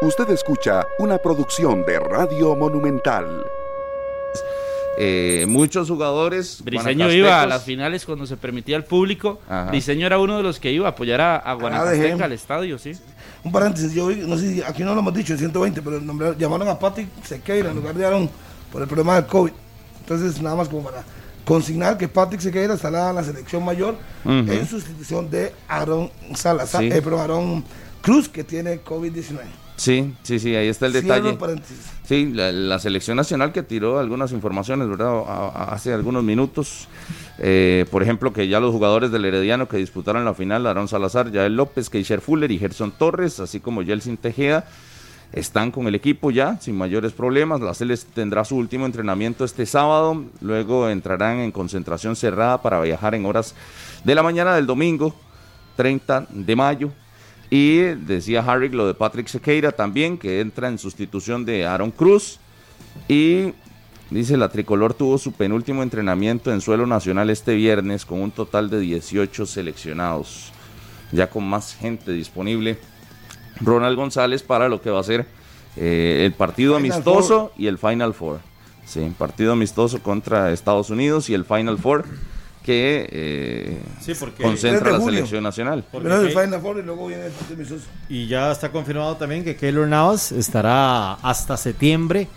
[0.00, 3.44] Usted escucha una producción de Radio Monumental.
[5.00, 6.62] Eh, muchos jugadores.
[6.64, 9.40] Briseño iba a las finales cuando se permitía al público.
[9.48, 9.70] Ajá.
[9.70, 12.22] Briseño era uno de los que iba a apoyar a, a Guanacasteca dejé.
[12.24, 12.92] al estadio, sí.
[13.44, 16.00] Un paréntesis, yo vi, no sé si aquí no lo hemos dicho, el 120, pero
[16.00, 18.30] nombraron- llamaron a Patrick Sequeira en lugar de Aaron
[18.72, 19.52] por el problema del COVID.
[20.00, 21.04] Entonces, nada más como para
[21.44, 26.88] consignar que Patrick Sequeira estará en la selección mayor en sustitución de Aaron Salazar, Sí.
[26.92, 27.64] eh, Aaron
[28.02, 29.38] Cruz, que tiene COVID-19.
[29.78, 31.30] Sí, sí, sí, ahí está el detalle.
[32.04, 35.22] Sí, la, la selección nacional que tiró algunas informaciones, ¿verdad?
[35.26, 36.88] A- a- hace algunos minutos.
[37.38, 41.30] Eh, por ejemplo, que ya los jugadores del Herediano que disputaron la final, Aaron Salazar,
[41.30, 44.66] Yael López, Keisher Fuller y Gerson Torres, así como Yeltsin Tejeda,
[45.32, 47.60] están con el equipo ya, sin mayores problemas.
[47.60, 53.14] La Celes tendrá su último entrenamiento este sábado, luego entrarán en concentración cerrada para viajar
[53.14, 53.54] en horas
[54.02, 55.14] de la mañana del domingo,
[55.76, 56.90] 30 de mayo.
[57.50, 62.38] Y decía Harry lo de Patrick Sequeira también, que entra en sustitución de Aaron Cruz.
[63.08, 63.54] Y
[64.10, 68.68] dice, la tricolor tuvo su penúltimo entrenamiento en suelo nacional este viernes con un total
[68.68, 70.52] de 18 seleccionados.
[71.10, 72.78] Ya con más gente disponible.
[73.60, 75.26] Ronald González para lo que va a ser
[75.76, 78.40] eh, el partido Final amistoso y el Final Four.
[78.84, 82.04] Sí, partido amistoso contra Estados Unidos y el Final Four
[82.68, 85.84] que eh, Sí, porque- concentra 3 de la selección nacional.
[88.10, 92.28] Y ya está confirmado también que Keylor Navas estará hasta septiembre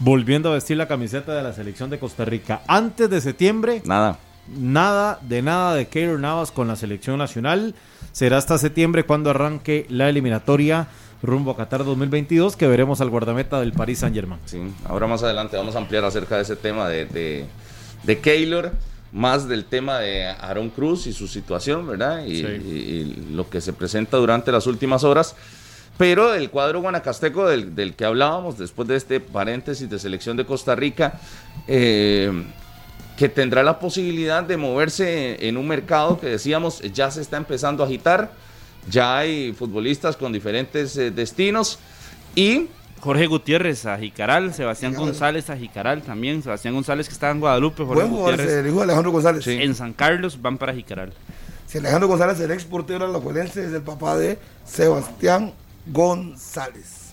[0.00, 2.60] volviendo a vestir la camiseta de la selección de Costa Rica.
[2.66, 4.18] Antes de septiembre, Nada.
[4.54, 7.74] nada de nada de Keylor Navas con la selección nacional.
[8.12, 10.88] Será hasta septiembre cuando arranque la eliminatoria
[11.22, 14.40] rumbo a Qatar 2022 que veremos al guardameta del Paris Saint Germain.
[14.44, 17.44] Sí, ahora más adelante vamos a ampliar acerca de ese tema de, de,
[18.02, 18.72] de Keylor,
[19.12, 22.24] más del tema de Aaron Cruz y su situación, ¿verdad?
[22.24, 22.46] Y, Sí.
[22.46, 25.34] y- y lo que se presenta durante las últimas horas.
[25.98, 30.46] Pero el cuadro guanacasteco del, del que hablábamos, después de este paréntesis de selección de
[30.46, 31.20] Costa Rica,
[31.68, 32.30] eh,
[33.18, 37.82] que tendrá la posibilidad de moverse en un mercado que decíamos ya se está empezando
[37.82, 38.32] a agitar,
[38.88, 41.78] ya hay futbolistas con diferentes eh, destinos
[42.34, 42.68] y
[43.00, 47.84] Jorge Gutiérrez a Jicaral, Sebastián González a Jicaral también, Sebastián González que está en Guadalupe,
[47.84, 49.46] Jorge Buen Gutiérrez el hijo de Alejandro González.
[49.46, 51.12] en San Carlos van para Jicaral.
[51.66, 55.52] Si Alejandro González, el ex portero de la Juelense, es el papá de Sebastián
[55.86, 57.12] González.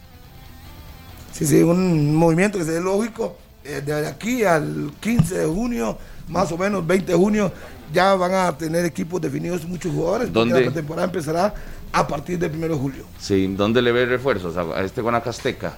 [1.31, 3.37] Sí, sí, un movimiento que se ve lógico.
[3.63, 7.51] eh, de aquí al 15 de junio, más o menos 20 de junio,
[7.93, 10.33] ya van a tener equipos definidos muchos jugadores.
[10.33, 10.65] ¿Dónde?
[10.65, 11.53] La temporada empezará
[11.91, 13.03] a partir del 1 de julio.
[13.19, 15.77] Sí, ¿dónde le ve refuerzos a, a este Guanacasteca?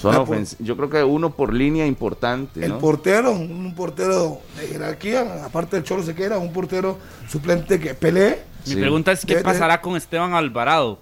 [0.00, 2.78] Son Ah, por- ofens- Yo creo que uno por línea importante, El ¿no?
[2.78, 6.98] portero, un portero de jerarquía, aparte del Cholo Sequera, un portero
[7.28, 8.42] suplente que pelee.
[8.66, 8.76] Mi Sí.
[8.80, 11.00] pregunta es qué De- de- pasará con Esteban Alvarado.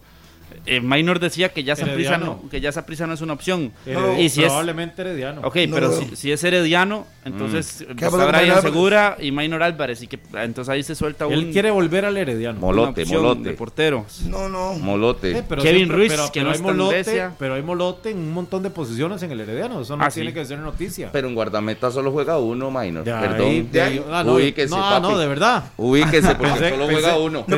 [0.65, 2.41] Eh, Minor decía que ya Herediano.
[2.43, 3.72] no, que ya Saprissa no es una opción.
[3.87, 5.41] Heredi- y si es, probablemente Herediano.
[5.44, 7.83] ok, No pero si, es Herediano, entonces Mm.
[7.93, 8.62] eh, ¿Qué está con Brian?
[8.62, 10.03] Segura y Minor Álvarez.
[10.03, 12.59] Y que entonces ahí se suelta un, Él quiere volver al Herediano.
[12.61, 13.49] Molote, opción molote.
[13.50, 14.22] de porteros.
[14.22, 14.75] No, no.
[14.75, 15.39] Molote.
[15.39, 18.19] Eh, pero Kevin siempre- Ruiz, pero, que pero no hay molote, pero hay molote en
[18.19, 19.81] un montón de posiciones en el Herediano.
[19.81, 20.34] Eso no Ah, tiene sí.
[20.34, 21.11] que ser noticia.
[21.12, 23.05] Pero en guardameta solo juega uno, Minor.
[23.05, 23.47] De Perdón.
[23.49, 25.03] ahí- de ahí- ah, no, Ubíquese, no, papi.
[25.03, 25.65] no, de verdad.
[25.77, 27.44] Ubíquese porque Pensé- solo juega uno.
[27.47, 27.56] No,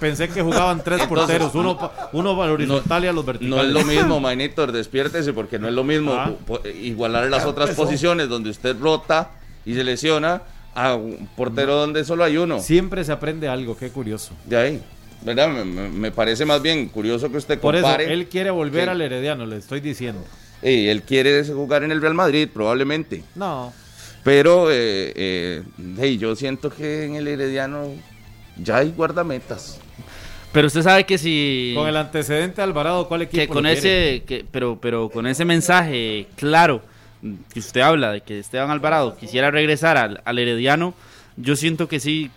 [0.00, 1.90] Pensé que, jugaban tres porteros, uno,
[2.32, 3.56] uno horizontal y a los verticales.
[3.56, 6.32] No es lo mismo, Manitor, despiértese porque no es lo mismo Ah.
[6.80, 7.84] igualar las otras empezó.
[7.84, 9.30] posiciones donde usted rota
[9.64, 10.42] y se lesiona
[10.74, 12.58] a un portero donde solo hay uno.
[12.60, 14.32] Siempre se aprende algo, qué curioso.
[14.44, 14.82] De ahí.
[15.22, 15.48] ¿Verdad?
[15.48, 18.12] Me, me- parece más bien curioso que usted Por eso, compare.
[18.12, 20.22] él quiere volver que- al Herediano, le estoy diciendo.
[20.60, 23.22] Ey, él quiere jugar en el Real Madrid, probablemente.
[23.34, 23.72] No,
[24.22, 25.62] Pero eh, eh,
[25.98, 27.88] hey, yo siento que en el Herediano
[28.56, 29.78] ya hay guardametas.
[30.54, 34.22] Pero usted sabe que si con el antecedente de Alvarado, ¿cuál equipo que con ese
[34.24, 36.80] que, pero pero con ese mensaje claro
[37.52, 40.94] que usted habla de que Esteban Alvarado quisiera regresar al, al Herediano,
[41.36, 42.30] yo siento que sí,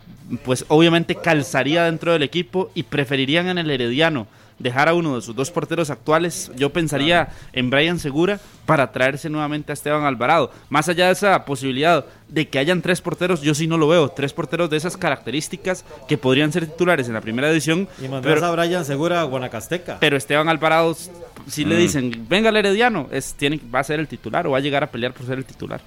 [0.43, 4.25] pues obviamente calzaría dentro del equipo y preferirían en el Herediano
[4.59, 9.29] dejar a uno de sus dos porteros actuales, yo pensaría en Brian Segura para traerse
[9.29, 10.51] nuevamente a Esteban Alvarado.
[10.69, 14.09] Más allá de esa posibilidad de que hayan tres porteros, yo sí no lo veo.
[14.09, 17.87] Tres porteros de esas características que podrían ser titulares en la primera edición.
[18.03, 19.97] Y mandar pero- a Brian Segura a Guanacasteca.
[19.99, 20.95] pero Esteban Alvarado,
[21.47, 21.69] si Mm.
[21.69, 24.61] le dicen, venga el Herediano, es, tiene, va a ser el titular o va a
[24.61, 25.81] llegar a pelear por ser el titular.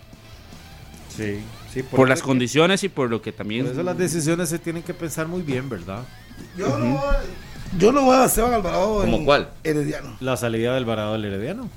[1.14, 1.40] Sí,
[1.72, 1.82] sí.
[1.82, 3.64] Por, las condiciones y por lo que también...
[3.64, 6.04] Por eso las decisiones se tienen que pensar muy bien, ¿verdad?
[6.56, 7.02] Yo no,
[7.78, 9.50] yo no voy a Esteban Alvarado ¿Cómo en cuál?
[9.64, 10.16] Herediano.
[10.20, 11.68] La salida del Alvarado del Herediano.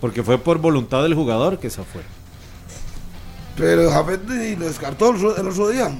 [0.00, 2.02] Porque fue por voluntad del jugador que se fue.
[3.56, 5.90] Pero Jafet y lo descartó el, otro- el otro día.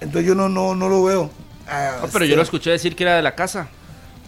[0.00, 1.30] Entonces yo no, no, no lo veo.
[1.66, 3.68] Ah, No, pero yo lo escuché decir que era de la casa.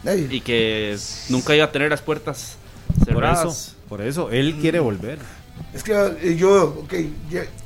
[0.05, 0.97] Ey, y que
[1.29, 2.57] nunca iba a tener las puertas
[2.99, 3.45] Por cerradas.
[3.45, 5.19] eso, por eso, él quiere volver.
[5.75, 5.93] Es que
[6.23, 6.95] eh, yo, ok,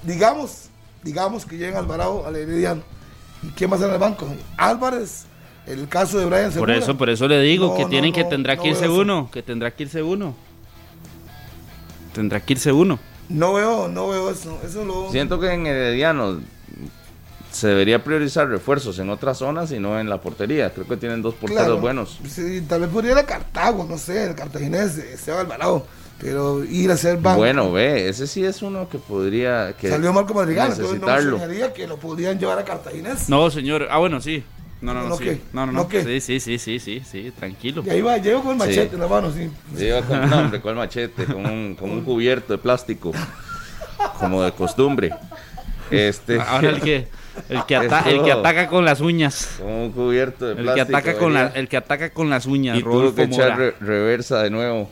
[0.02, 0.68] digamos,
[1.02, 2.82] digamos que llega Alvarado al Herediano.
[3.42, 4.26] ¿Y quién va a ser en el banco?
[4.56, 5.24] Álvarez,
[5.72, 6.76] el caso de Brian Por Segura.
[6.76, 8.94] eso, por eso le digo No, que no, tienen que tendrá no que irse eso.
[8.94, 10.34] uno, que tendrá que irse uno.
[12.14, 12.98] Tendrá que irse uno.
[13.28, 14.58] No veo, no veo eso.
[14.64, 15.10] Eso lo.
[15.10, 16.40] Siento que en Herediano
[17.52, 20.70] se debería priorizar refuerzos en otras zonas y no en la portería.
[20.70, 22.18] Creo que tienen dos porteros Claro, buenos.
[22.28, 25.86] Sí, tal vez podría ir a Cartago, no sé, el cartaginés, eh, Seba Alvarado.
[26.20, 27.38] Pero ir a hacer banco.
[27.38, 31.12] Bueno, ve, ese sí es uno que podría que Salió Marco Madrigal, entonces no me
[31.14, 31.72] necesitarlo.
[31.72, 33.28] que lo podrían llevar a cartaginés.
[33.30, 33.88] No, señor.
[33.90, 34.44] Ah, bueno, sí.
[34.80, 35.24] No, no, no, ¿No sí.
[35.24, 35.40] qué?
[35.52, 35.88] No, no, no.
[35.90, 37.82] Sí, sí, sí, sí, sí, sí, tranquilo.
[37.86, 38.94] Y ahí va, llego con el machete Sí.
[38.94, 39.50] en la mano, sí.
[39.84, 43.12] Iba con, no, hombre, con el machete, con un, con un cubierto de plástico,
[44.18, 45.10] como de costumbre.
[45.90, 47.08] Este, Ahora el que
[47.48, 49.56] el que, ata- el que ataca con las uñas.
[49.58, 50.96] con un cubierto de El que plástico.
[50.98, 54.42] ataca con la, el que ataca con las uñas, y tuvo que echar re- reversa
[54.42, 54.90] de nuevo.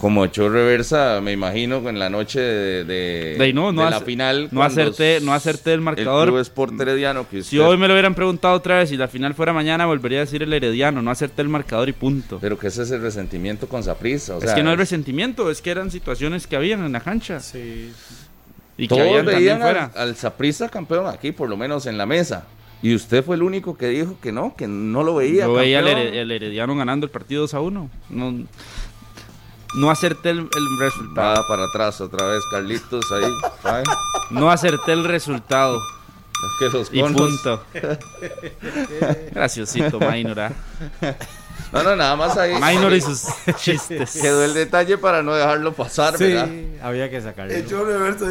[0.00, 3.90] Como echó reversa, me imagino, en la noche de, de, De ahí no, no de
[3.90, 4.48] la final.
[4.52, 6.28] no acerté- no acerté el marcador.
[6.28, 9.08] El Club Sport Herediano, que Si hoy me lo hubieran preguntado otra vez y la
[9.08, 12.38] final fuera mañana, volvería a decir el herediano, no acerté el marcador y punto.
[12.42, 14.34] Pero que ese es el resentimiento con Saprissa.
[14.34, 17.00] O es sea, que no es resentimiento, es que eran situaciones que habían en la
[17.00, 17.40] cancha.
[17.40, 17.90] Sí.
[18.76, 19.90] Y que Todos habían también veían fuera.
[19.94, 22.46] al, Saprissa campeón aquí, por lo menos en la mesa.
[22.82, 25.46] Y usted fue el único que dijo que no, que no lo veía.
[25.46, 27.90] Yo veía al el herediano ganando el partido 2 a 1.
[28.10, 28.34] No,
[29.76, 31.42] no acerté el, el resultado.
[31.42, 33.32] Va para atrás otra vez, Carlitos, ahí.
[33.64, 33.84] ay,
[34.30, 35.78] No acerté el resultado.
[36.58, 37.62] que los Y conos- punto.
[39.32, 40.40] Graciosito, Minor.
[40.40, 40.52] ¿ah?
[41.72, 42.54] No, no, nada más ahí.
[42.60, 43.24] Minor y sus
[43.56, 44.18] chistes.
[44.20, 46.48] Quedó el detalle para no dejarlo pasar, Sí, ¿verdad?
[46.82, 47.52] había que sacarlo.
[47.54, 48.26] Echó reverso.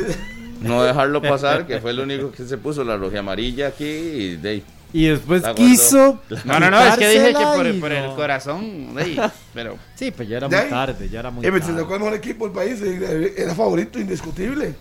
[0.62, 4.36] No dejarlo pasar, que fue el único que se puso la roja amarilla aquí y
[4.38, 4.64] de ahí.
[4.98, 6.22] Y después quiso.
[6.46, 8.96] No, no, no, es que dije que por, y por el corazón.
[8.98, 9.20] ey,
[9.54, 11.82] pero Sí, pues ya era muy tarde, ya era muy Eh, me se tarde.
[11.82, 14.74] tocó el mejor equipo del país, era favorito indiscutible.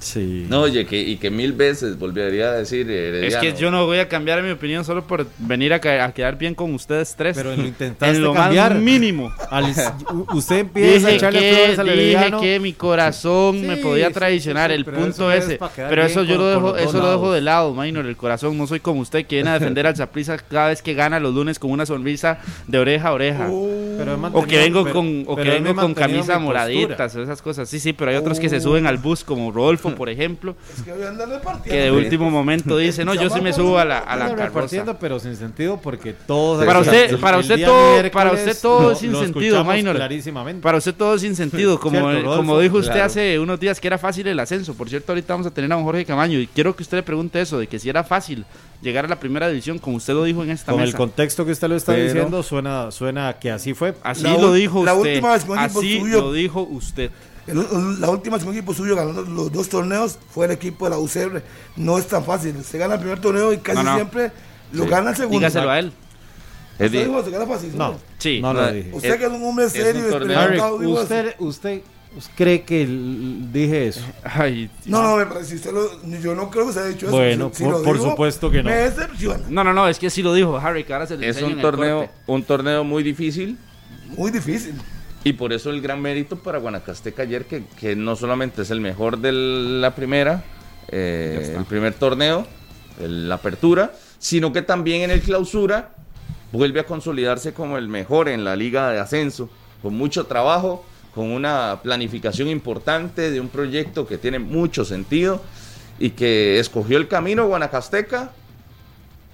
[0.00, 0.46] Sí.
[0.48, 3.40] No, oye, que, y que mil veces volvería a decir es Herediano.
[3.42, 6.38] que yo no voy a cambiar mi opinión solo por venir a, ca- a quedar
[6.38, 7.36] bien con ustedes tres.
[7.36, 8.72] Pero lo intentaste en lo cambiar.
[8.74, 9.30] más mínimo.
[9.50, 9.74] Al-
[10.32, 14.70] usted empieza a Dije echarle que, flores al dije que mi corazón me podía traicionar,
[14.70, 15.58] sí, sí, el punto eso es ese.
[15.76, 18.56] Pero eso yo con- lo dejo, eso lo dejo de lado, Minor, el corazón.
[18.56, 21.34] No soy como usted que viene a defender al Zaprisa cada vez que gana los
[21.34, 23.48] lunes con una sonrisa de oreja a oreja.
[23.48, 27.42] He O que vengo pero- con, o que vengo con camisa mi moraditas o esas
[27.42, 27.68] cosas.
[27.68, 30.82] Sí, sí, pero hay otros que se suben al bus, como Rodolfo, por ejemplo, Es
[31.64, 34.44] que de último momento dice, no, yo sí me subo a la, a la carroza.
[34.46, 36.64] repartiendo, pero sin sentido porque todos.
[36.64, 39.20] Para el- usted- el- para el usted todo- para usted todo lo- es sin lo
[39.22, 39.96] sentido, Minor.
[39.96, 40.62] Clarísimamente.
[40.62, 42.36] Para usted todo sin sentido, como, Cierto, Rodolfo.
[42.36, 43.06] como dijo usted Claro.
[43.06, 44.74] hace unos días que era fácil el ascenso.
[44.74, 47.02] Por cierto, ahorita vamos a tener a don Jorge Camaño y quiero que usted le
[47.02, 48.44] pregunte eso, de que si era fácil
[48.82, 50.96] llegar a la primera división, como usted lo dijo en esta Con el mesa.
[50.98, 53.94] contexto que usted lo está Pero- diciendo, suena, suena que así fue.
[54.02, 55.10] Así La lo dijo la usted.
[55.16, 57.10] última vez Así lo dijo usted.
[57.46, 60.84] El- la última vez que un equipo suyo ganó los dos torneos fue el equipo
[60.86, 61.42] de la UCR.
[61.76, 62.62] No es tan fácil.
[62.64, 63.94] Se gana el primer torneo y casi No, no.
[63.96, 64.30] siempre
[64.72, 64.90] lo Sí.
[64.90, 65.38] gana el segundo.
[65.38, 65.92] Dígaselo a él.
[66.78, 67.76] Es dijo, se gana fácil.
[67.76, 68.40] No, Sí.
[68.40, 68.90] no No, lo dije.
[68.92, 70.38] Usted que es un hombre es un serio torneo.
[70.38, 71.82] Harry, usted, usted,
[72.16, 72.86] usted cree que
[73.52, 74.00] dije eso.
[74.24, 77.06] Ay, No, no, me parece, si usted lo, yo no creo que se haya dicho
[77.08, 77.16] eso.
[77.16, 78.70] Bueno, Si- si por- lo por digo, supuesto que no.
[78.70, 79.44] Me decepciona.
[79.50, 81.60] no, no, no, es que sí lo dijo Harry, que ahora se le es un
[81.60, 83.58] torneo, un torneo muy difícil.
[84.16, 84.74] Muy difícil.
[85.24, 88.80] Y por eso el gran mérito para Guanacasteca ayer, que, que no solamente es el
[88.80, 90.44] mejor de la primera,
[90.88, 92.46] eh, el primer torneo,
[93.00, 95.90] el- la apertura, sino que también en el clausura
[96.52, 99.50] vuelve a consolidarse como el mejor en la liga de ascenso,
[99.82, 100.84] con mucho trabajo,
[101.14, 105.42] con una planificación importante de un proyecto que tiene mucho sentido
[105.98, 108.30] y que escogió el camino Guanacasteca,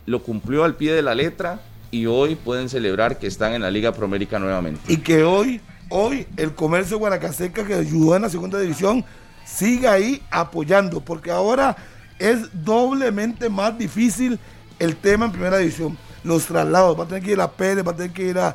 [0.06, 3.70] lo cumplió al pie de la letra y hoy pueden celebrar que están en la
[3.70, 4.80] Liga Promérica nuevamente.
[4.92, 9.04] Y que hoy, hoy, el comercio Guanacasteca que ayudó en la segunda división
[9.44, 11.76] siga ahí apoyando, porque ahora
[12.18, 14.38] es doblemente más difícil
[14.78, 15.96] el tema en primera división.
[16.24, 18.54] Los traslados, va a tener que ir a Pérez, va a tener que ir a,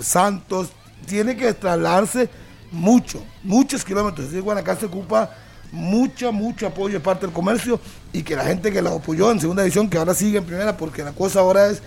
[0.00, 0.70] Santos,
[1.06, 2.28] tiene que trasladarse
[2.72, 4.26] mucho, muchos kilómetros.
[4.26, 5.30] Así Guanacaste ocupa
[5.70, 7.78] mucho, mucho apoyo de parte del comercio
[8.12, 10.76] y que la gente que la apoyó en segunda división, que ahora sigue en primera,
[10.76, 11.80] porque la cosa ahora es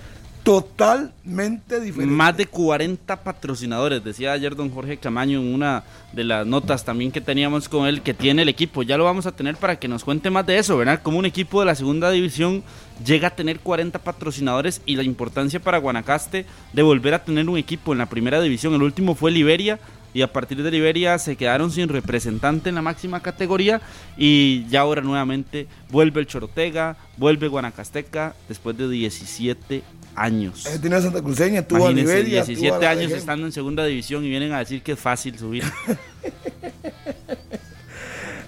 [0.50, 2.12] totalmente diferente.
[2.12, 7.12] Más de 40 patrocinadores, decía ayer don Jorge Camaño en una de las notas también
[7.12, 8.82] que teníamos con él, que tiene el equipo.
[8.82, 11.03] Ya lo vamos a tener para que nos cuente más de eso, ¿verdad?
[11.03, 12.63] Como un equipo de la segunda división
[13.06, 17.60] llega a tener 40 patrocinadores y la importancia para Guanacaste de volver a tener un
[17.60, 18.74] equipo en la primera división.
[18.74, 19.79] El último fue Liberia
[20.15, 23.82] y a partir de Liberia se quedaron sin representante en la máxima categoría
[24.18, 29.84] y ya ahora nuevamente vuelve el Chorotega, vuelve Guanacasteca después de 17
[30.19, 30.65] años.
[30.65, 33.19] Eh, tiene a Santa Cruceña, tuvo a Imagínense, a 17 la años Legión.
[33.19, 35.63] estando en segunda división y vienen a decir que es fácil subir.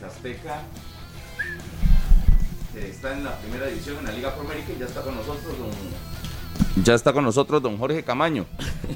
[0.05, 0.63] Azteca,
[2.75, 6.83] está en la primera división en la Liga Promérica y ya está con nosotros don,
[6.83, 8.45] ya está con nosotros don Jorge Camaño,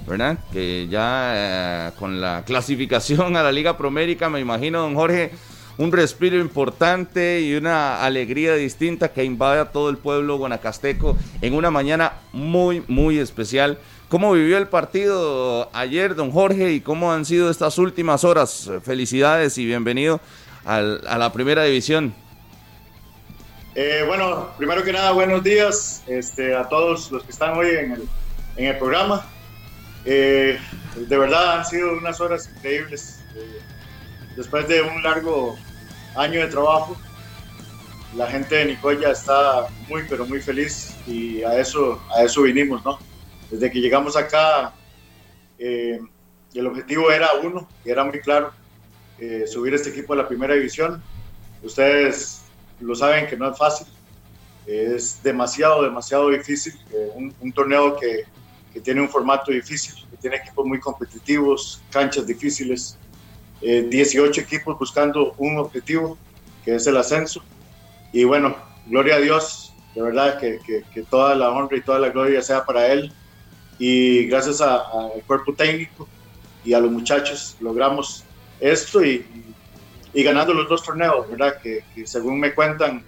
[0.08, 0.38] ¿verdad?
[0.52, 5.32] Que ya eh, con la clasificación a la Liga Promérica, me imagino, don Jorge,
[5.78, 11.54] un respiro importante y una alegría distinta que invade a todo el pueblo guanacasteco en
[11.54, 13.78] una mañana muy, muy especial.
[14.08, 18.70] ¿Cómo vivió el partido ayer, don Jorge, y cómo han sido estas últimas horas?
[18.84, 20.22] Felicidades y bienvenido
[20.64, 22.14] al- a la primera división.
[23.74, 27.98] Eh, bueno, primero que nada, buenos días este, a todos los que están hoy en
[28.58, 29.26] el, programa.
[30.06, 30.58] Eh,
[30.96, 33.20] de verdad han sido unas horas increíbles.
[33.36, 33.60] Eh,
[34.38, 35.58] después de un largo
[36.16, 36.96] año de trabajo,
[38.16, 42.84] la gente de Nicoya está muy, pero muy feliz y a eso, a eso vinimos,
[42.86, 42.98] ¿no?
[43.52, 44.74] Desde que llegamos acá,
[45.60, 46.00] eh,
[46.54, 48.52] el objetivo era uno, y era muy claro,
[49.20, 51.04] eh, subir este equipo a la primera división.
[51.62, 52.42] Ustedes
[52.80, 53.88] lo saben que no es fácil,
[54.66, 58.24] es demasiado, demasiado difícil, eh, un, un torneo que,
[58.74, 62.98] que tiene un formato difícil, que tiene equipos muy competitivos, canchas difíciles,
[63.62, 66.18] eh, 18 equipos buscando un objetivo,
[66.64, 67.42] que es el ascenso.
[68.12, 72.10] Y bueno, gloria a Dios, de verdad que, que- toda la honra y toda la
[72.10, 73.12] gloria sea para Él.
[73.78, 76.08] Y gracias al cuerpo técnico
[76.64, 78.24] y a los muchachos logramos
[78.60, 79.26] esto y,
[80.14, 81.56] y ganando los dos torneos, ¿verdad?
[81.62, 83.06] Que, que según me cuentan,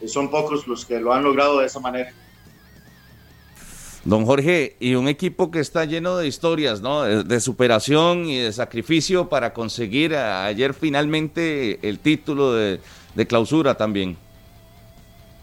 [0.00, 2.12] eh, son pocos los que lo han logrado de esa manera.
[4.04, 7.02] Don Jorge, y un equipo que está lleno de historias, ¿no?
[7.02, 12.80] De, de superación y de sacrificio para conseguir a- ayer finalmente el título de,
[13.14, 14.16] de clausura también.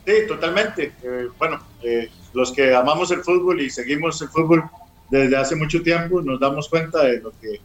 [0.06, 0.94] Sí, totalmente.
[1.04, 4.64] Eh, bueno, eh, los que amamos el fútbol y seguimos el fútbol
[5.10, 7.60] desde hace mucho tiempo, nos damos cuenta de lo que,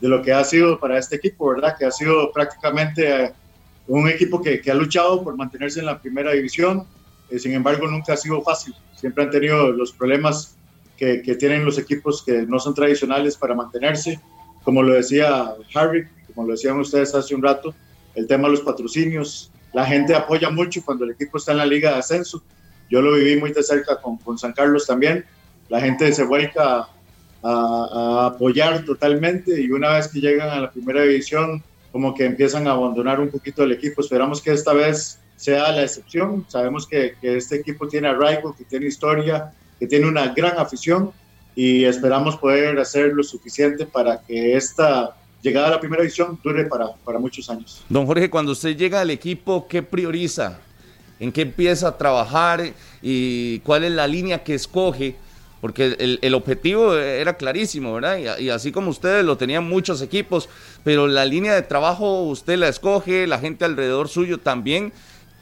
[0.00, 1.76] de lo que ha sido para este equipo, ¿verdad?
[1.78, 3.32] Que ha sido prácticamente eh,
[3.88, 6.84] un equipo que, que ha luchado por mantenerse en la primera división,
[7.30, 8.74] eh, sin embargo nunca ha sido fácil.
[8.94, 10.56] Siempre han tenido los problemas
[10.96, 14.20] que, que tienen los equipos que no son tradicionales para mantenerse,
[14.64, 17.74] como lo decía Harry, como lo decían ustedes hace un rato,
[18.14, 21.66] el tema de los patrocinios, la gente apoya mucho cuando el equipo está en la
[21.66, 22.42] liga de ascenso.
[22.90, 25.24] Yo lo viví muy de cerca con, con San Carlos también.
[25.68, 26.88] La gente se vuelca
[27.42, 27.88] a,
[28.22, 32.66] a apoyar totalmente y una vez que llegan a la primera división, como que empiezan
[32.66, 34.00] a abandonar un poquito el equipo.
[34.00, 36.44] Esperamos que esta vez sea la excepción.
[36.48, 41.12] Sabemos que, que este equipo tiene arraigo, que tiene historia, que tiene una gran afición
[41.54, 46.64] y esperamos poder hacer lo suficiente para que esta llegada a la primera división dure
[46.64, 47.82] para, para muchos años.
[47.88, 50.58] Don Jorge, cuando usted llega al equipo, ¿qué prioriza?
[51.18, 52.72] ¿En qué empieza a trabajar?
[53.00, 55.16] ¿Y cuál es la línea que escoge?
[55.60, 58.38] Porque el, el objetivo era clarísimo, ¿verdad?
[58.38, 60.48] Y, y así como ustedes lo tenían muchos equipos,
[60.84, 64.92] pero la línea de trabajo usted la escoge, la gente alrededor suyo también,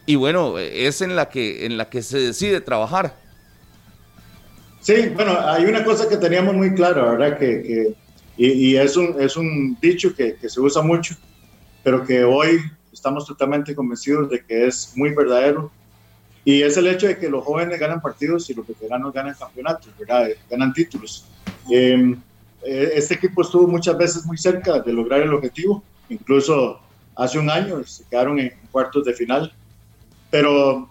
[0.06, 3.14] y bueno, es en la que, en la que se decide trabajar.
[4.80, 7.38] Sí, bueno, hay una cosa que teníamos muy clara, ¿verdad?
[7.38, 7.94] Que, que
[8.36, 11.14] y, y, es, un, es un dicho que, que, se usa mucho,
[11.82, 12.60] pero que hoy
[12.92, 15.70] estamos totalmente convencidos de que es muy verdadero.
[16.44, 19.88] Y es el hecho de que los jóvenes ganan partidos y los veteranos ganan campeonatos,
[19.98, 20.28] ¿verdad?
[20.50, 21.26] Ganan títulos.
[21.70, 22.14] Eh,
[22.64, 26.80] este equipo estuvo muchas veces muy cerca de lograr el objetivo, incluso
[27.16, 29.52] hace un año se quedaron en cuartos de final.
[30.34, 30.88] Pero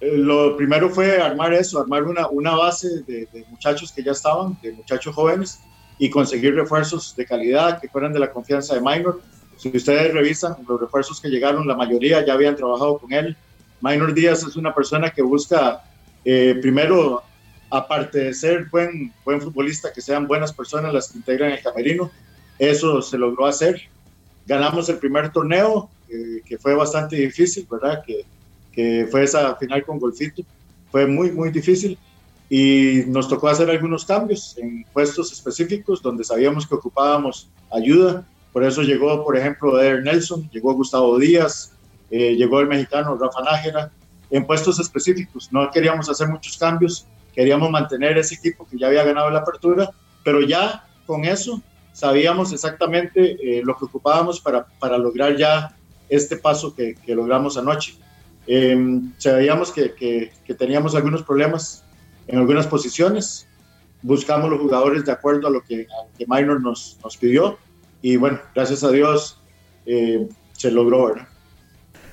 [0.00, 4.12] eh, lo primero fue armar eso, armar una, una base de, de muchachos que ya
[4.12, 5.58] estaban, de muchachos jóvenes,
[5.98, 9.20] y conseguir refuerzos de calidad que fueran de la confianza de Minor.
[9.56, 13.36] Si ustedes revisan los refuerzos que llegaron, la mayoría ya habían trabajado con él.
[13.80, 15.82] Minor Díaz es una persona que busca,
[16.24, 17.24] eh, primero,
[17.70, 22.12] aparte de ser buen, buen futbolista, que sean buenas personas las que integran el camerino.
[22.56, 23.82] Eso se logró hacer.
[24.46, 28.04] Ganamos el primer torneo, eh, que fue bastante difícil, ¿verdad?
[28.06, 28.24] Que,
[28.76, 30.42] que fue esa final con Golfito.
[30.92, 31.98] Fue muy, muy difícil
[32.48, 38.24] y nos tocó hacer algunos cambios en puestos específicos donde sabíamos que ocupábamos ayuda.
[38.52, 41.72] Por eso llegó, por ejemplo, Eder Nelson, llegó Gustavo Díaz,
[42.10, 43.90] eh, llegó el mexicano Rafa Nájera,
[44.30, 45.48] en puestos específicos.
[45.52, 49.90] No queríamos hacer muchos cambios, queríamos mantener ese equipo que ya había ganado la apertura,
[50.22, 55.74] pero ya con eso sabíamos exactamente eh, lo que ocupábamos para, para lograr ya
[56.08, 57.94] este paso que, que logramos anoche.
[58.46, 61.84] Eh, sabíamos que, que, que teníamos algunos problemas
[62.26, 63.46] en algunas posiciones.
[64.02, 67.58] Buscamos los jugadores de acuerdo a lo que, a lo que Minor nos, nos, pidió.
[68.02, 69.40] Y bueno, gracias a Dios
[69.86, 71.28] eh, se logró, ¿verdad?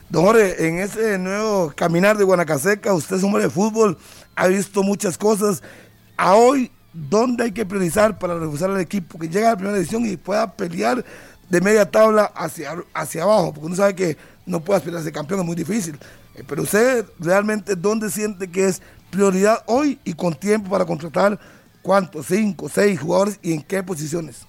[0.09, 3.97] Don Jorge, en ese nuevo caminar de Guanacaseca, usted es hombre de fútbol,
[4.35, 5.63] ha visto muchas cosas.
[6.17, 9.77] a hoy, ¿dónde hay que priorizar para reforzar al equipo que llega a la primera
[9.77, 11.03] edición y pueda pelear
[11.49, 13.53] de media tabla hacia, hacia abajo?
[13.53, 15.97] Porque uno sabe que no puede aspirar a ser campeón, es muy difícil.
[16.35, 21.39] Eh, pero usted realmente, ¿dónde siente que es prioridad hoy y con tiempo para contratar
[21.81, 24.45] cuántos, cinco, seis jugadores y en qué posiciones?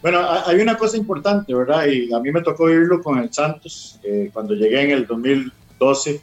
[0.00, 1.86] Bueno, hay una cosa importante, ¿verdad?
[1.86, 6.20] Y a mí me tocó irlo con el Santos eh, cuando llegué en el 2012,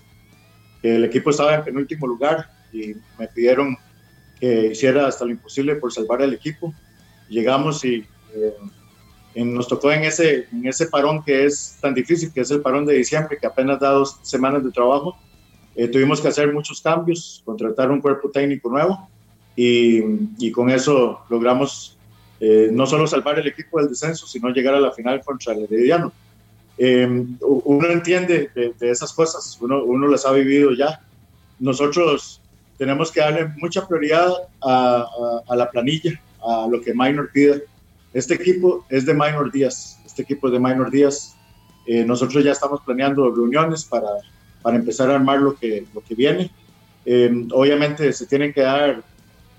[0.82, 3.78] que el equipo estaba en penúltimo lugar y me pidieron
[4.40, 6.74] que hiciera hasta lo imposible por salvar al equipo.
[7.28, 8.54] Llegamos y eh,
[9.36, 12.86] nos tocó en ese, en ese parón que es tan difícil, que es el parón
[12.86, 15.18] de diciembre, que apenas da dos semanas de trabajo.
[15.76, 19.10] Eh, tuvimos que hacer muchos cambios, contratar un cuerpo técnico nuevo
[19.56, 20.02] y,
[20.38, 21.96] y con eso logramos
[22.40, 25.64] eh, no solo salvar el equipo del descenso, sino llegar a la final contra el
[25.64, 26.12] Herediano.
[26.78, 31.02] Eh, uno entiende de, esas cosas, uno, uno, las ha vivido ya.
[31.60, 32.42] Nosotros
[32.78, 34.30] tenemos que darle mucha prioridad
[34.62, 35.08] a,
[35.48, 37.64] a, la planilla, a lo que Minor pide.
[38.16, 41.36] Este equipo es de Minor Díaz, este equipo es de Minor Díaz.
[41.86, 44.08] Eh, nosotros ya estamos planeando reuniones para,
[44.62, 46.50] para empezar a armar lo que, lo que viene.
[47.52, 49.04] obviamente se tienen que dar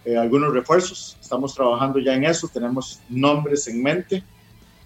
[0.07, 1.19] eh, algunos refuerzos.
[1.21, 4.25] Estamos trabajando ya en eso, tenemos nombres en mente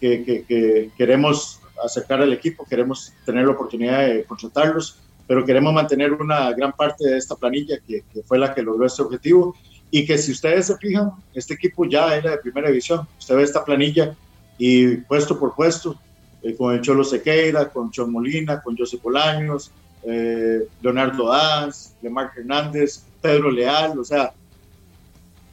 [0.00, 4.98] que, que, queremos acercar al equipo, queremos tener la oportunidad de contratarlos,
[5.28, 8.84] pero queremos mantener una gran parte de esta planilla que, que, fue la que logró
[8.84, 9.54] este objetivo
[9.90, 13.06] y que si ustedes se fijan, este equipo ya era de primera división.
[13.18, 14.14] Usted ve esta planilla
[14.58, 15.96] y puesto por puesto,
[16.42, 22.30] eh, con el Cholo Sequeira, con John Molina, con José Bolaños, eh, Leonardo Danz, Lemar
[22.36, 24.32] Hernández, Pedro Leal, o sea,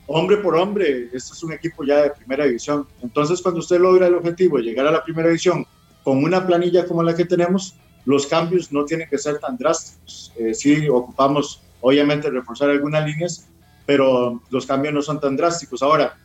[0.06, 2.88] hombre por hombre, este es un equipo ya de primera división.
[3.02, 5.66] Entonces, cuando usted logra el objetivo de llegar a la primera división
[6.04, 7.76] con una planilla como la que tenemos,
[8.06, 10.32] los cambios no tienen que ser tan drásticos.
[10.38, 13.48] Eh, sí, ocupamos, obviamente, reforzar algunas líneas,
[13.88, 15.82] pero los cambios no son tan drásticos.
[15.82, 16.16] Ahora,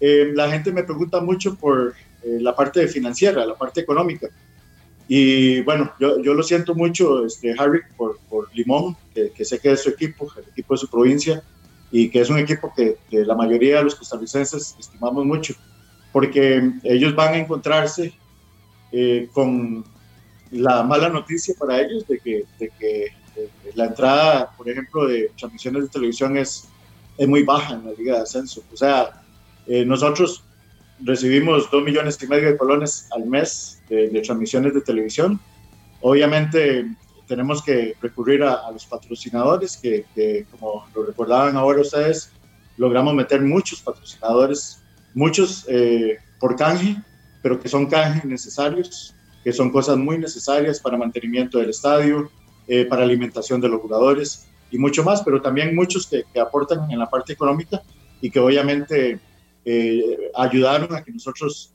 [0.00, 4.28] eh, la gente me pregunta mucho por eh, la parte financiera, la parte económica.
[5.06, 9.60] Y bueno, yo, yo lo siento mucho, este, Harry, por, por Limón, que, que sé
[9.60, 11.44] que es su equipo, el equipo de su provincia,
[11.92, 15.54] y que es un equipo que, la mayoría de los costarricenses estimamos mucho,
[16.10, 18.14] porque ellos van a encontrarse
[18.90, 19.84] eh, con
[20.50, 23.04] la mala noticia para ellos de que, de que
[23.36, 26.68] eh, la entrada, por ejemplo, de transmisiones de televisión es,
[27.22, 28.64] es muy baja en la Liga de Ascenso.
[28.72, 29.22] O sea,
[29.68, 30.42] eh, nosotros
[31.00, 35.38] recibimos dos millones y medio de colones al mes de, de transmisiones de televisión.
[36.00, 36.84] Obviamente
[37.28, 42.32] tenemos que recurrir a, los patrocinadores, que, como lo recordaban ahora ustedes,
[42.76, 44.82] logramos meter muchos patrocinadores,
[45.14, 46.96] muchos eh, por canje,
[47.40, 52.30] pero que son canjes necesarios, que son cosas muy necesarias para mantenimiento del estadio,
[52.66, 56.98] eh, para alimentación de los jugadores y mucho más, pero también muchos que, aportan en
[56.98, 57.80] la parte económica
[58.20, 59.20] y que obviamente
[59.64, 61.70] eh, ayudaron a que nosotros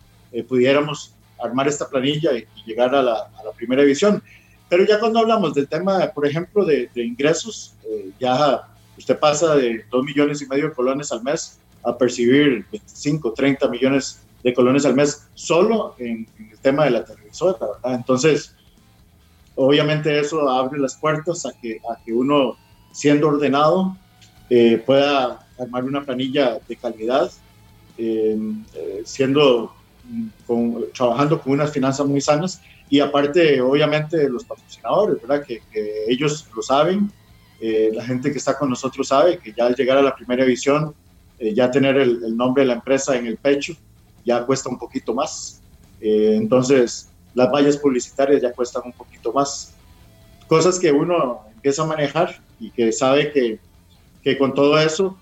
[0.50, 4.22] pudiéramos armar esta planilla y, llegar a la, a la primera división.
[4.70, 9.86] Pero ya cuando hablamos del tema, por ejemplo, de, ingresos, eh, ya usted pasa de
[9.90, 14.86] 2 millones y medio de colones al mes a percibir 25, 30 millones de colones
[14.86, 17.96] al mes solo en, el tema de la televisora, ¿verdad?
[17.96, 18.56] Entonces,
[19.56, 22.58] obviamente eso abre las puertas a que, a que uno,
[22.98, 23.96] siendo ordenado,
[24.50, 27.32] eh, pueda armar una planilla de calidad,
[27.96, 28.38] eh,
[29.06, 29.72] siendo,
[30.48, 35.46] con, trabajando con unas finanzas muy sanas y aparte, obviamente, los patrocinadores, ¿verdad?
[35.46, 35.62] Que,
[36.08, 37.12] ellos lo saben,
[37.60, 40.44] eh, la gente que está con nosotros sabe que ya al llegar a la primera
[40.44, 40.96] división,
[41.38, 43.74] eh, ya tener el, nombre de la empresa en el pecho
[44.26, 45.62] ya cuesta un poquito más.
[46.02, 49.74] Eh, entonces, las vallas publicitarias ya cuestan un poquito más.
[50.48, 53.60] Cosas que uno empieza a manejar y que sabe que,
[54.24, 55.18] que con todo eso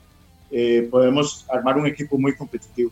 [0.89, 2.91] podemos armar un equipo muy competitivo.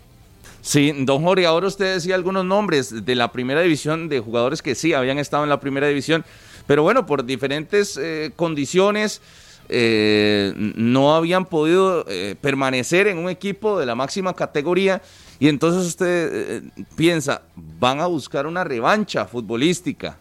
[0.63, 4.75] Sí, don Jorge, ahora usted decía algunos nombres de la primera división, de jugadores que
[4.75, 6.23] sí habían estado en la primera división,
[6.67, 9.21] pero bueno, por diferentes eh, condiciones
[9.67, 15.01] eh, no habían podido eh, permanecer en un equipo de la máxima categoría
[15.37, 16.63] y entonces usted
[16.95, 20.17] piensa, van a buscar una revancha futbolística.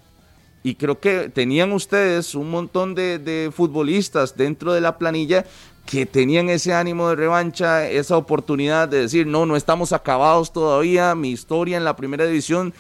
[0.64, 5.44] Y creo que tenían ustedes un montón de, futbolistas dentro de la planilla
[5.86, 11.14] que tenían ese ánimo de revancha, esa oportunidad de decir, no, no estamos acabados todavía,
[11.16, 12.72] mi historia en la primera división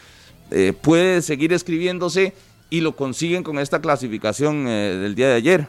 [0.52, 2.32] eh, puede seguir escribiéndose
[2.70, 5.68] y lo consiguen con esta clasificación eh, del día de ayer.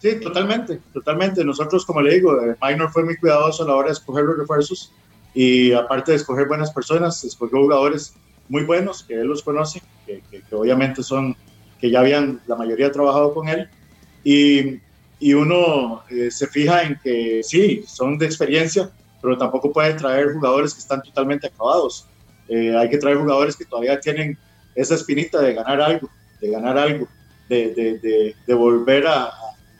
[0.00, 1.44] Sí, totalmente, totalmente.
[1.44, 4.38] Nosotros, como le digo, eh, Minor fue muy cuidadoso a la hora de escoger los
[4.38, 4.92] refuerzos
[5.34, 8.14] y aparte de escoger buenas personas, escogió jugadores
[8.48, 11.36] muy buenos que él los conoce, que, obviamente son,
[11.80, 13.68] que ya habían la mayoría trabajado con él.
[14.24, 14.80] Y
[15.20, 20.32] y uno eh, se fija en que sí, son de experiencia, pero tampoco puede traer
[20.32, 22.06] jugadores que están totalmente acabados.
[22.48, 24.38] Eh, hay que traer jugadores que todavía tienen
[24.74, 26.08] esa espinita de ganar algo,
[26.40, 27.08] de ganar algo,
[27.48, 29.32] de, de, de, volver a,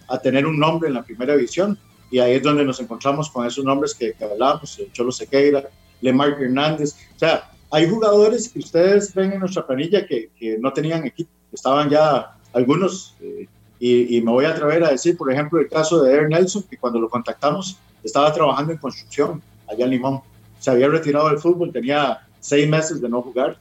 [0.08, 1.78] a, tener un nombre en la primera división.
[2.10, 5.68] Y ahí es donde nos encontramos con esos nombres que, que hablábamos, Cholo Sequeira,
[6.00, 6.94] Lemar Hernández.
[7.14, 11.30] O sea, hay jugadores que ustedes ven en nuestra planilla que, que no tenían equipo,
[11.52, 13.46] estaban ya algunos, eh,
[13.78, 16.64] y, y, me voy a atrever a decir, por ejemplo, el caso de Er Nelson,
[16.68, 20.20] que cuando lo contactamos estaba trabajando en construcción allá en Limón.
[20.58, 23.56] Se había retirado del fútbol, tenía seis meses de no jugar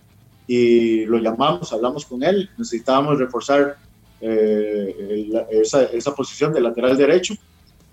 [0.47, 3.77] y lo llamamos, hablamos con él, necesitábamos reforzar
[4.21, 7.35] eh, esa, esa, posición de lateral derecho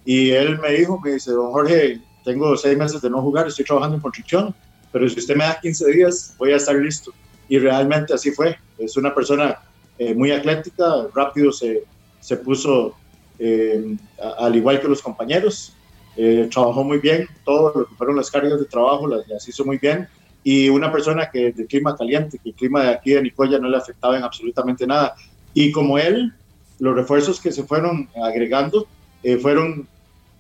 [0.05, 3.65] y él me dijo, me dice, don Jorge, tengo seis meses de no jugar, estoy
[3.65, 4.55] trabajando en construcción,
[4.95, 7.13] pero si usted me da 15 días, voy a estar listo.
[7.49, 8.57] Y realmente así fue.
[8.79, 9.59] Es una persona
[9.99, 11.83] eh, muy atlética, rápido se,
[12.21, 12.95] se puso
[13.41, 13.97] eh,
[14.39, 15.75] al igual que los compañeros,
[16.17, 19.65] eh, trabajó muy bien, todo lo que fueron las cargas de trabajo las, las, hizo
[19.65, 20.07] muy bien
[20.45, 23.69] y una persona que de clima caliente, que el clima de aquí de Nicoya no
[23.69, 25.17] le afectaba en absolutamente nada.
[25.55, 26.33] Y como él,
[26.79, 28.87] los refuerzos que se fueron agregando
[29.25, 29.89] eh, fueron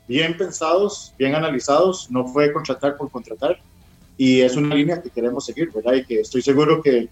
[0.07, 3.59] bien pensados, bien analizados, no fue contratar por contratar
[4.17, 5.95] y es una línea que queremos seguir, ¿verdad?
[5.95, 7.09] Y que estoy seguro que,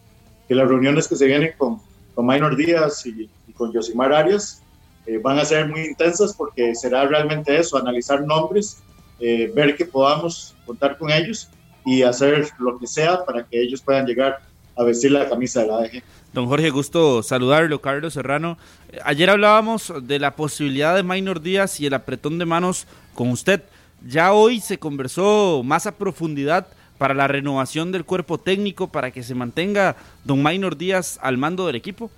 [0.46, 1.78] que las reuniones que se vienen con,
[2.14, 4.62] con Minor Díaz y, y con Yosimar Arias
[5.06, 8.78] eh, van a ser muy intensas porque será realmente eso, analizar nombres,
[9.18, 11.48] eh, ver que podamos contar con ellos
[11.84, 14.40] y hacer lo que sea para que ellos puedan llegar
[14.76, 16.02] a vestir la camisa de la ADG.
[16.32, 18.56] Don Jorge, gusto saludarlo, Carlos Serrano.
[19.04, 23.62] Ayer hablábamos de la posibilidad de Minor Díaz y el apretón de manos con usted.
[24.06, 29.22] Ya hoy se conversó más a profundidad para la renovación del cuerpo técnico, para que
[29.22, 32.10] se mantenga don Minor Díaz al mando del equipo.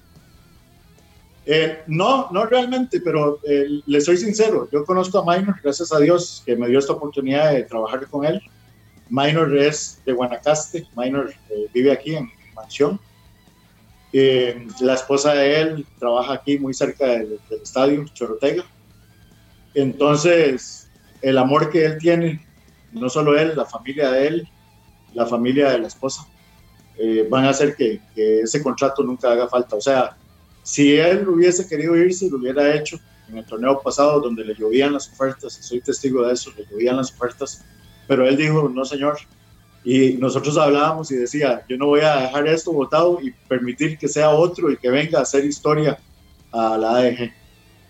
[1.47, 5.99] Eh, no, no realmente, pero eh, le soy sincero, yo conozco a Minor, gracias a
[5.99, 8.41] Dios que me dio esta oportunidad de trabajar con él.
[9.11, 12.99] Minor es de Guanacaste, Minor eh, vive aquí en Mansión.
[14.13, 18.65] Eh, la esposa de él trabaja aquí muy cerca del, del, estadio, Chorotega.
[19.75, 20.89] Entonces,
[21.21, 22.47] el amor que él tiene,
[22.93, 24.49] no solo él, la familia de él,
[25.15, 26.27] la familia de la esposa,
[26.99, 29.77] eh, van a hacer que, que ese contrato nunca haga falta.
[29.77, 30.17] O sea,
[30.63, 32.99] si él hubiese querido irse, lo hubiera hecho
[33.29, 36.97] en el torneo pasado donde le llovían las ofertas, soy testigo de eso, le llovían
[36.97, 37.65] las ofertas,
[38.07, 39.19] pero él dijo, no señor,
[39.85, 44.09] y nosotros hablábamos y decía, yo no voy a dejar esto votado y permitir que
[44.09, 45.99] sea otro y que venga a hacer historia
[46.53, 47.31] a la ADG.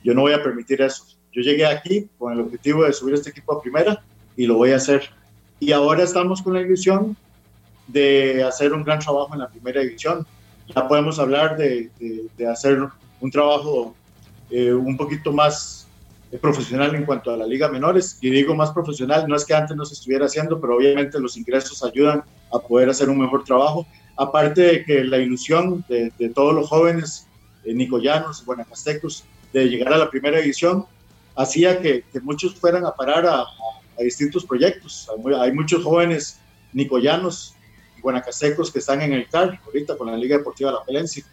[0.03, 1.05] Yo no voy a permitir eso.
[1.33, 4.03] Yo llegué aquí con el objetivo de subir este equipo a primera
[4.37, 5.09] y lo voy a hacer.
[5.61, 7.17] Y ahora estamos con la ilusión
[7.87, 10.27] de hacer un gran trabajo en la primera división
[10.73, 11.91] ya podemos hablar de,
[12.37, 12.79] de, hacer
[13.21, 13.95] un trabajo
[14.51, 15.87] eh, un poquito más
[16.33, 18.19] eh, profesional en cuanto a la liga menores.
[18.21, 21.37] Y digo más profesional, no es que antes no se estuviera haciendo, pero obviamente los
[21.37, 23.87] ingresos ayudan a poder hacer un mejor trabajo.
[24.17, 27.27] Aparte de que la ilusión de, todos los jóvenes
[27.65, 30.87] eh, nicoyanos, guanacastecos, de llegar a la primera edición,
[31.37, 33.45] hacía que, muchos fueran a parar a,
[33.99, 35.09] a distintos proyectos.
[35.09, 36.39] Hay, hay muchos jóvenes
[36.73, 37.55] nicoyanos
[38.03, 41.25] guanacastecos que están en el CAR, ahorita con la Liga Deportiva La Pelencia,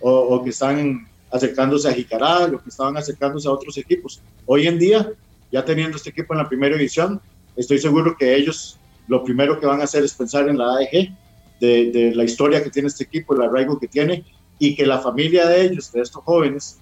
[0.00, 4.20] o, o, que están acercándose a Jicará, o que estaban acercándose a otros equipos.
[4.46, 5.12] Hoy en día,
[5.50, 7.20] ya teniendo este equipo en la primera división,
[7.56, 8.78] estoy seguro que ellos
[9.08, 11.12] lo primero que van a hacer es pensar en la AEG,
[11.60, 14.24] de, de la historia que tiene este equipo, el arraigo que tiene,
[14.58, 16.78] y que la familia de ellos, de estos jóvenes,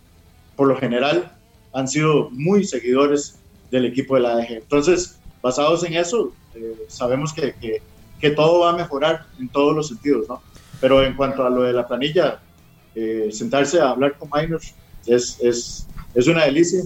[0.54, 1.32] por lo general,
[1.72, 3.38] han sido muy seguidores
[3.70, 4.52] del equipo de la AEG.
[4.58, 7.82] Entonces, basados en eso, eh, sabemos que, que
[8.20, 10.42] que todo va a mejorar en todos los sentidos, ¿no?
[10.80, 12.40] Pero en cuanto a lo de la planilla,
[12.94, 14.74] eh, sentarse a hablar con minors
[15.06, 16.82] es, es, es una delicia.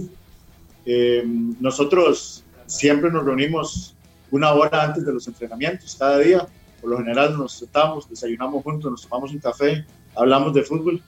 [0.85, 1.23] Eh,
[1.61, 3.95] nosotros siempre nos reunimos
[4.31, 6.47] una hora antes de los entrenamientos, cada día.
[6.81, 9.85] Por lo general nos sentamos, desayunamos juntos, nos tomamos un café,
[10.17, 11.01] hablamos de fútbol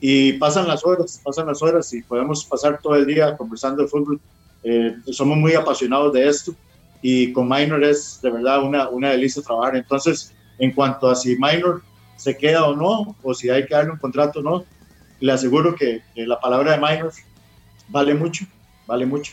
[0.00, 3.88] y pasan las horas, pasan las horas y podemos pasar todo el día conversando de
[3.88, 4.20] fútbol.
[4.62, 6.54] Eh, somos muy apasionados de esto
[7.02, 9.76] y con Minor es de verdad una, una delicia trabajar.
[9.76, 11.82] Entonces, en cuanto a si Minor
[12.16, 14.64] se queda o no, o si hay que darle un contrato o no,
[15.20, 17.12] le aseguro que, la palabra de Minor
[17.88, 18.44] vale mucho,
[18.86, 19.32] vale mucho.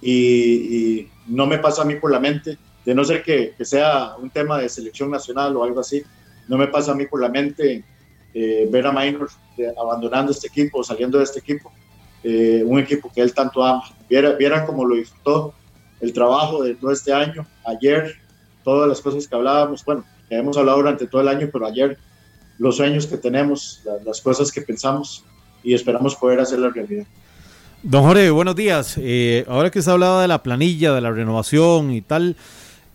[0.00, 3.64] Y, y, no me pasa a mí por la mente, de no ser que, que,
[3.64, 6.02] sea un tema de selección nacional o algo así,
[6.46, 7.84] no me pasa a mí por la mente
[8.34, 11.72] eh, ver a Minor de, abandonando este equipo, saliendo de este equipo,
[12.22, 13.82] eh, un equipo que él tanto ama.
[14.08, 15.54] Viera, vieran cómo lo disfrutó,
[16.00, 18.16] el trabajo de todo este año, ayer,
[18.64, 21.98] todas las cosas que hablábamos, bueno, que hemos hablado durante todo el año, pero ayer
[22.58, 25.24] los sueños que tenemos, las, las cosas que pensamos
[25.62, 27.06] y esperamos poder hacer la realidad.
[27.82, 28.96] Don Jorge, buenos días.
[28.98, 32.36] Eh, ahora que se ha hablado de la planilla, de la renovación y tal,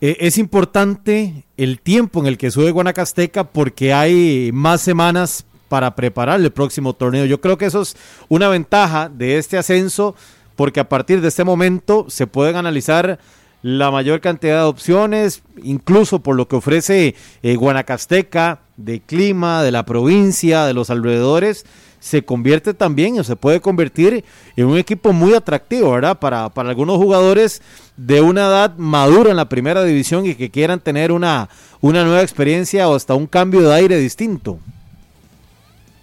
[0.00, 5.94] eh, es importante el tiempo en el que sube Guanacasteca porque hay más semanas para
[5.94, 7.24] preparar el próximo torneo.
[7.24, 7.96] Yo creo que eso es
[8.28, 10.14] una ventaja de este ascenso
[10.56, 13.18] porque a partir de este momento se pueden analizar
[13.62, 19.70] la mayor cantidad de opciones, incluso por lo que ofrece eh, Guanacasteca, de clima, de
[19.70, 21.64] la provincia, de los alrededores,
[22.00, 24.24] se convierte también o se puede convertir
[24.56, 26.18] en un equipo muy atractivo, ¿verdad?
[26.18, 27.62] Para, para algunos jugadores
[27.96, 31.48] de una edad madura en la primera división y que quieran tener una,
[31.80, 34.58] una nueva experiencia o hasta un cambio de aire distinto.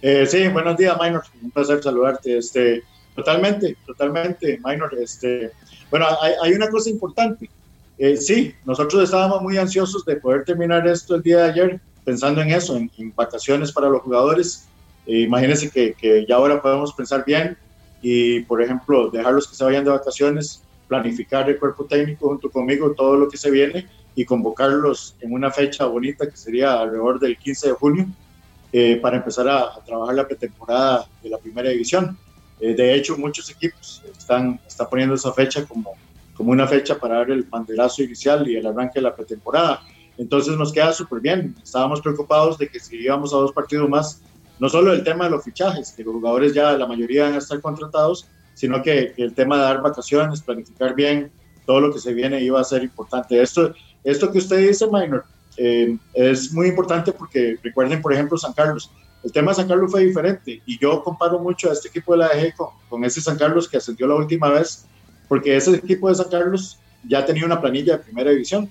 [0.00, 1.22] Eh, sí, buenos días, Minor.
[1.42, 2.38] Un placer saludarte.
[2.38, 2.82] Este,
[3.14, 4.94] totalmente, totalmente, Minor.
[5.00, 5.52] Este,
[5.90, 6.06] bueno,
[6.42, 7.50] hay, una cosa importante.
[7.98, 12.40] Eh, sí, nosotros estábamos muy ansiosos de poder terminar esto el día de ayer, pensando
[12.40, 14.66] en eso, en, vacaciones para los jugadores.
[15.06, 17.56] Eh, imagínense que, que, ya ahora podemos pensar bien
[18.02, 22.92] y, por ejemplo, dejarlos que se vayan de vacaciones, planificar el cuerpo técnico junto conmigo
[22.92, 27.36] todo lo que se viene y convocarlos en una fecha bonita que sería alrededor del
[27.36, 28.06] 15 de junio
[28.72, 32.16] eh, para empezar a, trabajar la pretemporada de la primera división.
[32.60, 35.94] Eh, de hecho, muchos equipos están, están poniendo esa fecha como,
[36.34, 39.82] como una fecha para dar el banderazo inicial y el arranque de la pretemporada.
[40.18, 41.54] Entonces nos queda súper bien.
[41.62, 44.22] Estábamos preocupados de que si íbamos a dos partidos más,
[44.58, 47.38] no solo el tema de los fichajes, que los jugadores ya la mayoría van a
[47.38, 51.32] estar contratados, sino que, el tema de dar vacaciones, planificar bien
[51.64, 53.40] todo lo que se viene iba a ser importante.
[53.40, 53.72] Esto,
[54.04, 55.24] esto que usted dice, Minor,
[55.56, 58.90] eh, es muy importante porque recuerden, por ejemplo, San Carlos.
[59.22, 62.18] El tema de San Carlos fue diferente y yo comparo mucho a este equipo de
[62.18, 62.54] la DG
[62.88, 64.86] con, ese San Carlos que ascendió la última vez,
[65.28, 68.70] porque ese equipo de San Carlos ya tenía una planilla de primera división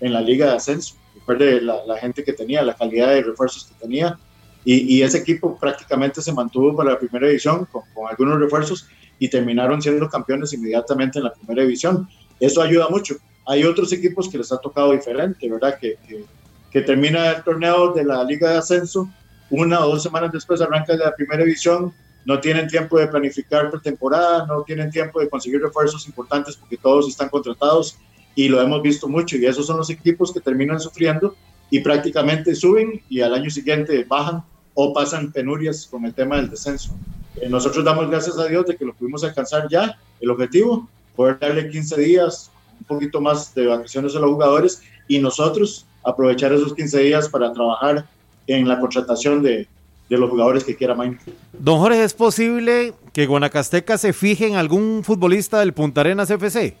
[0.00, 0.94] en la liga de ascenso.
[1.14, 4.18] Recuerde la, la gente que tenía, la calidad de refuerzos que tenía.
[4.64, 8.86] Y, ese equipo prácticamente se mantuvo para la primera división con, con, algunos refuerzos
[9.18, 12.06] y terminaron siendo campeones inmediatamente en la primera división.
[12.38, 13.14] Eso ayuda mucho.
[13.46, 15.78] Hay otros equipos que les ha tocado diferente, ¿verdad?
[15.78, 16.24] Que, que,
[16.70, 19.08] que termina el torneo de la Liga de Ascenso,
[19.50, 21.92] una o dos semanas después arranca la primera división,
[22.24, 27.08] no tienen tiempo de planificar pretemporada, no tienen tiempo de conseguir refuerzos importantes porque todos
[27.08, 27.96] están contratados
[28.34, 31.34] y lo hemos visto mucho y esos son los equipos que terminan sufriendo
[31.70, 36.50] y prácticamente suben y al año siguiente bajan o pasan penurias con el tema del
[36.50, 36.94] descenso.
[37.36, 41.38] Eh, nosotros damos gracias a Dios de que lo pudimos alcanzar ya, el objetivo, poder
[41.38, 46.74] darle 15 días, un poquito más de vacaciones a los jugadores y nosotros aprovechar esos
[46.74, 48.06] 15 días para trabajar
[48.48, 49.68] en la contratación de,
[50.08, 51.18] de los jugadores que quiera Main.
[51.52, 56.76] Don Jorge, ¿es posible que Guanacasteca se fije en algún futbolista del Punta Arenas FC?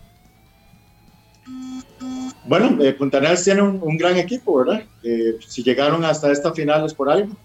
[2.46, 4.82] Bueno, eh, Punta Arenas tiene un, gran equipo, ¿verdad?
[5.02, 7.36] Eh, si llegaron hasta esta final es por algo.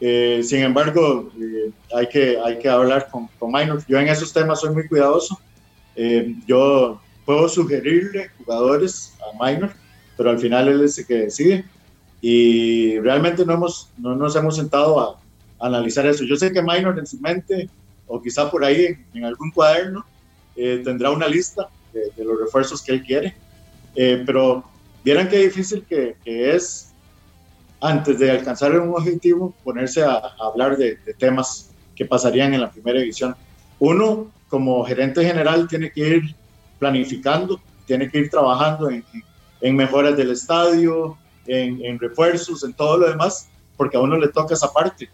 [0.00, 1.30] Eh, sin embargo,
[1.96, 3.82] hay, que, hay que hablar con, con Minor.
[3.88, 5.38] Yo en esos temas soy muy cuidadoso.
[6.46, 9.70] yo puedo sugerirle jugadores a Minor,
[10.16, 11.64] pero al final él es el que decide
[12.24, 15.18] y realmente no, hemos, no nos hemos sentado a,
[15.58, 16.24] analizar eso.
[16.24, 17.68] Yo sé que Minor en su mente,
[18.06, 20.04] o quizá por ahí en, algún cuaderno,
[20.56, 23.34] eh, tendrá una lista de, los refuerzos que él quiere,
[23.94, 24.64] eh, pero
[25.04, 26.92] vieran qué difícil que, que, es,
[27.80, 32.98] antes de alcanzar un objetivo, ponerse a, hablar de, temas que pasarían en la primera
[32.98, 33.36] edición.
[33.78, 36.34] Uno, como gerente general, tiene que ir
[36.78, 39.04] planificando, tiene que ir trabajando en,
[39.60, 44.54] en mejoras del estadio, en, refuerzos, en todo lo demás, porque a uno le toca
[44.54, 45.08] esa parte.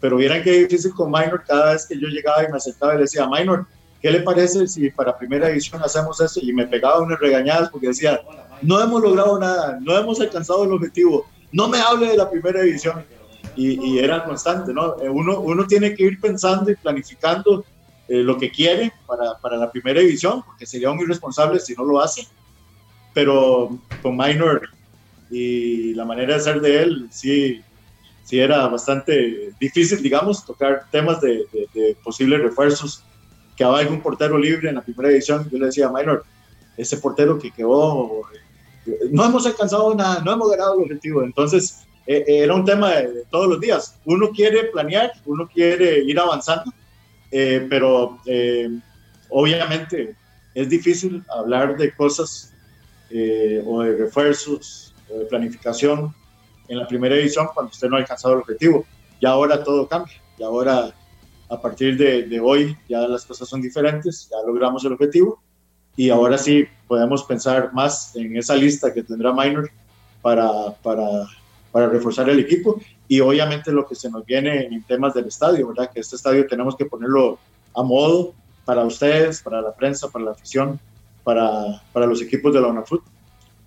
[0.00, 2.96] Pero vieran qué difícil con Minor, cada vez que yo llegaba y me acercaba y
[2.96, 3.66] le decía, Minor,
[4.00, 6.40] ¿qué le parece si para primera edición hacemos eso?
[6.42, 8.20] Y me pegaba unas regañadas porque decía,
[8.62, 12.60] no hemos logrado nada, no hemos alcanzado el objetivo, no me hable de la primera
[12.60, 13.04] edición.
[13.56, 14.98] Y, era constante, ¿no?
[15.02, 17.64] Eh, uno, uno tiene que ir pensando y planificando
[18.08, 21.84] eh, lo que quiere para, para la primera edición, porque sería un irresponsable si no
[21.84, 22.26] lo hace.
[23.12, 24.62] Pero con Minor
[25.30, 27.62] y la manera de ser de él sí,
[28.24, 31.46] sí era bastante difícil, digamos, tocar temas de,
[32.02, 33.04] posibles refuerzos.
[33.56, 36.24] que había algún portero libre en la primera edición, yo le decía Minor,
[36.76, 38.22] ese portero que quedó,
[39.10, 41.22] no hemos alcanzado nada, no hemos ganado el objetivo.
[41.22, 43.96] Entonces, e, e, era un tema de, todos los días.
[44.04, 46.72] Uno quiere planear, uno quiere ir avanzando,
[47.30, 48.70] eh, pero eh,
[49.28, 50.16] obviamente
[50.54, 52.52] es difícil hablar de cosas
[53.10, 56.14] eh, o de refuerzos de planificación
[56.68, 58.84] en la primera edición cuando usted no ha alcanzado el objetivo.
[59.18, 60.14] Y ahora todo cambia.
[60.38, 60.94] Y ahora,
[61.48, 65.42] a partir de, de, hoy, ya las cosas son diferentes, ya logramos el objetivo.
[65.96, 69.70] Y ahora sí podemos pensar más en esa lista que tendrá Minor
[70.22, 71.26] para, para,
[71.72, 72.80] para reforzar el equipo.
[73.08, 75.90] Y obviamente lo que se nos viene en temas del estadio, ¿verdad?
[75.92, 77.38] Que este estadio tenemos que ponerlo
[77.74, 78.32] a modo
[78.64, 80.78] para ustedes, para la prensa, para la afición,
[81.24, 83.02] para, para los equipos de la UNAFUT.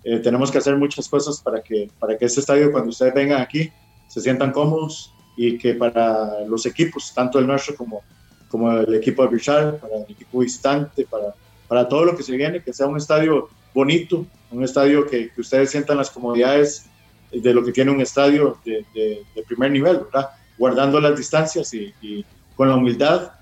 [0.04, 3.40] Eh, tenemos que hacer muchas cosas para que, para que este estadio, cuando ustedes vengan
[3.40, 3.70] aquí,
[4.06, 8.02] se sientan cómodos y que para los equipos, tanto el nuestro como,
[8.48, 11.34] como el equipo de Richard, para el equipo visitante, para,
[11.66, 15.40] para todo lo que se viene, que sea un estadio bonito, un estadio que, que
[15.40, 16.86] ustedes sientan las comodidades
[17.32, 20.30] de lo que tiene un estadio de, de, primer nivel, ¿verdad?
[20.56, 23.32] Guardando las distancias y, y con la humildad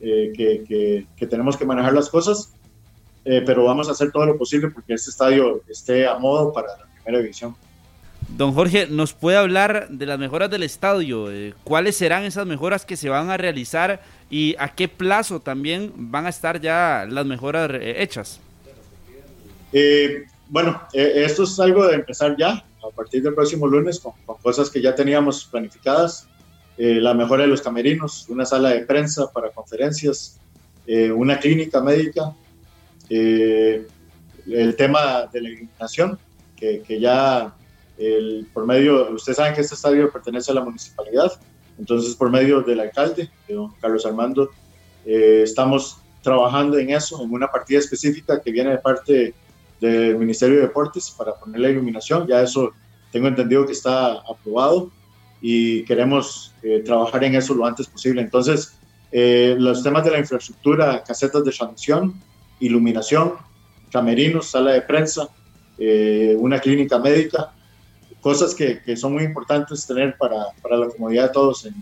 [0.00, 2.52] eh, que, que, tenemos que manejar las cosas,
[3.24, 6.68] eh, pero vamos a hacer todo lo posible porque este estadio esté a modo para
[6.68, 7.54] la primera división.
[8.28, 11.30] Don Jorge, ¿nos puede hablar de las mejoras del estadio?
[11.30, 15.92] Eh, ¿Cuáles serán esas mejoras que se van a realizar y a qué plazo también
[15.96, 18.40] van a estar ya las mejoras hechas?
[20.48, 24.68] bueno, esto es algo de empezar ya, a partir del próximo lunes, con, con cosas
[24.68, 26.28] que ya teníamos planificadas.
[26.78, 30.38] Eh, la mejora de los camerinos, una sala de prensa para conferencias,
[30.86, 32.34] eh, una clínica médica,
[33.14, 33.86] eh,
[34.46, 36.18] el tema de la iluminación,
[36.56, 37.54] que, que ya
[37.98, 41.32] el, por medio, ustedes saben que este estadio pertenece a la municipalidad,
[41.78, 44.50] entonces por medio del alcalde, de don Carlos Armando,
[45.04, 49.34] estamos trabajando en eso, en una partida específica que viene de parte
[49.80, 52.72] del Ministerio de Deportes para poner la iluminación, ya eso
[53.10, 54.90] tengo entendido que está aprobado
[55.40, 58.22] y queremos eh, trabajar en eso lo antes posible.
[58.22, 58.78] Entonces,
[59.10, 62.14] eh, los temas de la infraestructura, casetas de transmisión,
[62.62, 63.34] iluminación,
[63.90, 65.28] camerinos, sala de prensa,
[65.78, 67.52] eh, una clínica médica,
[68.20, 71.74] cosas que, que, son muy importantes tener para, para la comodidad de todos en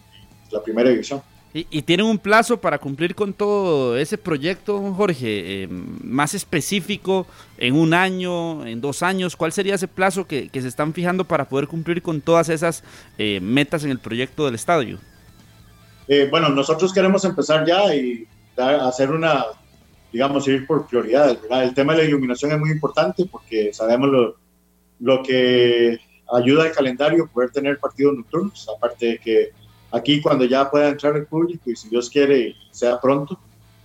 [0.50, 1.22] la primera división.
[1.52, 5.64] ¿Y, tienen un plazo para cumplir con todo ese proyecto, Jorge?
[5.64, 7.26] Eh, más específico,
[7.58, 11.48] en un año, en dos años, ¿cuál sería ese plazo que, se están fijando para
[11.48, 12.84] poder cumplir con todas esas
[13.18, 14.98] eh, metas en el proyecto del estadio?
[16.30, 19.44] Bueno, nosotros queremos empezar ya y hacer una,
[20.12, 21.38] digamos, ir por prioridades.
[21.50, 24.36] El tema de la iluminación es muy importante porque sabemos lo,
[24.98, 25.98] lo que
[26.32, 29.52] ayuda al calendario poder tener partidos nocturnos, aparte de que
[29.92, 33.38] Aquí cuando ya pueda entrar el público y si Dios quiere sea pronto,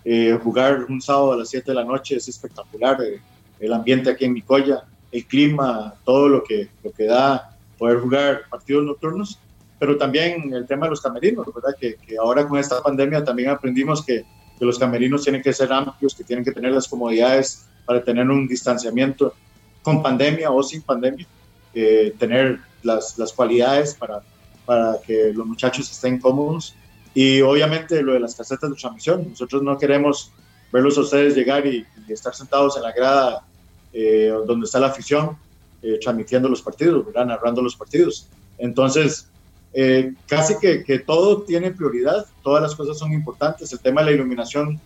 [0.04, 3.02] eh, jugar un sábado a las 7 de la noche es espectacular.
[3.02, 3.20] Eh,
[3.60, 8.44] el ambiente aquí en Micoya, el clima, todo lo que, lo que da poder jugar
[8.50, 9.40] partidos nocturnos,
[9.80, 11.76] pero también el tema de los camerinos, ¿verdad?
[11.80, 14.24] Que, que ahora con esta pandemia también aprendimos que,
[14.58, 18.30] que, los camerinos tienen que ser amplios, que tienen que tener las comodidades para tener
[18.30, 19.34] un distanciamiento
[19.82, 21.28] con pandemia o sin pandemia,
[21.74, 24.22] eh, tener las, las cualidades para
[24.65, 26.76] para que los muchachos estén cómodos.
[27.13, 29.30] Y obviamente lo de las casetas de transmisión.
[29.30, 30.32] Nosotros no queremos
[30.72, 33.44] verlos a ustedes llegar y, estar sentados en la grada
[33.91, 35.38] eh, donde está la afición,
[35.82, 37.26] eh, transmitiendo los partidos, ¿verdad?
[37.26, 38.28] narrando los partidos.
[38.58, 39.28] Entonces,
[39.76, 43.72] eh, casi que, que, todo tiene prioridad, todas las cosas son importantes.
[43.74, 44.80] El tema de la iluminación,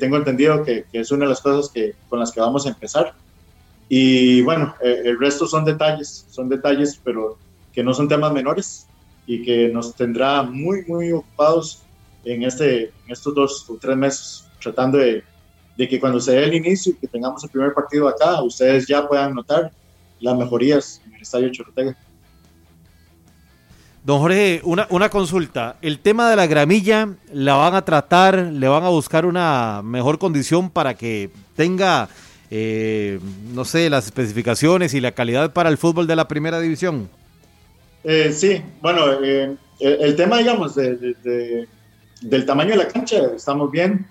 [0.00, 2.70] tengo entendido que, que, es una de las cosas que, con las que vamos a
[2.70, 3.14] empezar.
[3.88, 7.38] Y bueno, el resto son detalles, son detalles, pero
[7.72, 8.86] que no son temas menores
[9.24, 11.82] y que nos tendrá muy, muy ocupados
[12.24, 15.22] en, este, en estos dos o tres meses, tratando de,
[15.76, 18.86] de que cuando se dé el inicio y que tengamos el primer partido acá, ustedes
[18.86, 19.70] ya puedan notar
[20.18, 21.96] las mejorías en el Estadio Chorotega.
[24.04, 25.76] Don Jorge, una, una, consulta.
[25.82, 28.38] El tema de la gramilla, ¿la van a tratar?
[28.38, 32.08] ¿Le van a buscar una mejor condición para que tenga,
[32.50, 33.18] eh,
[33.52, 37.10] no sé, las especificaciones y la calidad para el fútbol de la primera división?
[38.04, 41.66] Eh, sí, bueno, eh, el, tema, digamos, de,
[42.22, 44.06] del tamaño de la cancha, estamos bien.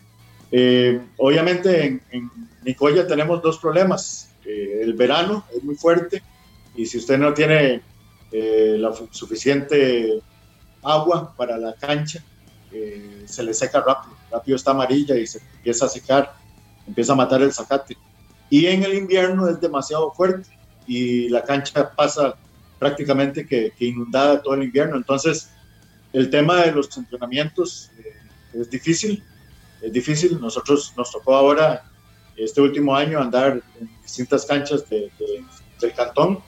[1.17, 2.29] Obviamente en, en,
[2.63, 4.29] Nicoya tenemos dos problemas.
[4.45, 6.21] el verano es muy fuerte
[6.75, 7.81] y si usted no tiene
[8.31, 10.21] la suficiente
[10.83, 12.23] agua para la cancha,
[13.25, 14.15] se le seca rápido.
[14.31, 16.33] Rápido está amarilla y se empieza a secar,
[16.85, 17.97] empieza a matar el zacate.
[18.49, 20.49] Y en el invierno es demasiado fuerte
[20.85, 22.35] y la cancha pasa
[22.79, 24.95] prácticamente que, inundada todo el invierno.
[24.95, 25.49] Entonces,
[26.13, 28.13] el tema de los entrenamientos eh,
[28.53, 29.23] es difícil,
[29.81, 30.39] es difícil.
[30.39, 31.83] Nosotros nos tocó ahora,
[32.35, 35.11] este último año, andar en distintas canchas de,
[35.81, 36.39] del cantón,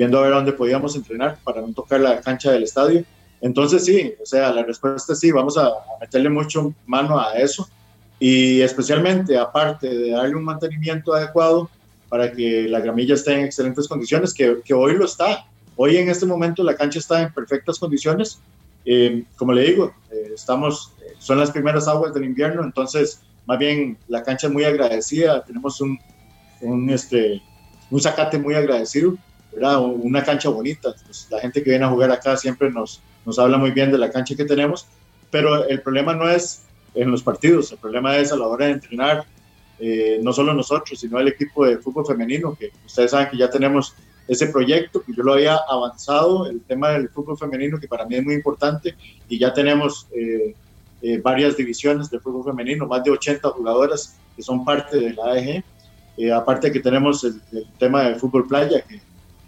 [0.00, 3.04] viendo a ver dónde podíamos entrenar para no tocar la cancha del estadio.
[3.40, 5.70] Entonces sí, o sea, la respuesta es sí, vamos a,
[6.00, 7.68] meterle mucho mano a eso
[8.18, 11.68] y especialmente aparte de darle un mantenimiento adecuado
[12.08, 15.44] para que la gramilla esté en excelentes condiciones, que, que hoy lo está,
[15.82, 18.38] Hoy en este momento la cancha está en perfectas condiciones.
[18.84, 23.58] Eh, como le digo, eh, estamos, eh, son las primeras aguas del invierno, entonces más
[23.58, 25.98] bien la cancha es muy agradecida, tenemos un,
[26.60, 27.40] un, este,
[27.90, 29.16] un zacate muy agradecido,
[29.52, 29.80] ¿verdad?
[29.80, 30.94] una cancha bonita.
[31.04, 33.98] Pues, la gente que viene a jugar acá siempre nos, nos habla muy bien de
[33.98, 34.86] la cancha que tenemos,
[35.30, 36.62] pero el problema no es
[36.94, 37.72] en los partidos.
[37.72, 39.24] El problema es a la hora de entrenar,
[39.78, 43.50] eh, no solo nosotros, sino el equipo de fútbol femenino, que ustedes saben que ya
[43.50, 43.94] tenemos
[44.28, 48.16] ese proyecto, que yo lo había avanzado, el tema del fútbol femenino, que para mí
[48.16, 48.94] es muy importante,
[49.28, 50.54] y ya tenemos eh,
[51.02, 55.32] eh, varias divisiones de fútbol femenino, más de 80 jugadoras que son parte de la
[55.32, 55.64] AEG.
[56.34, 57.40] aparte que tenemos el,
[57.78, 59.00] tema del fútbol playa, que,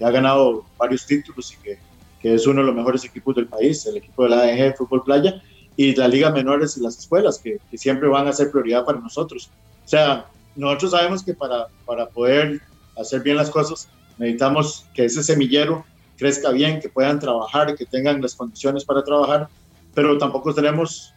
[0.05, 1.79] ha ganado varios títulos y que,
[2.21, 5.03] que, es uno de los mejores equipos del país, el equipo de la AEG Fútbol
[5.05, 5.43] Playa,
[5.77, 9.01] y la Liga Menores y las escuelas, que, que siempre van a ser prioridad para
[9.01, 9.51] nosotros.
[9.85, 12.61] O sea, nosotros sabemos que para, para poder
[12.97, 13.89] hacer bien las cosas
[14.19, 15.85] necesitamos que ese semillero
[16.17, 19.49] crezca bien, que puedan trabajar, que tengan las condiciones para trabajar,
[19.95, 21.13] pero tampoco tenemos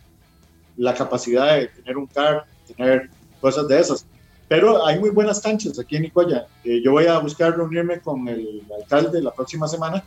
[0.78, 3.10] la capacidad de tener un CAR, tener
[3.40, 4.06] cosas de esas.
[4.48, 6.48] Pero hay muy buenas canchas aquí en Nicoya.
[6.64, 10.04] Eh, yo voy a buscar reunirme con el alcalde la próxima semana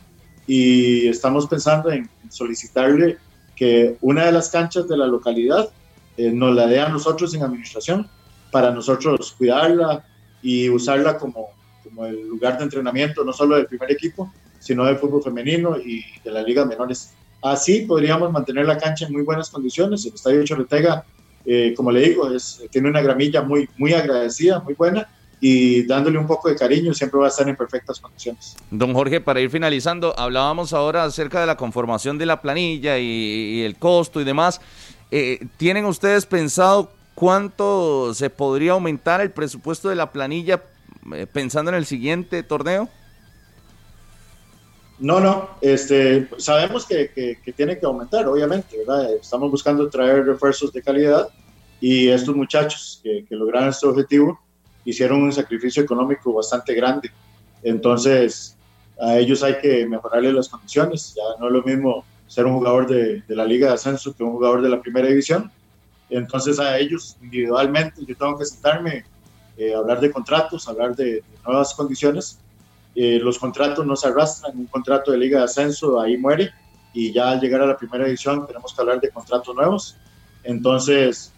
[0.47, 3.17] y estamos pensando en solicitarle
[3.55, 5.69] que una de las canchas de la localidad
[6.17, 8.09] eh, nos la dé a nosotros en administración
[8.51, 10.05] para nosotros cuidarla
[10.41, 11.49] y usarla como,
[11.83, 16.03] como el lugar de entrenamiento, no solo del primer equipo, sino del fútbol femenino y
[16.23, 17.13] de las ligas menores.
[17.41, 20.05] Así podríamos mantener la cancha en muy buenas condiciones.
[20.05, 21.05] El Estadio Chorretega,
[21.51, 25.07] eh, como le digo, es, tiene una gramilla muy, muy agradecida, muy buena,
[25.41, 28.55] y dándole un poco de cariño siempre va a estar en perfectas condiciones.
[28.69, 33.61] Don Jorge, para ir finalizando, hablábamos ahora acerca de la conformación de la planilla y,
[33.63, 34.61] el costo y demás.
[35.11, 40.63] Eh, ¿Tienen ustedes pensado ¿Cuánto se podría aumentar el presupuesto de la planilla
[41.13, 42.87] eh, pensando en el siguiente torneo?
[44.99, 49.15] No, no, este, sabemos que, que, tiene que aumentar, obviamente, ¿verdad?
[49.15, 51.27] Estamos buscando traer refuerzos de calidad
[51.81, 54.39] y estos muchachos que, que lograron este objetivo
[54.85, 57.11] hicieron un sacrificio económico bastante grande.
[57.63, 58.57] Entonces,
[58.99, 61.13] a ellos hay que mejorarles las condiciones.
[61.15, 64.23] Ya no es lo mismo ser un jugador de, de la Liga de Ascenso que
[64.23, 65.51] un jugador de la Primera División.
[66.09, 69.05] Entonces a ellos individualmente yo tengo que sentarme,
[69.57, 72.39] eh, hablar de contratos, hablar de, nuevas condiciones.
[72.95, 76.51] Eh, los contratos no se arrastran, un contrato de liga de ascenso ahí muere
[76.93, 79.95] y ya al llegar a la primera edición tenemos que hablar de contratos nuevos.
[80.43, 81.31] Entonces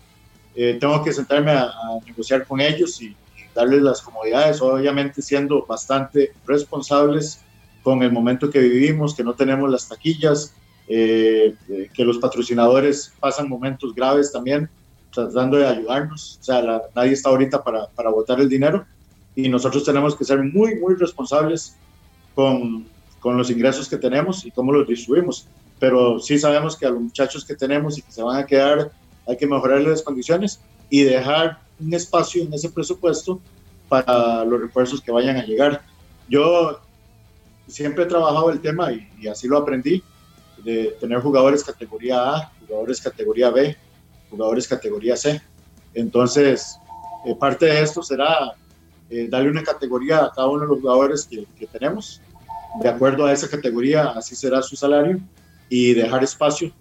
[0.55, 1.71] eh, tengo que sentarme a,
[2.05, 3.15] negociar con ellos y, y,
[3.53, 7.41] darles las comodidades, obviamente siendo bastante responsables
[7.83, 10.53] con el momento que vivimos, que no tenemos las taquillas,
[10.87, 11.55] eh,
[11.93, 14.69] que los patrocinadores pasan momentos graves también,
[15.11, 16.37] tratando de ayudarnos.
[16.41, 18.85] O sea, nadie está ahorita para, para botar el dinero
[19.35, 21.75] y nosotros tenemos que ser muy, muy responsables
[22.35, 22.85] con,
[23.19, 25.47] con los ingresos que tenemos y cómo los distribuimos.
[25.79, 28.91] Pero sí sabemos que a los muchachos que tenemos y que se van a quedar,
[29.27, 30.59] hay que mejorarles las condiciones
[30.89, 33.39] y dejar un espacio en ese presupuesto
[33.89, 35.81] para los refuerzos que vayan a llegar.
[36.29, 36.79] Yo
[37.67, 40.03] siempre he trabajado el tema y, y así lo aprendí
[40.63, 43.75] de tener jugadores categoría A, jugadores categoría B,
[44.29, 45.41] jugadores categoría C.
[45.93, 46.77] Entonces,
[47.25, 48.55] eh, parte de esto será
[49.09, 52.21] eh, darle una categoría a cada uno de los jugadores que, que, tenemos.
[52.81, 55.19] De acuerdo a esa categoría, así será su salario
[55.69, 56.71] y dejar espacio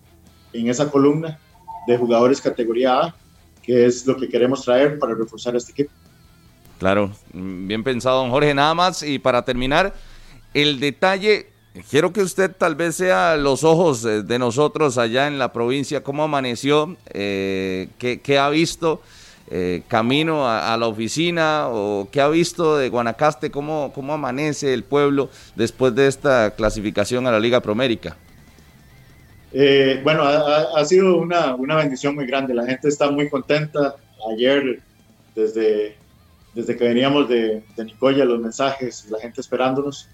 [0.53, 1.39] en esa columna
[1.93, 3.15] de jugadores categoría A,
[3.63, 5.91] que es lo que queremos traer para reforzar este equipo.
[6.79, 8.55] Claro, bien pensado, don Jorge.
[8.55, 9.95] Nada más, y para terminar,
[10.55, 11.51] el detalle
[11.89, 16.25] Quiero que usted tal vez sea los ojos de nosotros allá en la provincia, cómo
[16.25, 19.01] amaneció, eh, qué, ha visto
[19.49, 24.83] eh, camino a, la oficina o qué ha visto de Guanacaste, cómo, cómo amanece el
[24.83, 28.17] pueblo después de esta clasificación a la Liga Promérica.
[29.53, 33.97] Eh, bueno, ha, sido una, una, bendición muy grande, la gente está muy contenta.
[34.33, 34.81] Ayer,
[35.35, 35.97] desde,
[36.55, 40.09] desde que veníamos de, de Nicoya, los mensajes, la gente esperándonos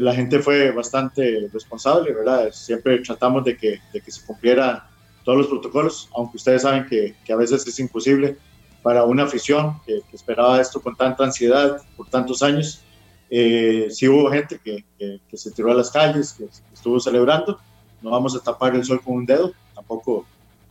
[0.00, 2.50] la gente fue bastante responsable, ¿verdad?
[2.52, 4.82] Siempre tratamos de que, de que se cumplieran
[5.24, 8.36] todos los protocolos, aunque ustedes saben que, que a veces es imposible
[8.82, 12.82] para una afición que, esperaba esto con tanta ansiedad por tantos años.
[13.30, 17.58] Eh, sí hubo gente que, que, se tiró a las calles, que estuvo celebrando.
[18.06, 20.24] No vamos a tapar el sol con un dedo, tampoco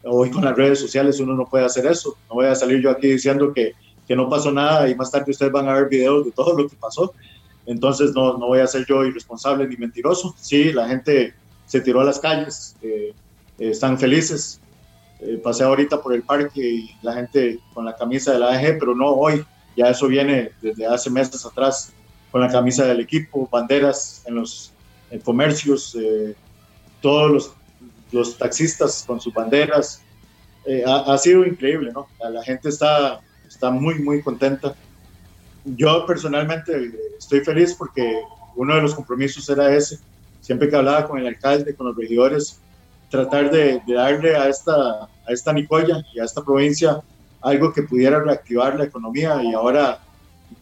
[0.06, 2.16] hoy con las redes sociales uno no puede hacer eso.
[2.30, 3.74] No voy a salir yo aquí diciendo que,
[4.08, 6.70] que no pasó nada y más tarde ustedes van a ver videos de todo lo
[6.70, 7.14] que pasó.
[7.66, 10.34] Entonces no, no voy a ser yo irresponsable ni mentiroso.
[10.40, 11.34] Sí, la gente
[11.66, 13.14] se tiró a las calles, eh,
[13.60, 14.62] están felices.
[15.20, 18.78] Eh, pasé ahorita por el parque y la gente con la camisa de la AG,
[18.80, 21.92] pero no hoy, ya eso viene desde hace meses atrás,
[22.32, 24.72] con la camisa del equipo, banderas en los
[25.26, 26.34] comercios, eh,
[27.02, 27.54] todos los,
[28.12, 30.02] los, taxistas con sus banderas.
[30.88, 32.08] Ha, ha, sido increíble, ¿no?
[32.28, 34.76] La gente está, está muy, muy contenta
[35.66, 38.22] yo personalmente estoy feliz porque
[38.56, 40.00] uno de los compromisos era ese.
[40.42, 42.60] Siempre que hablaba con el alcalde, con los regidores,
[43.10, 47.02] tratar de, darle a esta, a esta Nicoya y a esta provincia
[47.42, 50.00] algo que pudiera reactivar la economía y ahora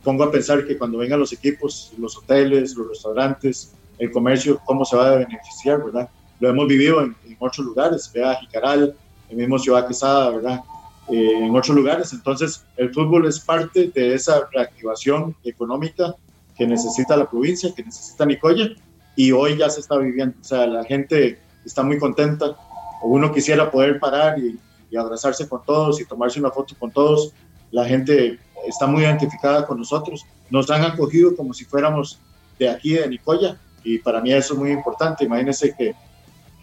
[0.04, 4.86] pongo a pensar que cuando vengan los equipos, los hoteles, los restaurantes, el comercio, cómo
[4.86, 6.10] se va a beneficiar, ¿verdad?
[6.44, 8.94] Lo hemos vivido en, en otros lugares, vea Jicaral,
[9.30, 10.60] el mismo Ciudad Quesada, ¿verdad?
[11.08, 12.12] Eh, en otros lugares.
[12.12, 16.14] Entonces, el fútbol es parte de esa reactivación económica
[16.58, 18.72] que necesita la provincia, que necesita Nicoya,
[19.16, 20.36] y hoy ya se está viviendo.
[20.42, 22.58] O sea, la gente está muy contenta.
[23.04, 24.60] Uno quisiera poder parar y,
[24.92, 27.32] y abrazarse con todos y tomarse una foto con todos.
[27.72, 28.38] La gente
[28.68, 30.26] está muy identificada con nosotros.
[30.50, 32.20] Nos han acogido como si fuéramos
[32.60, 35.24] de aquí, de Nicoya, y para mí eso es muy importante.
[35.24, 35.96] Imagínense que,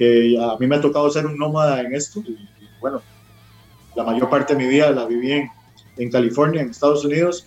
[0.00, 2.48] que a mí me ha tocado ser un nómada en esto, y,
[2.80, 3.02] bueno,
[3.94, 5.50] la mayor parte de mi vida la viví en,
[5.98, 7.46] en California, en Estados Unidos,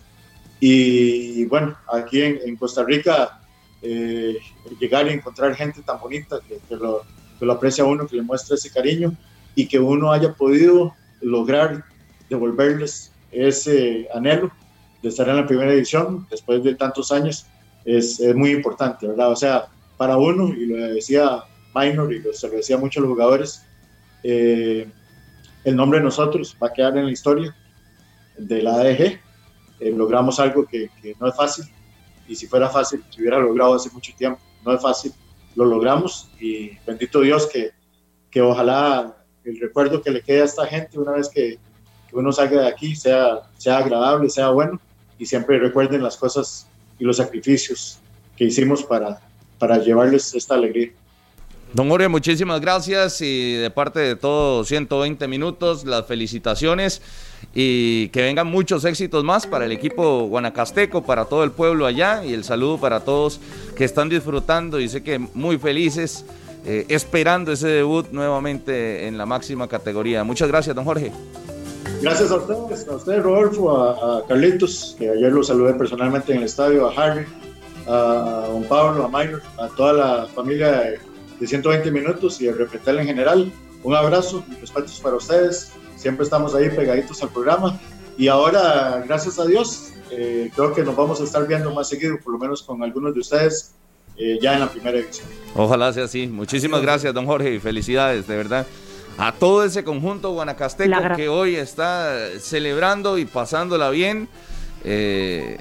[0.59, 3.41] y bueno, aquí en, en Costa Rica,
[3.81, 4.37] eh,
[4.79, 7.01] llegar y encontrar gente tan bonita que, que, lo,
[7.39, 9.17] que, lo, aprecia a uno, que le muestra ese cariño
[9.55, 11.83] y que uno haya podido lograr
[12.29, 14.51] devolverles ese anhelo
[15.01, 17.47] de estar en la primera edición después de tantos años
[17.83, 19.31] es, es muy importante, ¿verdad?
[19.31, 19.65] O sea,
[19.97, 23.65] para uno, y lo decía Minor y se lo decía a muchos jugadores,
[24.23, 24.87] eh,
[25.63, 27.55] el nombre de nosotros va a quedar en la historia
[28.37, 29.19] de la ADG.
[29.79, 31.65] Eh, logramos algo que, que, no es fácil,
[32.27, 34.39] y si fuera fácil, se hubiera logrado hace mucho tiempo.
[34.65, 35.13] No es fácil,
[35.55, 37.71] lo logramos, y bendito Dios que,
[38.31, 41.59] que ojalá el recuerdo que le quede a esta gente una vez que,
[42.09, 44.79] que uno salga de aquí sea, sea agradable, sea bueno,
[45.17, 46.67] y siempre recuerden las cosas
[46.97, 47.99] y los sacrificios
[48.35, 49.21] que hicimos para,
[49.59, 50.91] para llevarles esta alegría.
[51.73, 57.01] Don Jorge, muchísimas gracias y de parte de todos 120 minutos, las felicitaciones
[57.55, 62.23] y que vengan muchos éxitos más para el equipo guanacasteco, para todo el pueblo allá
[62.23, 63.39] y el saludo para todos
[63.75, 66.25] que están disfrutando y sé que muy felices
[66.63, 70.23] eh, esperando ese debut nuevamente en la máxima categoría.
[70.23, 71.11] Muchas gracias, don Jorge.
[72.03, 76.37] Gracias a ustedes, a usted Rodolfo, a, a Carlitos, que ayer lo saludé personalmente en
[76.37, 77.25] el estadio, a Harry,
[77.87, 81.12] a, don Pablo, a Minor, a toda la familia de,
[81.43, 83.51] de 120 minutos y el Repetel en general.
[83.83, 85.73] Un abrazo y respetos para ustedes.
[85.97, 87.77] Siempre estamos ahí pegaditos al programa.
[88.17, 92.17] Y ahora, gracias a Dios, eh, creo que nos vamos a estar viendo más seguido,
[92.23, 93.73] por lo menos con algunos de ustedes,
[94.15, 95.27] eh, ya en la primera edición.
[95.53, 96.27] Ojalá sea así.
[96.27, 98.65] Muchísimas gracias, don Jorge, y felicidades, de verdad.
[99.17, 104.29] A todo ese conjunto guanacasteco que hoy está celebrando y pasándola bien.
[104.85, 105.57] Eh,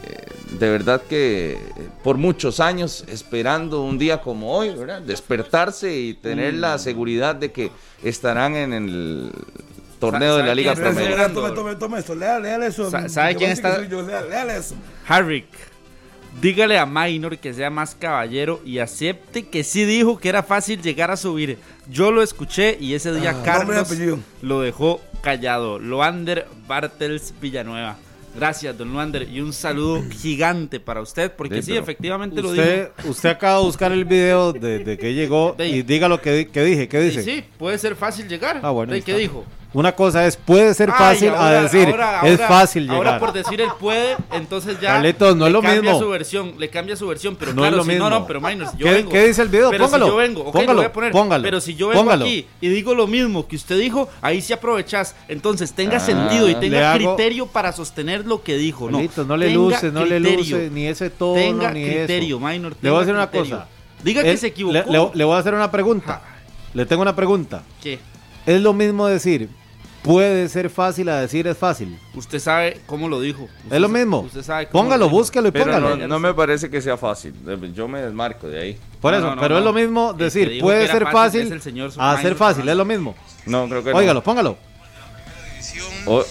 [0.58, 1.58] de verdad que
[2.02, 5.00] por muchos años esperando un día como hoy, ¿verdad?
[5.00, 6.60] despertarse y tener mm.
[6.60, 7.70] la seguridad de que
[8.02, 9.32] estarán en el
[9.98, 11.32] torneo de la Liga Premier.
[11.32, 12.90] Tome, tome, tome esto, léale, léale eso.
[13.08, 13.78] ¿Sabe quién está?
[13.78, 14.74] Léale, eso.
[15.06, 15.46] Harrick.
[16.40, 20.80] Dígale a Minor que sea más caballero y acepte que sí dijo que era fácil
[20.80, 21.58] llegar a subir.
[21.90, 23.88] Yo lo escuché y ese día ah, Carlos
[24.40, 25.78] lo dejó callado.
[25.78, 27.98] Loander Bartels Villanueva.
[28.34, 32.94] Gracias, don Luander, y un saludo gigante para usted, porque sí, sí efectivamente usted, lo
[33.02, 33.10] dijo.
[33.10, 36.48] Usted acaba de buscar el video de, de que llegó de, y diga lo que,
[36.48, 37.22] que dije, ¿qué dice?
[37.22, 38.60] Sí, puede ser fácil llegar.
[38.62, 39.44] Ah, bueno, ¿De qué dijo?
[39.74, 42.96] Una cosa es, puede ser fácil Ay, ahora, a decir, ahora, es fácil llegar.
[42.98, 45.98] Ahora por decir él puede, entonces ya Carlitos, no es le lo cambia mismo.
[45.98, 48.10] su versión, le cambia su versión, pero No claro, es lo si mismo.
[48.10, 49.10] no, no, pero minor, si yo ¿Qué- vengo.
[49.10, 49.70] qué dice el video?
[49.70, 52.02] Pero Póngalo, si yo vengo, póngalo, lo voy a poner, póngalo, pero si yo vengo
[52.02, 52.24] póngalo.
[52.26, 56.50] aquí y digo lo mismo que usted dijo, ahí sí aprovechas, entonces tenga Ah, sentido
[56.50, 58.98] y tenga hago- criterio para sostener lo que dijo, no.
[58.98, 62.46] Carlitos, no le luce, no le luce ni ese tono, Tenga ni criterio, eso.
[62.46, 62.74] minor.
[62.82, 63.68] Le voy a decir una cosa.
[64.04, 64.74] Diga que se equivocó.
[64.74, 66.20] Le, le- le voy a hacer una pregunta.
[66.74, 67.62] Le tengo una pregunta.
[67.82, 67.98] ¿Qué?
[68.44, 69.48] Es lo mismo decir,
[70.02, 71.98] puede ser fácil a decir es fácil.
[72.14, 73.44] Usted sabe cómo lo dijo.
[73.44, 74.20] Usted Es lo mismo.
[74.20, 75.16] Usted sabe cómo Póngalo, lo dijo.
[75.18, 75.96] búsquelo y Pero póngalo.
[75.96, 77.34] no, no me parece que sea fácil.
[77.74, 78.78] Yo me desmarco de ahí.
[79.00, 79.72] Por eso, no, no, pero es no.
[79.72, 82.84] lo mismo decir, puede ser fácil fácil, es el señor a ser fácil, es lo
[82.84, 83.14] mismo.
[83.46, 83.96] No, creo que no.
[83.96, 84.56] Óigalo, póngalo.
[86.06, 86.24] O-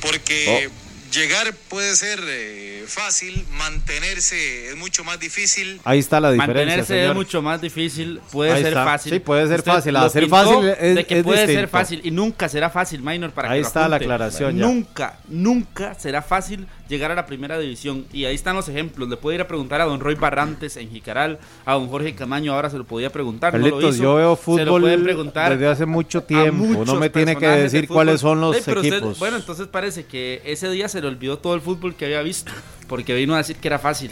[0.00, 0.68] porque
[1.16, 5.80] llegar puede ser eh, fácil, mantenerse es mucho más difícil.
[5.84, 7.14] Ahí está la diferencia, Mantenerse es señor.
[7.14, 8.84] mucho más difícil, puede Ahí ser está.
[8.84, 9.12] fácil.
[9.12, 9.92] Sí, puede ser Usted fácil.
[9.94, 11.70] lo Hacer fácil es- de que es puede ser distinto.
[11.70, 14.04] fácil y nunca será fácil, Minor, para Ahí que lo está la apunte.
[14.04, 14.64] aclaración ya.
[14.66, 18.06] Nunca, nunca será fácil llegar a la primera división.
[18.12, 19.08] Y ahí están los ejemplos.
[19.08, 22.54] Le puede ir a preguntar a don Roy Barrantes en Jicaral, a don Jorge Camaño,
[22.54, 23.52] ahora se lo podía preguntar.
[23.54, 24.02] no lo Carlitos, hizo.
[24.04, 26.84] yo veo Se lo fútbol pueden preguntar desde hace mucho tiempo.
[26.84, 29.18] No me tiene que decir del cuáles son los Ey, pero usted- equipos.
[29.18, 32.52] bueno, entonces parece que ese día se le olvidó todo el fútbol que había visto,
[32.88, 34.10] porque vino a decir que era fácil.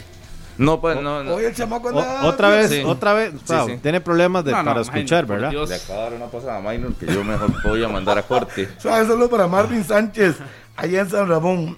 [0.57, 1.21] no, pues no.
[1.21, 1.35] no.
[1.35, 2.25] Hoy el chamaco O- anda.
[2.25, 2.81] otra vez, Sí.
[2.85, 3.31] otra vez.
[3.33, 3.77] Sí, claro, sí.
[3.81, 5.49] Tiene problemas de, No, no, para escuchar, ¿verdad?
[5.49, 5.67] Dios.
[5.69, 8.23] Le acabo de dar una pasada a Minor que yo mejor voy a mandar a
[8.23, 8.69] corte.
[8.79, 10.37] Suave solo para Marvin Sánchez,
[10.77, 11.77] allá en San Ramón.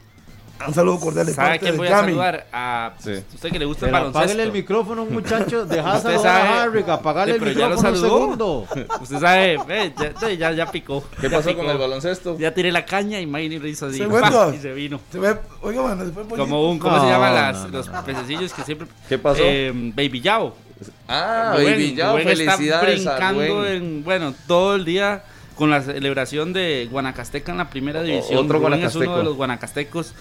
[0.66, 2.48] Un saludo cordial de ¿Sabe parte quién de voy a saludar?
[2.52, 3.12] A Sí.
[3.34, 4.54] usted que le gusta el Pero apáguele el baloncesto.
[4.54, 5.66] micrófono, muchacho.
[5.68, 8.20] Deja Usted saludar sabe- a Harry, apagarle Sí, el pero ya lo micrófono un saludó.
[8.20, 8.68] segundo.
[9.02, 11.04] Usted sabe, eh, ya, ya, ya picó.
[11.22, 11.62] ¿Qué Ya pasó picó.
[11.62, 12.38] con el baloncesto?
[12.40, 13.98] Ya tiré la caña y Miley le hizo así.
[14.00, 14.10] Se ¡pa!
[14.20, 14.54] vuelto.
[14.56, 15.00] y se vino.
[15.12, 16.38] Se ve, oiga, mano, se fue pollito.
[16.48, 18.04] Como un, ¿cómo No, se llaman no, las, no, los no.
[18.04, 18.88] pececillos que siempre...
[19.08, 19.42] ¿Qué pasó?
[19.44, 20.56] Eh, Baby Yao.
[21.08, 23.74] ah, Rubén- Baby Yao, Rubén está felicidades a brincando Rubén.
[23.84, 25.24] en, bueno, todo el día
[25.58, 28.46] con la celebración de Guanacasteca en la primera división.
[28.46, 30.14] otro Rubén es uno de los guanacastecos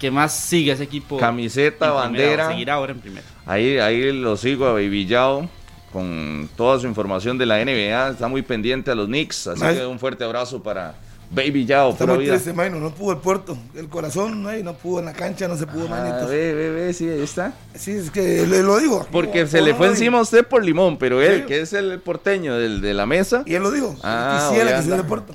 [0.00, 1.18] que más sigue ese equipo.
[1.18, 2.48] Camiseta, en bandera.
[2.48, 3.26] seguirá ahora en primera.
[3.46, 5.48] Ahí, ahí lo sigo a Yao
[5.92, 8.10] con toda su información de la NBA.
[8.10, 9.48] Está muy pendiente a los Knicks.
[9.48, 10.94] Así que un fuerte abrazo para
[11.32, 11.90] Baby Yao.
[11.92, 12.32] Está Pura vida.
[12.32, 13.56] triste, Maino, no pudo el puerto.
[13.76, 16.26] El corazón, no, no pudo en la cancha, no se pudo, Ah, manito.
[16.28, 17.52] ve, ve, ve, sí, ahí está.
[17.74, 19.06] Sí, es que le lo digo.
[19.12, 21.46] Porque se le no fue lo encima a usted por limón, pero él, Sí.
[21.46, 23.94] que es el porteño del, de la mesa, Y él lo dijo.
[24.02, 25.34] Ah, Quisiera que dé el puerto.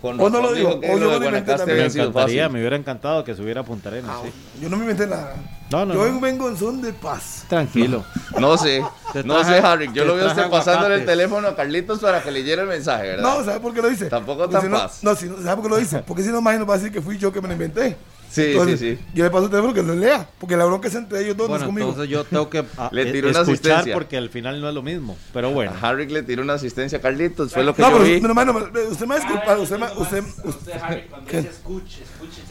[0.00, 1.56] con o no lo digo, o yo de lo inventé.
[1.66, 4.10] Me encantaría, me hubiera encantado que subiera a Punta Arenas.
[4.14, 4.30] Ah, sí.
[4.62, 5.34] Yo no me inventé nada.
[5.70, 6.20] No, no, yo no.
[6.20, 7.44] vengo en son de paz.
[7.48, 8.04] Tranquilo.
[8.38, 8.84] No sé,
[9.24, 9.90] no sé, Harry.
[9.92, 12.68] Yo lo vi a usted traje pasándole el teléfono a Carlitos para que leyera el
[12.68, 13.22] mensaje, ¿verdad?
[13.38, 14.06] No, ¿sabe por qué lo hice?
[14.06, 14.98] Tampoco tan si no, paz.
[15.02, 15.98] No, si no, ¿sabe por qué lo hice?
[16.06, 17.96] Porque si no, imagino va a decir que fui yo que me lo inventé.
[18.28, 19.04] Sí, Entonces, sí, sí.
[19.14, 20.28] Yo le paso el teléfono que lo lea.
[20.38, 21.88] Porque la bronca es entre ellos dos, no Bueno, es conmigo.
[21.90, 23.94] entonces yo tengo que ah, Le eh, tiró una escuchar asistencia.
[23.94, 25.16] porque al final no es lo mismo.
[25.32, 25.72] Pero bueno.
[25.80, 28.24] A Harry le tiró una asistencia a Carlitos, fue lo que no, yo pero vi.
[28.24, 29.58] hermano, me- usted me va a disculpar.
[29.58, 29.86] Usted me.
[29.96, 32.02] Usted, Usted, Harry, cuando dice escuche,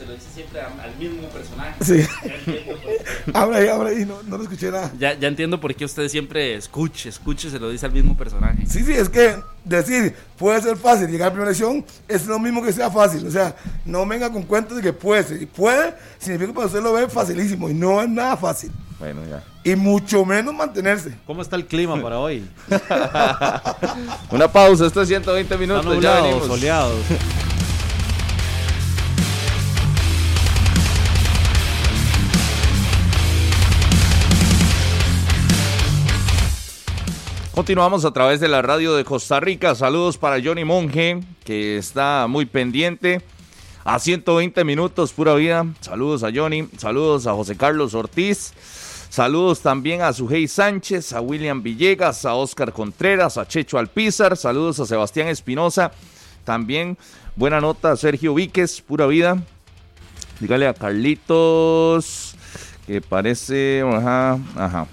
[0.06, 1.74] se lo dice siempre al al mismo personaje.
[1.84, 2.08] Sí.
[2.24, 4.06] Ya entiendo, por- Habla ahí, habla ahí.
[4.06, 4.92] No, no lo escuché nada.
[5.00, 8.66] ya, ya entiendo por qué usted siempre escuche, escuche, se lo dice al mismo personaje.
[8.68, 12.64] Sí, sí, es que decir puede ser fácil llegar a primera elección es lo mismo
[12.64, 13.26] que sea fácil.
[13.28, 15.42] O sea, no venga con cuentos de que puede ser.
[15.42, 18.72] Y puede significa que para usted lo ve facilísimo y no es nada fácil.
[19.00, 19.44] Bueno, ya.
[19.64, 21.16] Y mucho menos mantenerse.
[21.26, 22.48] ¿Cómo está el clima para hoy?
[24.32, 26.48] Una pausa, esto es 120 Está minutos, ya venimos.
[26.48, 26.94] soleado.
[37.56, 39.76] Continuamos a través de la radio de Costa Rica.
[39.76, 43.22] Saludos para Johnny Monge, que está muy pendiente.
[43.86, 45.66] A 120 minutos, pura vida.
[45.80, 46.68] Saludos a Johnny.
[46.78, 48.54] Saludos a José Carlos Ortiz.
[49.10, 54.36] Saludos también a Sujei Sánchez, a William Villegas, a Oscar Contreras, a Checho Alpizar.
[54.36, 55.94] Saludos a Sebastián Espinosa.
[56.44, 56.98] También
[57.38, 59.42] buena nota a Sergio Víquez, pura vida.
[60.42, 62.36] Dígale a Carlitos,
[62.86, 63.82] que parece.
[63.82, 64.88] Ajá, ajá.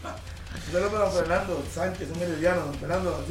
[0.72, 3.24] Saludos para don Fernando Sánchez, un herediano, don Fernando.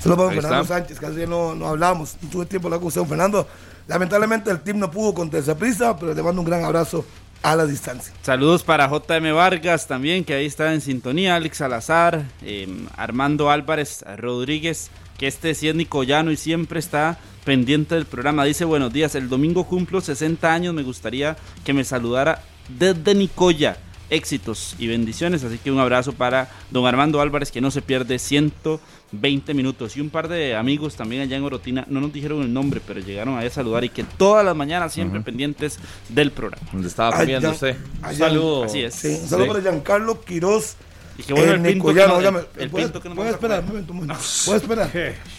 [0.00, 0.74] Saludos para don Fernando está.
[0.74, 2.16] Sánchez, que hace no, no hablamos.
[2.22, 3.48] No tuve tiempo de hablar con usted, don Fernando.
[3.88, 7.04] Lamentablemente el team no pudo contra esa prisa, pero le mando un gran abrazo
[7.42, 8.12] a la distancia.
[8.22, 14.04] Saludos para JM Vargas también, que ahí está en sintonía, Alex Salazar, eh, Armando Álvarez
[14.16, 18.44] Rodríguez, que este sí es nicoyano y siempre está pendiente del programa.
[18.44, 23.78] Dice, buenos días, el domingo cumplo 60 años, me gustaría que me saludara desde Nicoya.
[24.08, 28.18] Éxitos y bendiciones, así que un abrazo para don Armando Álvarez, que no se pierde
[28.20, 29.96] 120 minutos.
[29.96, 33.00] Y un par de amigos también allá en Orotina, no nos dijeron el nombre, pero
[33.00, 35.78] llegaron ahí a saludar y que todas las mañanas siempre pendientes
[36.08, 36.62] del programa.
[36.72, 37.76] ¿Dónde estaba comiendo usted?
[38.02, 38.64] Allá- Saludo.
[38.64, 38.94] Así es.
[38.94, 39.48] Sí, un saludo Sí.
[39.52, 40.76] para Giancarlo Quiroz.
[41.18, 43.36] Y qué bueno el el pinto que óigame, el ¿puede- pinto que puede vamos a
[43.36, 44.22] esperar, un momento, un momento.
[44.44, 44.90] Puede esperar.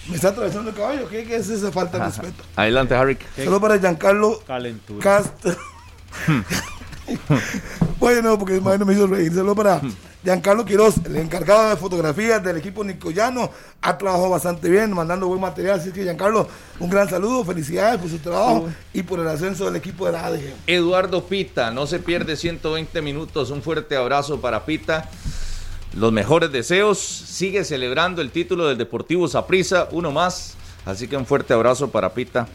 [0.09, 1.07] Me está atravesando el caballo.
[1.07, 2.43] ¿Qué, qué es esa falta de respeto?
[2.55, 3.17] Adelante, Harry.
[3.35, 5.03] Saludos para Giancarlo Calentura.
[5.03, 5.55] Castro.
[7.99, 9.33] bueno, porque no me hizo reír.
[9.33, 9.81] Saludos para
[10.23, 13.49] Giancarlo Quiroz, el encargado de fotografías del equipo nicoyano.
[13.81, 15.79] Ha trabajado bastante bien, mandando buen material.
[15.79, 16.47] Así que, Giancarlo,
[16.79, 17.45] un gran saludo.
[17.45, 20.53] Felicidades por su trabajo y por el ascenso del equipo de la ADG.
[20.67, 23.51] Eduardo Pita, no se pierde 120 minutos.
[23.51, 25.09] Un fuerte abrazo para Pita.
[25.93, 26.99] Los mejores deseos.
[26.99, 30.55] Sigue celebrando el título del Deportivo Saprissa, uno más.
[30.85, 32.47] Así que un fuerte abrazo para Pita.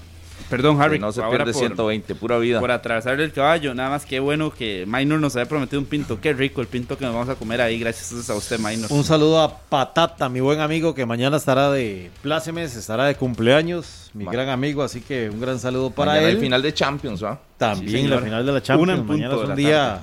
[0.51, 0.97] Perdón, Harry.
[0.97, 2.61] Que no se ahora pierde por, 120, pura vida.
[2.61, 3.75] por atravesarle el caballo.
[3.75, 6.21] Nada más que bueno que Minor nos había prometido un pinto.
[6.21, 7.79] Qué rico el pinto que nos vamos a comer ahí.
[7.79, 8.93] Gracias a usted, Minor.
[8.93, 14.11] Un saludo a Patata, mi buen amigo, que mañana estará de plácemes, estará de cumpleaños,
[14.13, 16.35] mi Ma- gran amigo, así que un gran saludo para Mañana él.
[16.37, 17.41] el final de Champions, ¿va?
[17.57, 18.91] También Sí, la final de la Una Champions.
[19.01, 20.03] en punto Mañana es un día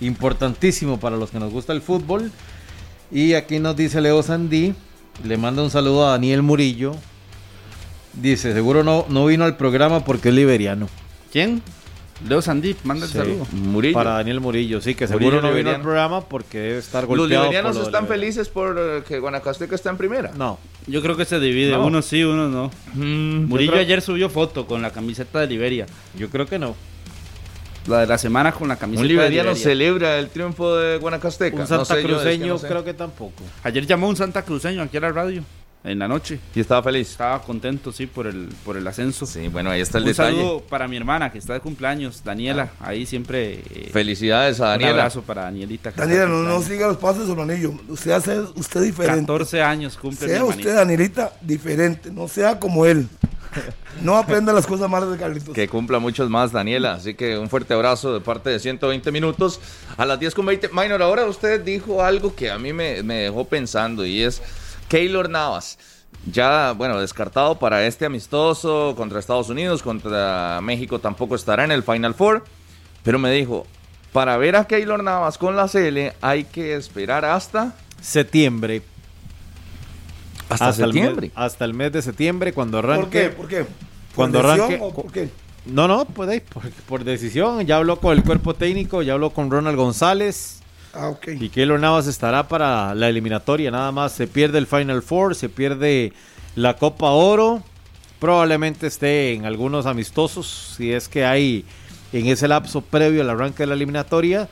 [0.00, 2.30] importantísimo para los que nos gusta el fútbol.
[3.10, 4.74] Y aquí nos dice Leo Sandí,
[5.24, 6.94] le manda un saludo a Daniel Murillo.
[8.14, 10.88] Dice, seguro no, no vino al programa porque es liberiano.
[11.32, 11.62] ¿Quién?
[12.28, 13.16] Leo Sandip, manda el Sí.
[13.16, 13.46] saludo.
[13.52, 13.94] Murillo.
[13.94, 15.76] Para Daniel Murillo, sí, que Murillo seguro no vino liberiano.
[15.76, 17.44] al programa porque debe estar Los golpeado.
[17.44, 18.20] liberianos por lo de están Liberia.
[18.20, 20.30] felices por eh, que Guanacasteca está en primera.
[20.36, 21.72] No, Yo creo que se divide.
[21.72, 21.86] No.
[21.86, 22.70] Unos sí, unos no.
[22.94, 25.86] Mm, Murillo creo- ayer subió foto con la camiseta de Liberia.
[26.18, 26.74] yo creo que no.
[27.86, 29.62] La de la semana con la camiseta Un de liberiano Liberia.
[29.64, 31.54] celebra el triunfo de Guanacasteca.
[31.56, 32.68] Un No Santa sé yo, es que Cruceño no sé.
[32.68, 33.42] creo que tampoco.
[33.62, 35.42] Ayer llamó un Santa Cruceño aquí a la radio.
[35.82, 36.38] En la noche.
[36.54, 37.10] Y estaba feliz.
[37.12, 39.24] Estaba contento, sí, por el, por el ascenso.
[39.26, 40.36] Sí, bueno, ahí está el Un detalle.
[40.36, 42.70] saludo para mi hermana que está de cumpleaños, Daniela.
[42.80, 43.62] Ahí siempre.
[43.70, 44.90] eh, Felicidades a Un Daniela.
[44.92, 45.92] abrazo para Danielita.
[45.96, 47.72] Daniela, no, no siga los pasos de su anillo.
[47.88, 49.20] Usted hace usted diferente.
[49.22, 52.10] 14 años cumple Sea usted, Danielita, diferente.
[52.10, 53.08] No sea como él.
[54.02, 55.52] No aprenda las cosas malas de Carlitos.
[55.54, 56.92] Que cumpla muchos más, Daniela.
[56.94, 59.60] Así que un fuerte abrazo de parte de 120 minutos.
[59.96, 60.68] A las 10 con 20.
[60.72, 64.40] Minor, ahora usted dijo algo que a mí me, me dejó pensando y es
[64.90, 65.78] Keylor Navas.
[66.30, 71.82] Ya, bueno, descartado para este amistoso contra Estados Unidos, contra México tampoco estará en el
[71.82, 72.44] Final Four.
[73.02, 73.66] Pero me dijo,
[74.12, 78.82] para ver a Keylor Navas con la CL hay que esperar hasta, Septiembre.
[80.50, 81.28] hasta, septiembre.
[81.28, 83.02] mes, hasta el mes de septiembre, cuando arranque.
[83.06, 83.28] ¿Por qué?
[83.30, 83.64] ¿Por qué?
[83.64, 85.30] ¿Por Cuando arranque- o por qué?
[85.66, 87.64] No, no, pues por, por decisión.
[87.66, 90.59] Ya habló con el cuerpo técnico, ya habló con Ronald González.
[90.92, 91.28] Ah, ok.
[91.40, 93.70] Y Keylor Navas estará para la eliminatoria.
[93.70, 96.12] Nada más se pierde el Final Four, se pierde
[96.56, 97.62] la Copa Oro.
[98.18, 101.64] Probablemente esté en algunos amistosos, si es que hay
[102.12, 104.48] en ese lapso previo al arranque de la eliminatoria.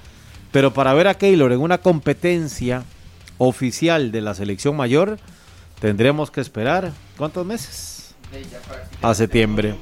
[0.52, 2.84] Pero para ver a Keylor en una competencia
[3.36, 5.18] oficial de la selección mayor,
[5.80, 6.92] tendremos que esperar.
[7.16, 8.14] ¿Cuántos meses?
[9.02, 9.74] A septiembre.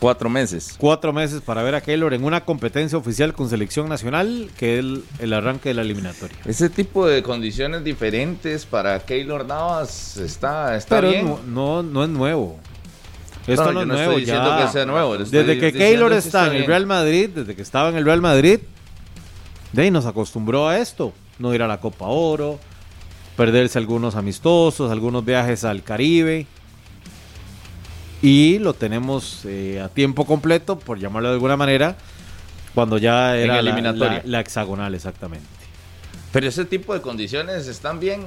[0.00, 0.74] Cuatro meses.
[0.78, 4.80] Cuatro meses para ver a Keylor en una competencia oficial con selección nacional, que es
[4.80, 6.36] el, el arranque de la eliminatoria.
[6.46, 11.26] Ese tipo de condiciones diferentes para Keylor Navas está, está Pero bien.
[11.26, 12.58] no, no, no es nuevo.
[13.46, 14.10] Esto No, no, yo es no nuevo.
[14.12, 14.66] estoy diciendo ya.
[14.66, 16.66] que sea nuevo, Desde que Keylor está está en el.
[16.66, 18.60] Real Madrid, desde que estaba en el Real Madrid,
[19.72, 21.12] de ahí nos acostumbró a esto.
[21.38, 22.58] No ir a la Copa Oro,
[23.36, 26.46] perderse algunos amistosos, algunos viajes al Caribe.
[28.22, 31.96] Y lo tenemos eh, a tiempo completo, por llamarlo de alguna manera,
[32.74, 34.18] cuando ya En era la- eliminatoria.
[34.18, 35.46] la- la hexagonal, exactamente.
[36.32, 38.22] Pero ese tipo de condiciones están bien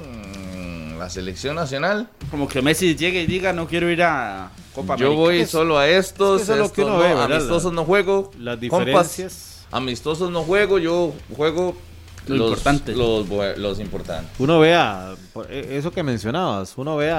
[0.54, 2.10] en la selección nacional.
[2.32, 5.22] Como que Messi llegue y diga, no quiero ir a Copa Yo América.
[5.22, 7.86] voy Es solo a estos, es que eso es lo que no, ve, amistosos no
[7.86, 8.32] juego.
[8.40, 9.66] Las compas, diferencias.
[9.72, 11.78] amistosos no juego, yo juego
[12.28, 12.94] Lo los, importante.
[12.96, 13.28] Los,
[13.58, 14.32] los importantes.
[14.40, 17.12] Uno ve a, por- eh, eso que mencionabas, uno ve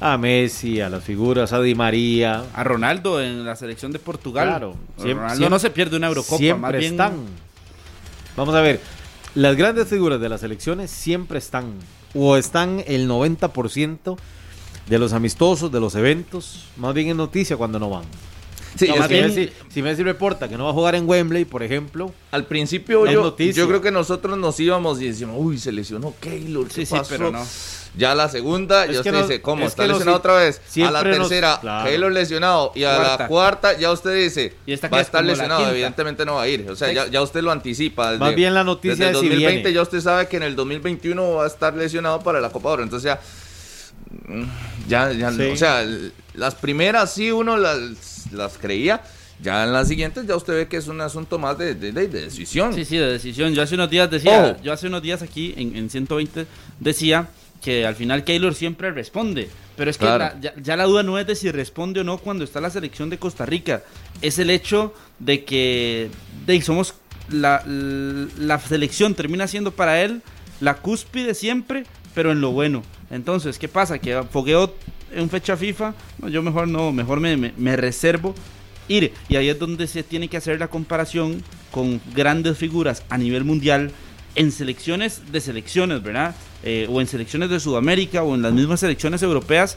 [0.00, 2.44] a, Messi, a las figuras, a Di María.
[2.54, 4.48] A Ronaldo en la selección de Portugal.
[4.48, 6.36] Claro, siempre- Ronaldo siempre- no se pierde una Eurocopa.
[6.38, 7.12] siempre más bien, están.
[8.36, 8.80] Vamos a ver,
[9.34, 11.74] las grandes figuras de las selecciones siempre están,
[12.14, 14.16] o están el 90%
[14.88, 18.04] de los amistosos, de los eventos, más bien es noticia cuando no van.
[18.76, 20.94] Sí, No, es más que bien, Messi- si Messi reporta que no va a jugar
[20.94, 25.36] en Wembley, por ejemplo, al principio yo, yo creo que nosotros nos íbamos y decíamos,
[25.38, 27.08] uy, se lesionó Keylor, ¿qué Sí, sí, pasó?".
[27.10, 27.44] pero no.
[27.96, 29.64] Ya la segunda, Es ya usted no- dice, ¿cómo?
[29.64, 30.60] es ¿Está lesionado sí, otra vez?
[30.86, 31.88] A la nos- tercera, claro.
[31.90, 32.70] Keylor lesionado.
[32.76, 33.76] Y a la Cuarta.
[33.76, 36.48] ya usted dice, Y esta que va a es estar lesionado, evidentemente no va a
[36.48, 36.70] ir.
[36.70, 38.12] O sea, ya, ya usted lo anticipa.
[38.12, 39.72] Desde, Más bien la noticia desde el es si 2020 viene.
[39.74, 42.84] ya usted sabe que en el 2021 va a estar lesionado para la Copa Oro.
[42.84, 43.20] Entonces ya,
[44.28, 44.44] mm,
[44.88, 45.42] ya, ya Sí.
[45.42, 45.84] o sea,
[46.34, 47.78] las primeras sí uno las,
[48.32, 49.02] las creía.
[49.42, 52.08] Ya en las siguientes ya usted ve que es un asunto más de, de- de-
[52.08, 52.74] de decisión.
[52.74, 53.54] Sí, sí, de decisión.
[53.54, 54.62] Yo hace unos días decía, Ojo.
[54.62, 56.46] yo hace unos días aquí en, en 120
[56.78, 57.28] decía
[57.62, 59.48] que al final Keylor siempre responde.
[59.76, 60.24] Pero es que Claro.
[60.34, 62.68] la- ya, ya la duda no es de si responde o no cuando está la
[62.70, 63.82] selección de Costa Rica.
[64.20, 66.10] Es el hecho de que
[66.46, 66.94] de, somos
[67.30, 70.20] la, la selección termina siendo para él
[70.60, 72.82] la cúspide siempre, pero en lo bueno.
[73.10, 73.98] Entonces, ¿qué pasa?
[73.98, 74.74] Que fogueo
[75.12, 78.34] en fecha FIFA, no, yo mejor no, mejor me, me- me reservo
[78.88, 79.12] ir.
[79.28, 83.44] Y ahí es donde se tiene que hacer la comparación con grandes figuras a nivel
[83.44, 83.90] mundial
[84.36, 86.34] en selecciones de selecciones, ¿verdad?
[86.62, 89.76] Eh, o en selecciones de Sudamérica o en las mismas selecciones europeas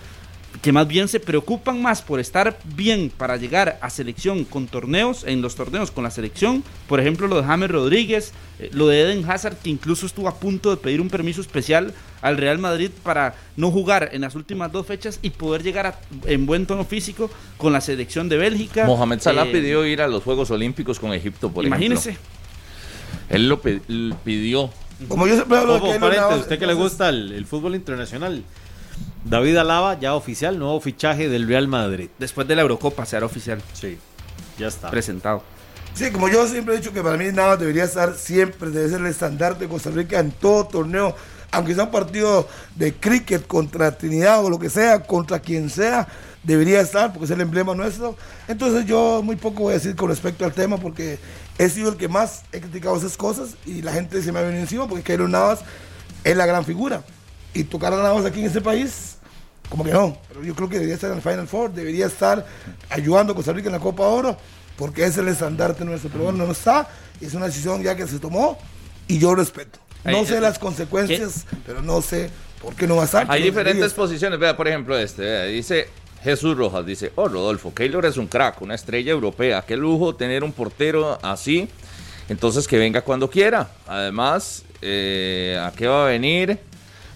[0.61, 5.23] que más bien se preocupan más por estar bien para llegar a selección con torneos,
[5.25, 9.01] en los torneos con la selección, por ejemplo lo de James Rodríguez, eh, lo de
[9.01, 12.91] Eden Hazard que incluso estuvo a punto de pedir un permiso especial al Real Madrid
[13.03, 16.85] para no jugar en las últimas dos fechas y poder llegar a- en buen tono
[16.85, 18.85] físico con la selección de Bélgica.
[18.85, 22.11] Mohamed Salah Eh, pidió ir a los Juegos Olímpicos con Egipto, por Imagínese.
[22.11, 22.29] ejemplo.
[23.29, 23.59] Él lo
[24.23, 24.69] pidió.
[25.07, 28.43] Como yo siempre hablo de paréntesis, Navas, usted que le gusta el, el fútbol internacional.
[29.25, 32.09] David Alaba, ya oficial, nuevo fichaje del Real Madrid.
[32.19, 33.97] Después de la Eurocopa será oficial, Sí,
[34.57, 34.89] ya está.
[34.91, 35.43] presentado.
[35.93, 38.99] Sí, como yo siempre he dicho que para mí Navas debería estar siempre, debe ser
[38.99, 41.15] el estandarte de Costa Rica en todo torneo,
[41.51, 46.07] aunque sea un partido de cricket contra Trinidad o lo que sea, contra quien sea,
[46.41, 48.17] debería estar porque es el emblema nuestro.
[48.47, 51.19] Entonces yo muy poco voy a decir con respecto al tema porque
[51.59, 54.41] he sido el que más he criticado esas cosas y la gente se me ha
[54.41, 55.59] venido encima porque Keylor Navas
[56.23, 57.03] es la gran figura.
[57.53, 59.12] Y tocar a Navas aquí en este país,
[59.73, 60.15] como que no.
[60.27, 62.45] Pero yo creo que debería estar en el Final Four, debería estar
[62.91, 64.37] ayudando a Costa Rica en la Copa Oro,
[64.77, 66.11] porque es el estandarte nuestro.
[66.11, 66.87] Pero bueno, no está.
[67.19, 68.59] Es una decisión ya que se tomó
[69.07, 69.79] y yo respeto.
[70.05, 72.29] No sé eh, las consecuencias, pero no sé
[72.61, 73.25] ¿Por qué no va a estar?
[73.29, 74.37] Hay diferentes posiciones.
[74.37, 75.23] Vea, por ejemplo, este.
[75.23, 75.87] vea, dice
[76.23, 76.85] Jesús Rojas.
[76.85, 79.63] Dice: Oh, Rodolfo, Keylor es un crack, una estrella europea.
[79.67, 81.67] Qué lujo tener un portero así.
[82.29, 83.71] Entonces que venga cuando quiera.
[83.87, 86.59] Además, eh, ¿a qué va a venir?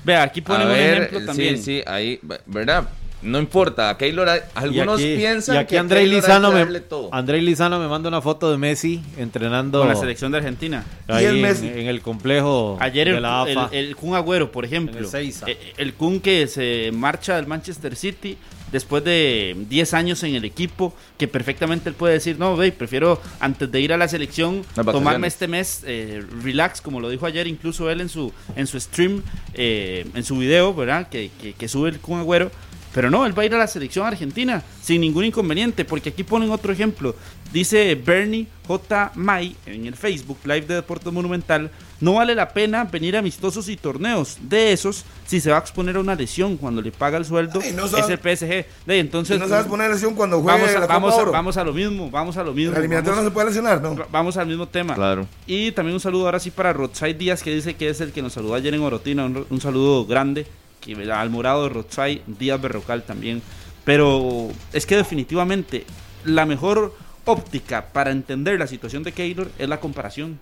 [0.07, 1.57] Vea, aquí A ponen un ver, ejemplo también.
[1.57, 2.87] sí, sí, ahí, ¿verdad?
[3.21, 6.21] No importa, a Keylor, algunos y aquí, piensan y aquí que a Andrei Keylor hay
[6.21, 7.09] Lizano me, todo.
[7.11, 10.85] Andrei Lizano me manda una foto de Messi entrenando Con la selección de Argentina.
[11.07, 11.67] ahí Y el en, Messi.
[11.67, 13.69] en el complejo Ayer de el, la el, AFA.
[13.75, 14.97] el Kun Agüero, por ejemplo.
[14.99, 15.33] En el.
[15.47, 18.37] Eh, El Kun que se marcha del Manchester City
[18.71, 23.21] después de 10 años en el equipo, que perfectamente él puede decir, no, ve, prefiero
[23.39, 27.47] antes de ir a la selección tomarme este mes eh, relax, como lo dijo ayer
[27.47, 31.09] incluso él en su en su stream, eh, en su video, ¿verdad?
[31.09, 32.51] Que, que, que sube el Kun Agüero.
[32.97, 36.23] Pero no, él va a ir a la selección argentina sin ningún inconveniente, porque aquí
[36.23, 37.13] ponen otro ejemplo.
[37.53, 39.11] Dice Bernie J.
[39.13, 41.69] May en el Facebook Live de Deportes Monumental,
[42.01, 45.59] no vale la pena venir a amistosos y torneos de esos si se va a
[45.59, 48.65] exponer a una lesión cuando le paga el sueldo Ay, no es el PSG.
[48.87, 51.31] De, entonces no sabes poner lesión cuando juegue vamos, a, la vamos, Copa a, Oro.
[51.33, 52.73] vamos a lo mismo, vamos a lo mismo.
[52.73, 53.95] la eliminatoria no vamos, se puede lesionar, ¿no?
[54.11, 54.95] vamos al mismo tema.
[54.95, 55.27] Claro.
[55.45, 58.23] Y también un saludo ahora sí para Rotsai Díaz, que dice que es el que
[58.23, 59.23] nos saludó ayer en Orotina.
[59.25, 60.47] Un, un saludo grande
[60.81, 63.41] que, al morado de Rotsai Díaz Berrocal también.
[63.85, 65.85] Pero es que definitivamente
[66.25, 66.93] la mejor
[67.25, 70.37] óptica para entender la situación de Keylor es la comparación.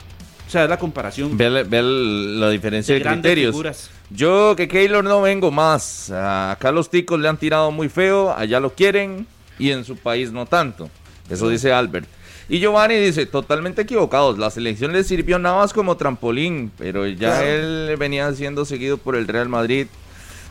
[0.48, 3.52] O sea, es la comparación Ve, ve la diferencia de criterios.
[3.52, 3.90] figuras.
[4.12, 6.12] Yo que Keylor no vengo más.
[6.12, 9.26] Acá los ticos le han tirado muy feo, allá lo quieren
[9.58, 10.90] y en su país no tanto.
[11.30, 12.08] Eso dice Albert.
[12.48, 14.38] Y Giovanni dice, totalmente equivocados.
[14.38, 17.48] La selección le sirvió nada más como trampolín, pero ya Claro.
[17.48, 19.88] él venía siendo seguido por el Real Madrid.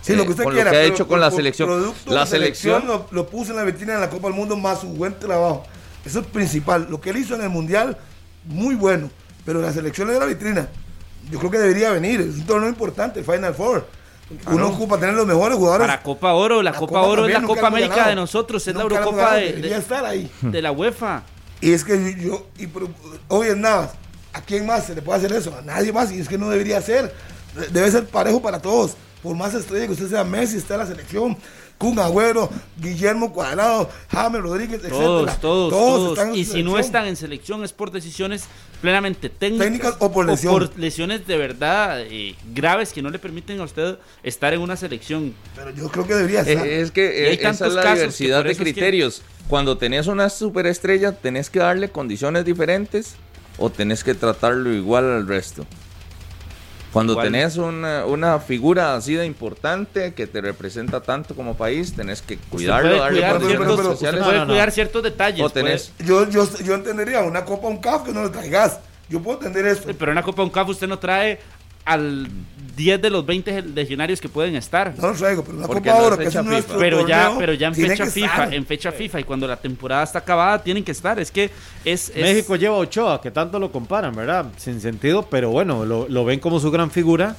[0.05, 0.71] Sí, lo que usted con quiera.
[0.71, 1.95] lo que ha hecho con la selección.
[2.07, 4.89] La selección, lo, lo puso en la vitrina de la Copa del Mundo más su
[4.89, 5.65] buen trabajo.
[6.05, 6.87] Eso es principal.
[6.91, 7.97] Lo que él hizo en el Mundial,
[8.45, 9.11] muy bueno.
[9.47, 10.69] Pero la selección es de la vitrina.
[11.31, 12.21] Yo creo que debería venir.
[12.21, 13.87] Es un torneo importante, el Final Four.
[14.47, 15.87] Uno ocupa tener los mejores jugadores.
[15.87, 18.11] Para Copa Oro, la, Copa, Oro también, es la Copa América ganado.
[18.11, 20.31] de nosotros, es la Nunca Eurocopa de, de- estar ahí.
[20.43, 21.23] de la UEFA.
[21.61, 22.69] Y es que yo, y
[23.29, 23.93] hoy en nada,
[24.33, 25.55] ¿a quién más se le puede hacer eso?
[25.57, 27.15] A nadie más, y es que no debería ser.
[27.71, 28.97] Debe ser parejo para todos.
[29.25, 31.37] Por más estrella que usted sea Messi, está en la selección,
[31.79, 32.49] Kun Agüero,
[32.81, 35.41] Guillermo Cuadrado, James Rodríguez, Todos, etcétera.
[35.41, 36.11] todos, todos.
[36.19, 38.45] están en Y si no están en selección es por decisiones
[38.83, 40.71] plenamente técnicas, Técnicas o por lesión.
[40.77, 45.35] lesiones de verdad eh, graves que no le permiten a usted estar en una selección.
[45.57, 46.67] Pero yo creo que debería eh, estar.
[46.69, 49.23] es que Y hay eh, esa es la diversidad por de es que- criterios.
[49.49, 53.15] Cuando tenés una superestrella, tenés que darle condiciones diferentes
[53.59, 55.67] o tenés que tratarlo igual al resto.
[56.95, 57.27] Cuando Igual.
[57.27, 62.39] tenés una, una figura así de importante que te representa tanto como país, tenés que
[62.39, 64.47] cuidarlo, puede darle cuidar ciertos, pero- usted puede No, no, no.
[64.47, 65.45] cuidar ciertos detalles.
[65.45, 68.79] O tenés- puede- Yo, yo, yo entendería una copa, un CAF que no lo traigas.
[69.11, 69.91] Yo puedo entender esto.
[69.99, 71.39] pero en una Copa UNCAF usted no trae
[71.85, 72.29] al
[72.77, 74.95] 10 de los 20 legionarios que pueden estar.
[74.99, 76.81] No lo traigo, pero Porque Copa Oro, que es fecha nuestro FIFA.
[76.85, 78.55] Pero ya, pero ya en fecha FIFA, estar.
[78.55, 81.19] en fecha FIFA y cuando la temporada está acabada tienen que estar.
[81.21, 81.51] Es que
[81.85, 84.47] es, es- México lleva a Ochoa, que tanto lo comparan, ¿verdad?
[84.57, 87.37] Sin sentido, pero bueno, lo, lo ven como su gran figura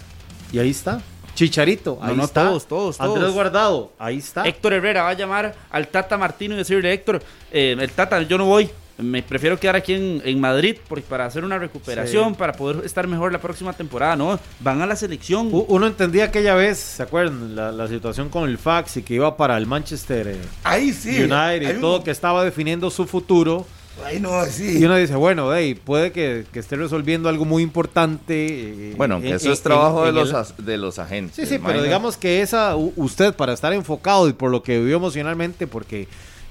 [0.54, 1.02] y ahí está.
[1.34, 2.48] Chicharito, ahí no, está.
[2.48, 3.34] todos, todos, Andrés todos.
[3.34, 4.44] Guardado, ahí está.
[4.48, 7.22] Héctor Herrera va a llamar al Tata Martino y decirle, Héctor,
[7.52, 11.26] eh, el Tata, yo no voy, me prefiero quedar aquí en, en Madrid porque para
[11.26, 12.36] hacer una recuperación, Sí.
[12.40, 15.50] para poder estar mejor la próxima temporada, no, van a la selección.
[15.52, 17.56] Uno entendía aquella vez, ¿se acuerdan?
[17.56, 21.22] La, la situación con el fax y que iba para el Manchester eh, Ahí sí.
[21.24, 23.66] United y un- todo, que estaba definiendo su futuro.
[24.06, 24.80] Ahí no, sí.
[24.80, 28.90] Y uno dice, bueno, hey, puede que, que esté resolviendo algo muy importante.
[28.92, 31.36] eh, Bueno, que eso es trabajo en de, los, el- de los agentes.
[31.36, 34.98] Sí, sí, pero digamos que esa, usted para estar enfocado y por lo que vivió
[34.98, 36.08] emocionalmente, porque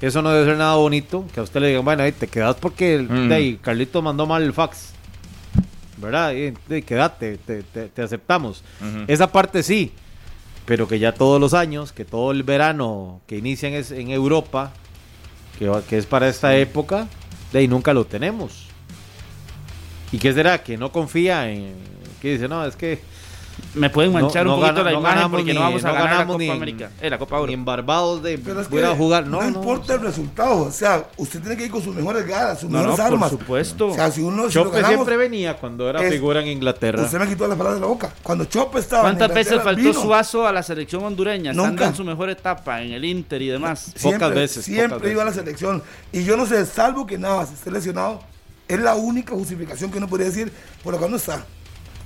[0.07, 2.57] eso no debe ser nada bonito, que a usted le digan, bueno, ahí te quedas
[2.57, 3.28] porque Mm.
[3.28, 4.90] de ahí, Carlito mandó mal el fax.
[5.96, 6.32] ¿Verdad?
[6.32, 8.62] Y, de ahí, quédate, te, te- te aceptamos.
[9.07, 9.92] Esa parte sí,
[10.66, 14.72] pero que ya todos los años, que todo el verano que inician es en Europa,
[15.59, 17.07] que, que es para esta época,
[17.52, 18.66] de ahí nunca lo tenemos.
[20.11, 20.62] ¿Y qué será?
[20.62, 21.74] Que no confía en...
[22.20, 23.00] Que dice, no, es que
[23.74, 25.84] Me pueden No- manchar no un poquito gana- la no imagen porque ni- no vamos
[25.84, 27.46] a no ganar la ganamos Copa ni en- América, eh, la Copa Oro.
[27.48, 28.36] ni en Barbados de
[28.70, 29.26] voy a jugar.
[29.26, 29.59] No, no, no.
[29.59, 30.62] importa el resultado.
[30.62, 33.14] O sea, usted tiene que ir con sus mejores ganas, sus No, no, mejores por
[33.14, 33.30] armas.
[33.30, 33.88] supuesto.
[33.88, 37.02] O sea, si uno si Chope ganamos, siempre venía cuando era es- figura en Inglaterra.
[37.02, 38.12] Usted me quitó las palabras de la boca.
[38.22, 39.09] Cuando Chope estaba.
[39.11, 40.02] en ¿Cuántas veces Inglaterra, faltó vino.
[40.02, 41.86] Suazo a la selección hondureña, estando Nunca.
[41.86, 43.92] en su mejor etapa, en el Inter y demás?
[43.96, 45.44] Siempre, Pocas veces, Siempre pocas iba a la veces.
[45.44, 45.82] selección.
[46.12, 48.20] Y yo no sé, salvo que Navas esté lesionado,
[48.68, 50.52] es la única justificación que uno podría decir
[50.82, 51.44] por lo cual no está.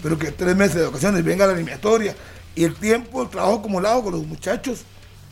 [0.02, 2.14] Pero que tres meses de vacaciones venga la eliminatoria
[2.54, 4.80] y el tiempo, el trabajo acumulado con los muchachos.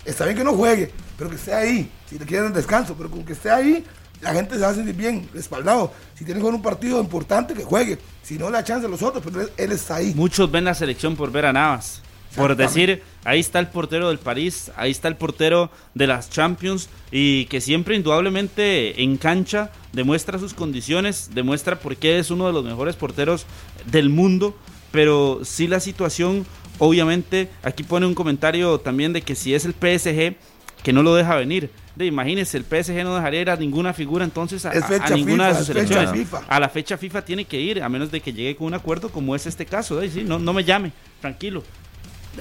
[0.05, 1.91] Está bien que no juegue, pero que esté ahí.
[2.09, 3.85] Si le quieren descanso, pero con que esté ahí,
[4.21, 5.93] la gente se va a sentir bien, respaldado.
[6.15, 7.99] Si tiene que un partido importante, que juegue.
[8.23, 10.15] Si no, le da chance a los otros, pero él, él está ahí.
[10.15, 12.03] Muchos ven la selección por ver a Navas.
[12.37, 16.89] Por decir, ahí está el portero del París, ahí está el portero de las Champions
[17.11, 22.53] y que siempre indudablemente en cancha demuestra sus condiciones, demuestra por qué es uno de
[22.53, 23.47] los mejores porteros
[23.87, 24.55] del mundo,
[24.93, 26.47] pero sí la situación,
[26.79, 30.37] obviamente, aquí pone un comentario también de que si es el PSG,
[30.83, 31.71] que no lo deja venir.
[31.97, 34.73] De, imagínense, el PSG no dejaría ir a ninguna figura entonces a,
[35.15, 36.29] ninguna FIFA, de sus selecciones.
[36.47, 39.09] A la fecha FIFA tiene que ir, a menos de que llegue con un acuerdo
[39.09, 39.97] como es este caso.
[39.97, 41.65] de, sí, no, no me llame, tranquilo.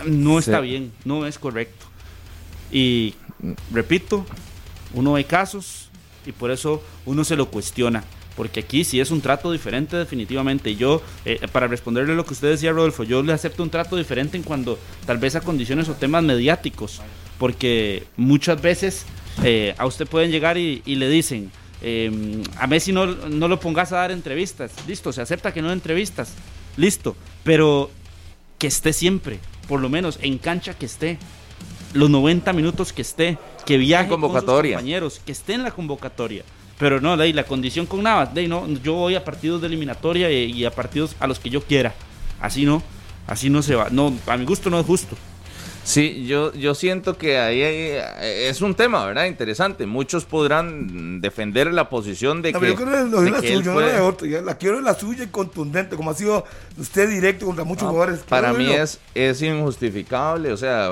[0.05, 0.67] No está Sí.
[0.67, 1.85] bien, no es correcto.
[2.71, 3.13] Y
[3.71, 4.25] repito,
[4.93, 5.89] uno ve casos
[6.25, 8.03] y por eso uno se lo cuestiona.
[8.35, 10.69] Porque aquí sí es un trato diferente definitivamente.
[10.71, 13.95] Y yo, eh, para responderle lo que usted decía, Rodolfo, yo le acepto un trato
[13.95, 17.01] diferente en cuando tal vez a condiciones o temas mediáticos.
[17.37, 19.05] Porque muchas veces
[19.43, 21.49] eh, a usted pueden llegar y, y le dicen,
[21.81, 24.73] eh, a Messi no, no lo pongas a dar entrevistas.
[24.85, 26.33] Listo, se acepta que no entrevistas.
[26.75, 27.15] Listo.
[27.45, 27.89] Pero
[28.57, 31.17] que esté siempre, por lo menos en cancha que esté,
[31.93, 34.77] los 90 minutos que esté, que viaje con sus convocatoria.
[34.77, 36.43] compañeros, que esté en la convocatoria.
[36.77, 39.61] Pero no, de ahí, la condición con Navas, de ahí, no, yo voy a partidos
[39.61, 41.93] de eliminatoria y, y a partidos a los que yo quiera.
[42.41, 42.83] Así no,
[43.27, 43.89] así no se va.
[43.89, 45.15] No, a mi gusto no es justo.
[45.85, 48.01] Sí, yo, yo siento que ahí hay-
[48.49, 49.25] es un tema, ¿verdad?
[49.25, 49.85] Interesante.
[49.85, 53.73] Muchos podrán defender la posición de No, que, yo de la que él suya, no
[53.73, 54.25] fue- la de otro.
[54.27, 56.43] Yo la quiero la suya y contundente, como ha sido
[56.79, 58.21] usted directo contra muchos No, jugadores.
[58.27, 60.89] Para mí es, es injustificable, o sea,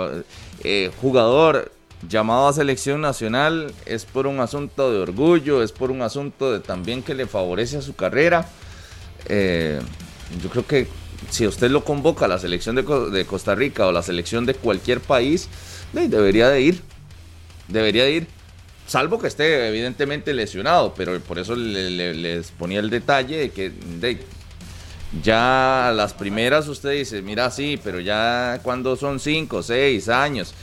[0.63, 1.71] eh, jugador
[2.07, 6.59] llamado a selección nacional es por un asunto de orgullo, es por un asunto de
[6.59, 8.47] también que le favorece a su carrera.
[9.25, 9.79] Eh,
[10.41, 10.87] yo creo que
[11.33, 14.53] si usted lo convoca a la selección de, de Costa Rica o la selección de
[14.53, 15.49] cualquier país,
[15.91, 16.81] de- debería de ir,
[17.67, 18.27] debería de ir.
[18.85, 23.49] Salvo que esté evidentemente lesionado, pero por eso le- le- les ponía el detalle de
[23.49, 24.19] que de,
[25.23, 30.53] ya las primeras usted dice, mira, sí, pero ya cuando son cinco, seis años.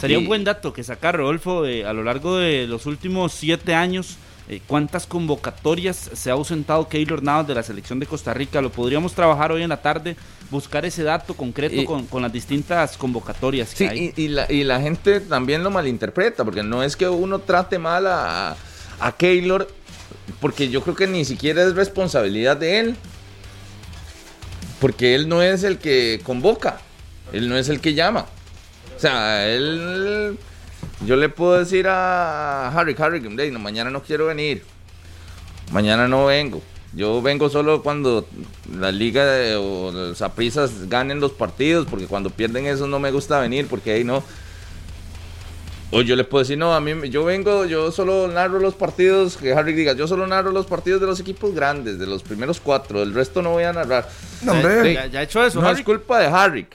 [0.00, 3.32] Sería Y- un buen dato que sacar, Rodolfo, de- a lo largo de los últimos
[3.34, 4.16] siete años,
[4.48, 8.60] eh, cuántas convocatorias se ha ausentado Keylor Navas de la selección de Costa Rica.
[8.60, 10.16] Lo podríamos trabajar hoy en la tarde,
[10.50, 14.12] buscar ese dato concreto Y- con, con las distintas convocatorias que Sí, hay.
[14.16, 17.78] y, y la, y la gente también lo malinterpreta, porque no es que uno trate
[17.78, 18.56] mal a,
[19.00, 19.68] a Keylor,
[20.40, 22.96] porque yo creo que ni siquiera es responsabilidad de él.
[24.80, 26.78] Porque él no es el que convoca,
[27.32, 28.26] él no es el que llama.
[28.96, 30.38] O sea, él.
[31.04, 34.64] Yo le puedo decir a Harry, Harry, "Hey, no, mañana no quiero venir.
[35.72, 36.62] Mañana no vengo.
[36.94, 38.26] Yo vengo solo cuando
[38.72, 43.10] la liga de- o los aprisas ganen los partidos, porque cuando pierden eso no me
[43.10, 44.22] gusta venir, porque ahí no.
[45.92, 48.74] O yo le puedo decir, no, a mí me- yo vengo, yo solo narro los
[48.74, 52.22] partidos, que Harry diga, yo solo narro los partidos de los equipos grandes, de los
[52.22, 54.08] primeros cuatro, el resto no voy a narrar.
[54.42, 54.82] No, hombre.
[54.82, 54.94] Sí.
[54.94, 55.80] ya, ya ha hecho eso, No Harry.
[55.80, 56.66] es culpa de Harry.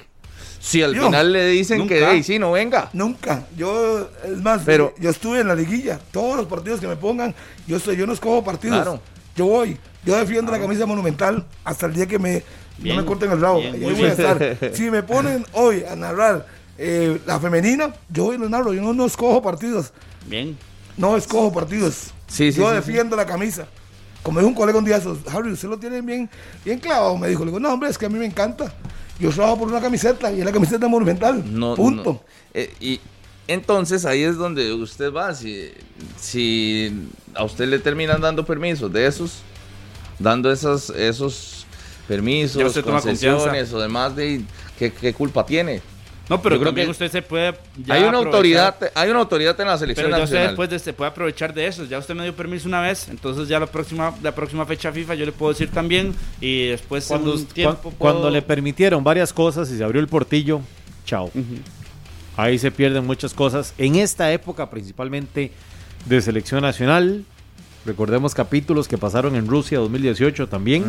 [0.64, 2.12] Si al Yo, final le dicen que, nunca.
[2.14, 2.90] hey, sí, no venga.
[2.94, 3.44] Nunca.
[3.58, 6.00] Yo, es más, Pero- yo estuve en la liguilla.
[6.12, 7.34] Todos los partidos que me pongan,
[7.68, 8.78] yo soy, yo no escojo partidos.
[8.84, 9.02] Claro.
[9.36, 9.78] Yo voy.
[10.06, 12.44] Yo defiendo la camisa monumental hasta el día que me,
[12.78, 13.60] Bien, no me corten el rabo.
[13.60, 14.52] bien, Y muy ahí voy a bien.
[14.52, 14.74] estar.
[14.76, 16.46] Si me ponen hoy a narrar
[16.78, 18.72] eh, la femenina, yo voy y lo narro.
[18.74, 19.92] Yo no, no escojo partidos.
[20.28, 20.56] Bien.
[20.96, 22.12] No escojo partidos.
[22.28, 23.66] Sí, sí, yo sí, defiendo la camisa.
[24.22, 25.02] Como dijo un colega un día,
[25.34, 26.30] Harry, usted lo tiene bien,
[26.64, 27.18] bien clavado.
[27.18, 28.72] Me dijo, le digo, no, hombre, es que a mí me encanta.
[29.22, 31.44] Yo trabajo por una camiseta y es la camiseta monumental.
[31.48, 32.14] No, Punto.
[32.14, 32.22] no.
[32.54, 33.00] Eh, y
[33.48, 35.36] entonces ahí es donde usted va.
[35.36, 35.72] Si,
[36.20, 36.92] si
[37.36, 39.42] a usted le terminan dando permisos de esos,
[40.18, 41.66] dando esos, esos
[42.08, 44.42] permisos, concesiones o demás, de,
[44.80, 45.82] ¿qué, qué culpa tiene?
[46.32, 47.54] No, pero Yo creo que usted se puede.
[47.86, 50.48] ya hay una aprovechar- autoridad, hay una autoridad en la selección Pero ya usted nacional.
[50.52, 51.84] después de se puede aprovechar de eso.
[51.86, 55.16] Ya usted me dio permiso una vez, entonces ya la próxima la próxima fecha FIFA
[55.16, 59.04] yo le puedo decir también y después Cuando, un tiempo cua- puedo- cuando le permitieron
[59.04, 60.62] varias cosas y se abrió el portillo,
[61.06, 61.26] chao.
[61.26, 61.44] Ujú.
[62.38, 63.74] Ahí se pierden muchas cosas.
[63.78, 65.52] En esta época, principalmente
[66.06, 67.26] de selección nacional,
[67.86, 70.86] recordemos capítulos que pasaron en Rusia 2018 también,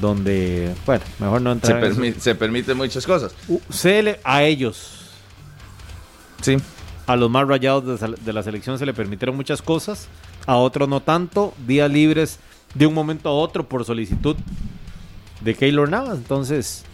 [0.00, 2.00] donde, bueno, mejor no se, entrar en eso.
[2.00, 3.34] permi- se permiten muchas cosas.
[3.48, 5.10] Uh, se le- a ellos,
[6.42, 6.56] Sí.
[7.06, 10.08] a los más rayados de, la selección se le permitieron muchas cosas,
[10.46, 12.38] a otros no tanto, días libres
[12.74, 14.36] de un momento a otro por solicitud
[15.40, 16.18] de Keylor Navas.
[16.18, 16.84] Entonces,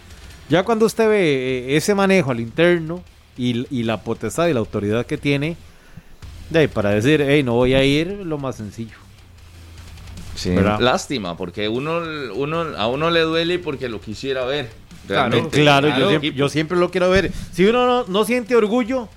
[0.48, 3.02] ya cuando usted ve eh, ese manejo al interno
[3.36, 5.56] y, y la potestad y la autoridad que tiene,
[6.50, 8.96] de ahí para decir, hey, no voy a ir, lo más sencillo.
[10.34, 10.50] Sí.
[10.80, 12.00] Lástima, porque uno,
[12.34, 14.70] uno, a uno le duele porque lo quisiera ver.
[15.06, 15.30] Claro.
[15.30, 15.60] realmente.
[15.60, 16.00] Claro, Claro.
[16.02, 17.32] yo, siempre, yo siempre lo quiero ver.
[17.52, 19.08] Si uno no, no siente orgullo,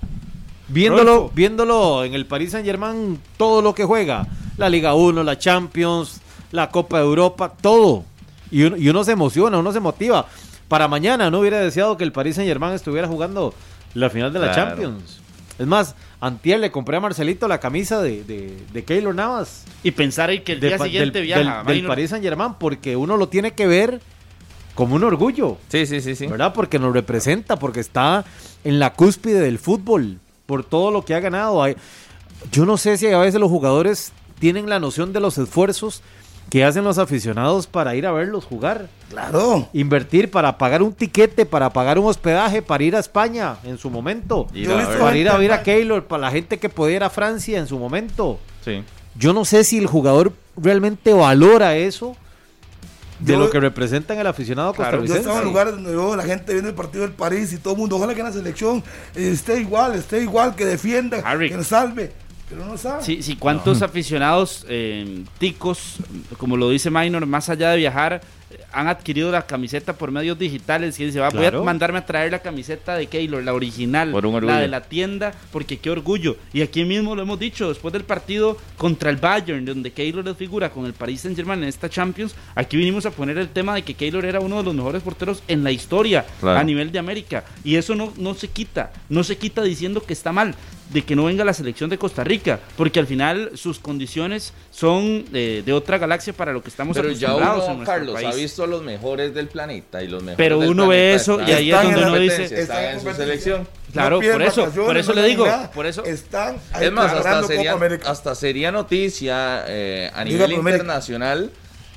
[0.68, 5.38] viéndolo, viéndolo en el Paris Saint Germain, todo lo que juega, la Liga 1, la
[5.38, 6.20] Champions,
[6.52, 8.04] la Copa de Europa, todo.
[8.50, 10.26] Y uno, y uno se emociona, uno se motiva.
[10.68, 13.54] para mañana no hubiera deseado que el Paris Saint Germain estuviera jugando
[13.94, 14.70] la final de la Claro.
[14.70, 15.20] Champions.
[15.58, 19.64] Es más, antier le compré a Marcelito la camisa de, de, de Keylor Navas.
[19.82, 21.62] Y pensar en que el de día siguiente del, viaja.
[21.64, 21.86] del- del.
[21.86, 24.00] Paris Saint Germain, porque uno lo tiene que ver
[24.74, 26.26] como un orgullo, Sí, sí, sí, sí.
[26.26, 26.52] ¿verdad?
[26.52, 28.24] Porque nos representa, porque está
[28.64, 31.64] en la cúspide del fútbol, por todo lo que ha ganado.
[32.52, 36.02] Yo no sé si a veces los jugadores tienen la noción de los esfuerzos
[36.50, 38.88] que hacen los aficionados para ir a verlos jugar.
[39.10, 39.68] Claro.
[39.72, 43.90] Invertir para pagar un tiquete, para pagar un hospedaje, para ir a España en su
[43.90, 44.46] momento.
[44.54, 44.98] Ir Yo a ver.
[44.98, 47.66] Para ir a ver a Keylor, para la gente que puede ir a Francia en
[47.66, 48.38] su momento.
[48.64, 48.82] Sí.
[49.16, 52.16] Yo no sé si el jugador realmente valora eso
[53.18, 55.90] de Yo- lo que representa en el aficionado Claro, yo Yo estaba en lugares donde
[55.90, 58.26] veo la gente viendo el partido del París y todo el mundo, ojalá que en
[58.26, 58.84] la selección
[59.14, 61.48] esté igual, esté igual, que defienda, Harry.
[61.48, 62.12] que nos salve.
[62.48, 63.02] Pero no sabe.
[63.02, 65.96] Sí, sí, ¿cuántos aficionados eh, ticos,
[66.38, 68.20] como lo dice Minor, más allá de viajar,
[68.52, 70.98] eh, han adquirido la camiseta por medios digitales?
[71.00, 74.26] Y dice, va, voy a mandarme a traer la camiseta de Keylor, la original, Por
[74.26, 74.54] un orgullo.
[74.54, 76.36] la de la tienda, porque qué orgullo.
[76.52, 80.36] Y aquí mismo lo hemos dicho, después del partido contra el Bayern, donde Keylor es
[80.36, 83.74] figura con el Paris Saint Germain en esta Champions, aquí vinimos a poner el tema
[83.74, 86.60] de que Keylor era uno de los mejores porteros en la historia Claro.
[86.60, 87.42] a nivel de América.
[87.64, 90.54] Y eso no, no se quita, no se quita diciendo que está mal
[90.90, 95.24] de que no venga la selección de Costa Rica, porque al final sus condiciones son
[95.32, 98.26] eh, de otra galaxia para lo que estamos Pero ya acostumbrados uno, Carlos, país.
[98.28, 101.40] ha visto a los mejores del planeta y los mejores Pero del uno ve eso
[101.46, 103.68] y ahí es donde uno dice- están en su selección.
[103.92, 105.70] Claro, por eso- por eso no le digo, nada.
[105.70, 107.74] por eso- Están Es más, hasta sería,
[108.04, 110.84] hasta sería noticia eh, a nivel América.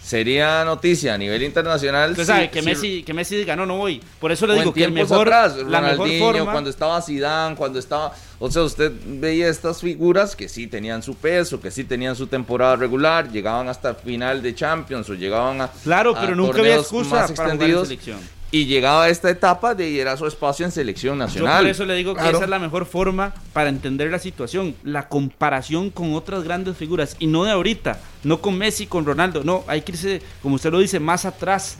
[0.09, 2.09] Sería noticia a nivel internacional.
[2.09, 4.01] Usted sabe que si- Messi, que Messi diga, no, no voy.
[4.19, 6.51] Por eso le digo que el mejor, atrás, la mejor Ronaldinho, forma...
[6.51, 11.13] cuando estaba Zidane, cuando estaba, o sea, usted veía estas figuras que sí tenían su
[11.13, 15.67] peso, que sí tenían su temporada regular, llegaban hasta final de Champions o llegaban a
[15.67, 18.38] Claro, a pero nunca había excusa más para jugar en extendidos selección.
[18.51, 21.61] Y llegaba a esta etapa de ir a su espacio en selección Yo nacional.
[21.63, 22.37] por eso le digo que Claro.
[22.37, 27.15] esa es la mejor forma para entender la situación, la comparación con otras grandes figuras
[27.19, 30.71] y no de ahorita, no con Messi, con Ronaldo, no, hay que irse, como usted
[30.71, 31.77] lo dice, más atrás.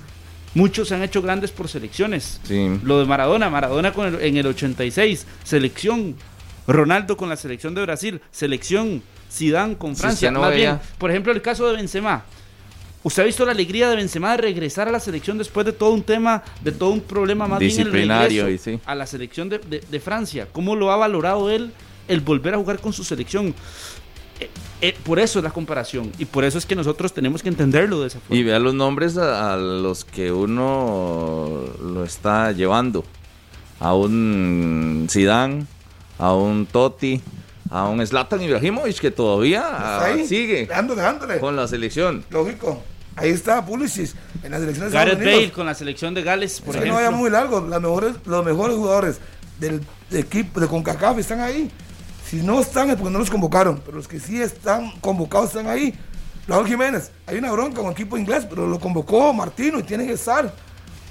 [0.55, 2.39] Muchos se han hecho grandes por selecciones.
[2.43, 2.80] Sí.
[2.84, 6.15] Lo de Maradona, Maradona con el- en el 86, selección.
[6.67, 9.01] Ronaldo con la selección de Brasil, selección.
[9.32, 10.32] Zidane con Francia.
[10.32, 12.26] no Más bien, por ejemplo, el caso de Benzema.
[13.02, 15.91] ¿Usted ha visto la alegría de Benzema de regresar a la selección después de todo
[15.91, 18.82] un tema, de todo un problema más bien el Disciplinario, regreso y sí.
[18.86, 20.47] a la selección de, de- de Francia?
[20.52, 21.72] ¿Cómo lo ha valorado él
[22.10, 23.56] el volver a jugar con su selección?
[24.41, 24.50] Eh,
[24.82, 28.02] eh, por eso es la comparación y por eso es que nosotros tenemos que entenderlo
[28.02, 28.36] de esa forma.
[28.38, 33.06] Y vea los nombres a, a los que uno lo está llevando.
[33.82, 35.66] A un Zidane,
[36.18, 37.22] a un Totti,
[37.70, 41.39] a un Zlatan Ibrahimovic que todavía ah, Ahí, sigue dándole.
[41.39, 42.24] con la selección.
[42.30, 42.82] Lógico.
[43.15, 45.20] Ahí está Pulisic en la selección de Gareth.
[45.20, 47.61] Bale con la selección de Gales, por Es que no vaya muy largo.
[47.61, 49.20] Las mejores, los mejores jugadores
[49.59, 51.70] del equipo de CONCACAF están ahí.
[52.26, 53.82] Si no están es porque no los convocaron.
[53.86, 55.93] Pero los que sí están convocados están ahí.
[56.47, 60.13] Raúl Jiménez, hay una bronca con equipo inglés, pero lo convocó Martino y tiene que
[60.13, 60.51] estar.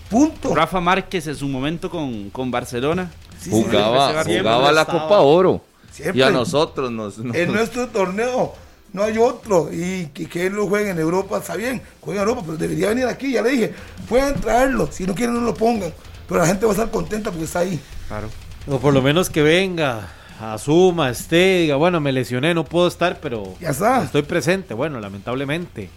[0.08, 0.54] Punto.
[0.54, 3.10] Rafa Márquez en su momento con, con Barcelona.
[3.40, 5.02] Sí, Jugaba, jugaba la estaba.
[5.02, 5.67] Copa Oro.
[5.92, 6.18] Siempre.
[6.18, 7.18] Y a nosotros nos...
[7.18, 8.54] nos- En nuestro torneo
[8.92, 9.68] no hay otro.
[9.72, 11.82] Y que, que él lo juegue en Europa, está bien.
[12.00, 13.32] Juega en Europa, pero debería venir aquí.
[13.32, 13.74] Ya le dije,
[14.08, 14.88] pueden traerlo.
[14.90, 15.92] Si no quieren, no lo pongan.
[16.28, 17.80] Pero la gente va a estar contenta porque está ahí.
[18.08, 18.28] Claro.
[18.66, 20.08] O por lo menos que venga,
[20.40, 24.02] asuma, esté, diga, bueno, me lesioné, no puedo estar, pero Ya está.
[24.04, 24.74] estoy presente.
[24.74, 25.88] Bueno, lamentablemente.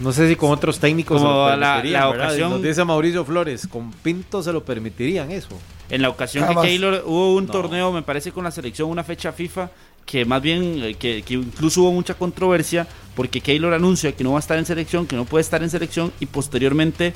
[0.00, 3.24] No sé si con otros técnicos Como se lo la- la ocasión- Nos dice Mauricio
[3.24, 5.48] Flores, con Pinto se lo permitirían eso.
[5.90, 6.64] En la ocasión Jamás.
[6.64, 7.52] que Keylor hubo un No.
[7.52, 9.70] torneo, me parece, con la selección, una fecha FIFA,
[10.04, 14.32] que más bien, eh, que, que incluso hubo mucha controversia, porque Keylor anuncia que no
[14.32, 17.12] va a estar en selección, que no puede estar en selección, y posteriormente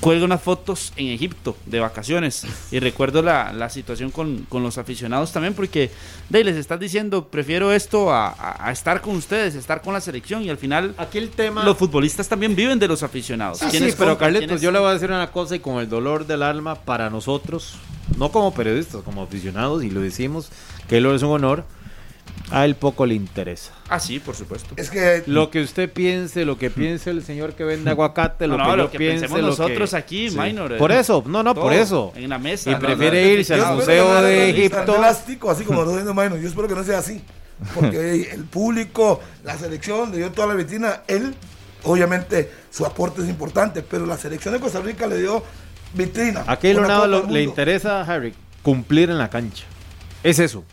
[0.00, 2.44] cuelga unas fotos en Egipto de vacaciones.
[2.70, 5.90] Y recuerdo la, la situación con, con los aficionados también, porque
[6.28, 9.94] de ahí les estás diciendo, prefiero esto a, a- a estar con ustedes, estar con
[9.94, 11.64] la selección, y al final Aquí el tema...
[11.64, 13.58] los futbolistas también viven de los aficionados.
[13.58, 14.16] Sí, ¿Quiénes sí, pero?
[14.18, 16.74] Carlitos, ¿Quiénes- yo le voy a decir una cosa y con el dolor del alma
[16.74, 17.74] para nosotros,
[18.18, 20.50] no como periodistas, como aficionados, y lo decimos,
[20.88, 21.64] que lo es un honor,
[22.50, 23.72] a él poco le interesa.
[23.88, 24.74] Ah, sí, por supuesto.
[24.76, 28.56] Es que Lo que usted piense, lo que piense el señor que vende aguacate, lo
[28.56, 30.38] No, que no, yo lo que piense, pensemos lo nosotros que- aquí, Sí.
[30.38, 30.72] minor.
[30.72, 30.76] eh.
[30.76, 32.12] Por eso, no, no, por Todo, eso.
[32.14, 32.70] En la mesa.
[32.70, 34.92] Y no, prefiere no, no, irse al Museo de Egipto.
[34.98, 36.36] drástico, así como lo diciendo Maino.
[36.36, 37.20] Yo espero que no sea así.
[37.74, 41.02] Porque el público, la selección, le dio toda la vitrina.
[41.08, 41.34] Él,
[41.84, 45.42] obviamente, su aporte es importante, pero la selección de Costa Rica le dio
[45.94, 46.44] vitrina.
[46.46, 49.64] A Keylor Una Navas Copa lo- del le interesa, Harry, cumplir en la cancha.
[50.22, 50.64] Es eso.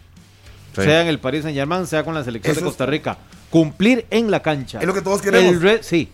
[0.76, 0.82] Sí.
[0.84, 3.18] Sea en el Paris Saint Germain, sea con la selección Eso de Costa Rica.
[3.50, 4.80] Cumplir en la cancha.
[4.80, 5.54] Es lo que todos queremos.
[5.54, 6.10] El re- sí.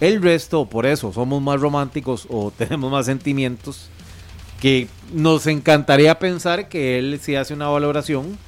[0.00, 3.88] El resto, por eso, somos más románticos o tenemos más sentimientos,
[4.60, 8.38] que nos encantaría pensar que él sí hace una valoración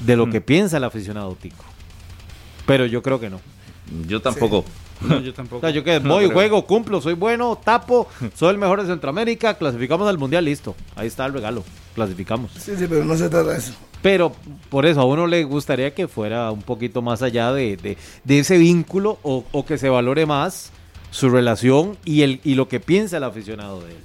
[0.00, 0.30] de lo Mm.
[0.32, 1.64] que piensa el aficionado tico.
[2.66, 3.40] Pero yo creo que no.
[4.06, 4.64] Yo tampoco.
[5.00, 5.60] No, yo O tampoco.
[5.60, 9.54] sea, yo que No voy, juego, cumplo, soy bueno, tapo, soy el mejor de Centroamérica,
[9.54, 10.74] clasificamos al Mundial, listo.
[10.96, 11.64] Ahí está el regalo,
[11.94, 12.50] clasificamos.
[12.52, 13.72] Sí, sí, pero no se trata de eso.
[14.02, 14.32] Pero
[14.70, 18.38] por eso a uno le gustaría que fuera un poquito más allá de, de- de
[18.38, 20.70] ese vínculo o, o que se valore más
[21.10, 23.96] su relación y, el, y lo que piensa el aficionado de él.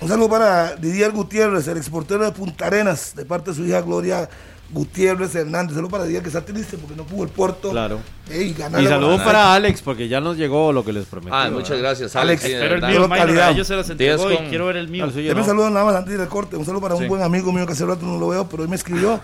[0.00, 3.80] Un saludo para Didier Gutiérrez, el exportero de Punta Arenas, de parte de su hija
[3.80, 4.28] Gloria
[4.70, 5.74] Gutiérrez Hernández.
[5.74, 7.70] Saludo para Didier que está triste porque no pudo el puerto.
[7.70, 8.00] Claro.
[8.30, 11.30] Ey, Y saludos para Alex porque ya nos llegó lo que les prometí.
[11.34, 12.42] Ah, muchas gracias, Alex, Alex.
[12.42, 13.50] sí, de Pero el mío, calidad.
[13.52, 15.04] ellos se los entregó Tienes y con- quiero ver el mío.
[15.04, 15.46] Al suyo Deme no.
[15.46, 16.56] saludos nada más antes de ir al corte.
[16.56, 18.68] Un saludo para un buen amigo mío que hace rato no lo veo, pero hoy
[18.68, 19.18] me escribió.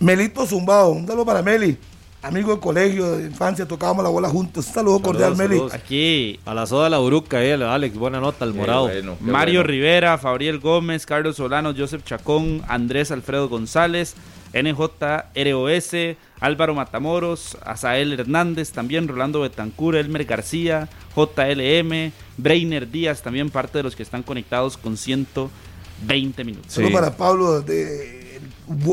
[0.00, 0.90] Melito Zumbao.
[0.90, 1.78] Un saludo para Meli.
[2.24, 4.66] Amigo del colegio, de infancia, tocábamos la bola juntos.
[4.68, 5.56] Un saludo cordial, Meli.
[5.56, 5.74] saludos.
[5.74, 8.82] Aquí, A la soda la Uruca, eh, Alex, buena nota, el Qué morado.
[8.88, 9.68] bueno, Mario bueno.
[9.68, 14.14] Rivera, Fabriel Gómez, Carlos Solano, Joseph Chacón, Andrés Alfredo González,
[14.52, 23.78] NJROS, Álvaro Matamoros, Azael Hernández, también Rolando Betancur, Elmer García, JLM, Breiner Díaz, también parte
[23.78, 26.72] de los que están conectados con 120 minutos.
[26.72, 26.84] Sí.
[26.90, 28.40] para Pablo, de,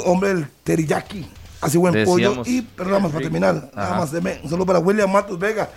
[0.06, 1.26] hombre del teriyaki.
[1.61, 2.41] Hace buen pollo.
[2.45, 3.72] Y, perdón, nada más para terminar.
[3.76, 5.69] Nada más de saludo para William Matos Vega.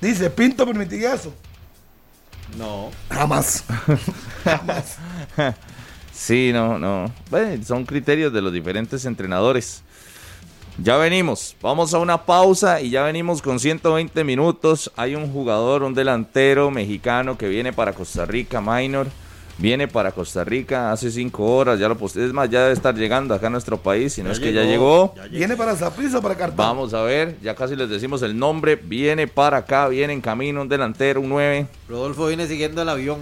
[0.00, 1.32] Dice, ¿Pinto permitiría eso?
[2.56, 2.90] No.
[3.10, 3.64] Jamás.
[4.44, 4.96] Jamás.
[6.16, 7.12] Sí, no, no.
[7.30, 9.82] Bueno, son criterios de los diferentes entrenadores.
[10.82, 14.90] Ya venimos, vamos a una pausa y ya venimos con 120 minutos.
[14.96, 19.08] Hay un jugador, un delantero mexicano que viene para Costa Rica, Minor.
[19.58, 22.24] Viene para Costa Rica hace cinco horas, ya lo posté.
[22.24, 24.64] Es más, ya debe estar llegando acá a nuestro país, si no es que ya
[24.64, 25.14] llegó.
[25.30, 26.68] ¿Viene para Zaprisa o para Cartagena?
[26.68, 28.76] Vamos a ver, ya casi les decimos el nombre.
[28.76, 31.66] Viene para acá, viene en camino, un delantero, un 9.
[31.88, 33.18] Rodolfo viene siguiendo el avión.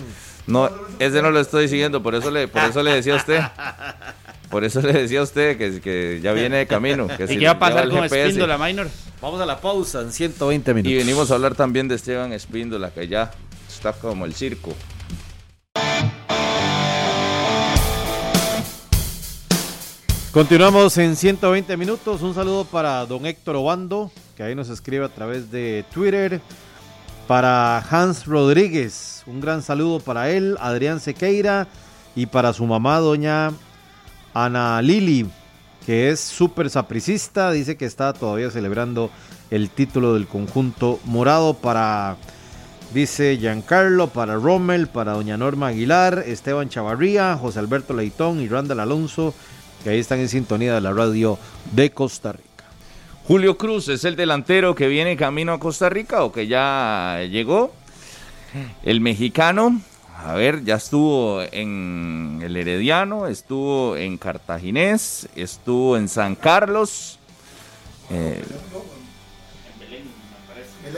[0.47, 3.41] No, ese no lo estoy siguiendo, por eso le, por eso le decía a usted.
[4.51, 7.09] Por eso le decía a usted que, que ya viene de camino.
[7.09, 8.27] Que ¿Y si qué va a pasar con GPS.
[8.29, 8.89] Espíndola, Minor?
[9.21, 10.93] Vamos a la pausa en 120 minutos.
[10.93, 13.33] Y venimos a hablar también de Esteban Espíndola, que ya
[13.69, 14.73] está como el circo.
[20.31, 22.23] Continuamos en 120 minutos.
[22.23, 26.41] Un saludo para don Héctor Obando, que ahí nos escribe a través de Twitter.
[27.27, 30.57] Para Hans Rodríguez, un gran saludo para él.
[30.61, 31.69] Adrián Sequeira
[32.15, 33.51] y para su mamá, doña
[34.35, 35.27] Ana Lili,
[35.87, 37.51] que es súper sapricista.
[37.51, 39.11] Dice que está todavía celebrando
[39.51, 42.19] el título del conjunto morado para
[42.93, 48.81] Dice Giancarlo, para Rommel, para doña Norma Aguilar, Esteban Chavarría, José Alberto Leitón y Randall
[48.81, 49.35] Alonso,
[49.83, 51.39] que ahí están en sintonía de la radio
[51.73, 52.54] de Costa Rica.
[53.27, 57.73] Julio Cruz es el delantero que viene camino a Costa Rica o que ya llegó.
[58.83, 59.81] El mexicano,
[60.15, 67.19] a ver, ya estuvo en el Herediano, estuvo en Cartaginés, estuvo en San Carlos.
[68.11, 68.45] eh,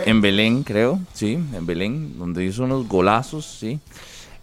[0.04, 3.78] en Belén, creo, sí, en Belén, donde hizo unos golazos, sí.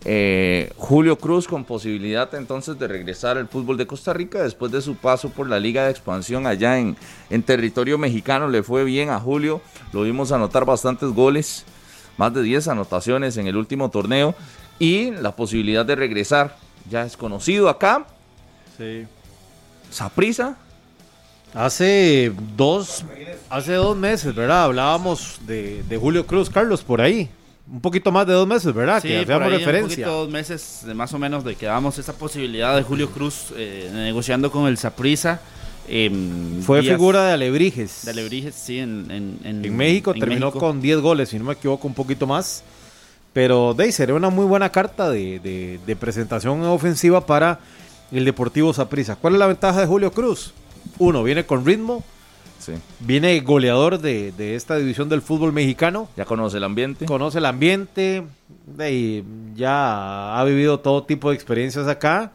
[0.06, 4.82] Eh, Julio Cruz con posibilidad entonces de regresar al fútbol de Costa Rica después de
[4.82, 6.98] su paso por la Liga de Expansión allá en,
[7.30, 8.50] en territorio mexicano.
[8.50, 9.62] Le fue bien a Julio,
[9.94, 11.64] lo vimos anotar bastantes goles,
[12.18, 14.36] más de 10 anotaciones en el último torneo
[14.78, 16.58] y la posibilidad de regresar.
[16.90, 18.06] Ya es conocido acá,
[18.78, 19.06] Sí.
[19.92, 20.58] Saprisa.
[21.54, 23.06] Hace dos,
[23.50, 24.64] hace dos meses, ¿verdad?
[24.64, 27.30] Hablábamos de, de Julio Cruz, Carlos, por ahí.
[27.72, 29.02] Un poquito más de dos meses, ¿verdad?
[29.02, 29.84] Sí, que por hacíamos ahí, referencia.
[29.84, 33.10] un poquito, dos meses de más o menos de que damos esa posibilidad de Julio
[33.10, 35.40] Cruz eh, negociando con el Saprissa.
[36.66, 38.06] Fue figura de Alebrijes.
[38.06, 40.60] de Alebrijes, sí, en, en, en- En México terminó México.
[40.60, 42.64] con 10 goles, si no me equivoco, un poquito más.
[43.34, 47.60] Pero de ahí sería una muy buena carta de, de- de presentación ofensiva para
[48.12, 49.16] el Deportivo Saprissa.
[49.16, 50.54] ¿Cuál es la ventaja de Julio Cruz?
[51.00, 52.04] Uno, viene con ritmo,
[52.64, 57.06] Sí, viene goleador de, de esta división del fútbol mexicano, ya conoce el ambiente.
[57.06, 58.24] conoce el ambiente,
[58.80, 59.24] ahí
[59.56, 62.32] ya ha vivido todo tipo de experiencias acá.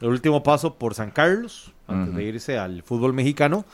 [0.00, 3.64] El último paso por San Carlos, antes de irse al fútbol mexicano.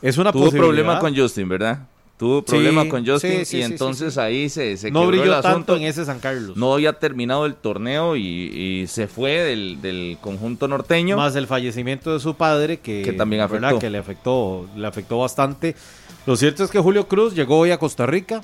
[0.00, 1.80] Es una Tuvo problema con Justin, ¿verdad?
[2.18, 4.20] Tuvo problema Sí, con Justin sí, sí, y sí, entonces sí, sí.
[4.20, 5.48] ahí se, se no el brilló asunto.
[5.48, 6.56] tanto en ese San Carlos.
[6.56, 11.18] No había terminado el torneo y, y se fue del, del conjunto norteño.
[11.18, 13.64] Más el fallecimiento de su padre que, Que también ¿verdad?
[13.70, 13.78] afectó.
[13.80, 15.76] que le afectó, le afectó bastante.
[16.24, 18.40] Lo cierto es que Julio Cruz llegó hoy a Costa Rica,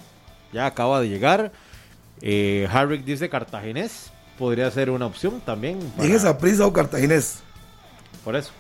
[0.53, 1.51] ya acaba de llegar.
[2.20, 5.78] Eh, Harrick dice cartaginés, podría ser una opción también.
[5.97, 7.43] para- Dije Zaprisa o Cartaginés.
[8.23, 8.51] por eso.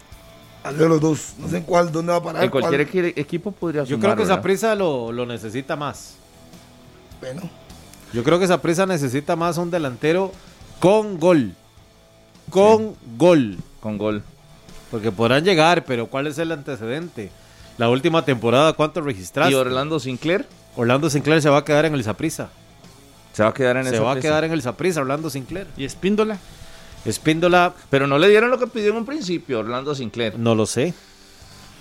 [0.70, 1.34] De los dos.
[1.38, 2.44] No sé en cuál, dónde va a parar.
[2.44, 3.12] en cualquier cuál.
[3.16, 4.36] equipo podría Yo creo que ¿verdad?
[4.36, 6.14] esa prisa lo, lo necesita más.
[7.20, 7.42] Bueno,
[8.12, 10.32] Yo creo que esa prisa necesita más un delantero
[10.78, 11.54] con gol.
[12.50, 13.58] Con gol.
[13.80, 14.22] Con gol.
[14.90, 17.30] Porque podrán llegar, pero ¿cuál es el antecedente?
[17.78, 19.52] La última temporada, ¿cuánto registraste?
[19.52, 20.46] ¿Y Orlando Sinclair?
[20.76, 22.50] Orlando Sinclair se va a quedar en el Saprisa.
[23.32, 25.66] Se va a quedar en Se esa va a quedar en el Saprisa, Orlando Sinclair.
[25.76, 26.38] ¿Y Espíndola?
[27.04, 30.38] Espíndola, Pero no le dieron lo que pidió en un principio, Orlando Sinclair.
[30.38, 30.94] no lo sé.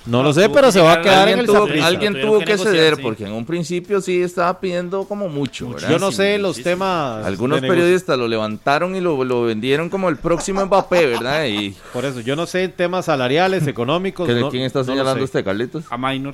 [0.07, 2.39] No, No, lo sé, pero se va a quedar en Alguien el tuvo, alguien tuvo
[2.39, 3.01] que que negociar, ceder, sí.
[3.03, 5.69] porque en un principio sí estaba pidiendo como mucho.
[5.69, 5.91] ¿verdad?
[5.91, 6.71] Yo no sé los muchísimo.
[6.73, 7.23] temas.
[7.23, 11.45] Algunos de periodistas lo levantaron y lo, lo vendieron como el próximo Mbappé, ¿verdad?
[11.45, 14.27] Y Por eso, yo no sé temas salariales, económicos.
[14.27, 15.25] ¿que- no- ¿quién está no señalando sé.
[15.25, 15.83] usted, Carlitos?
[15.91, 16.33] A Minor,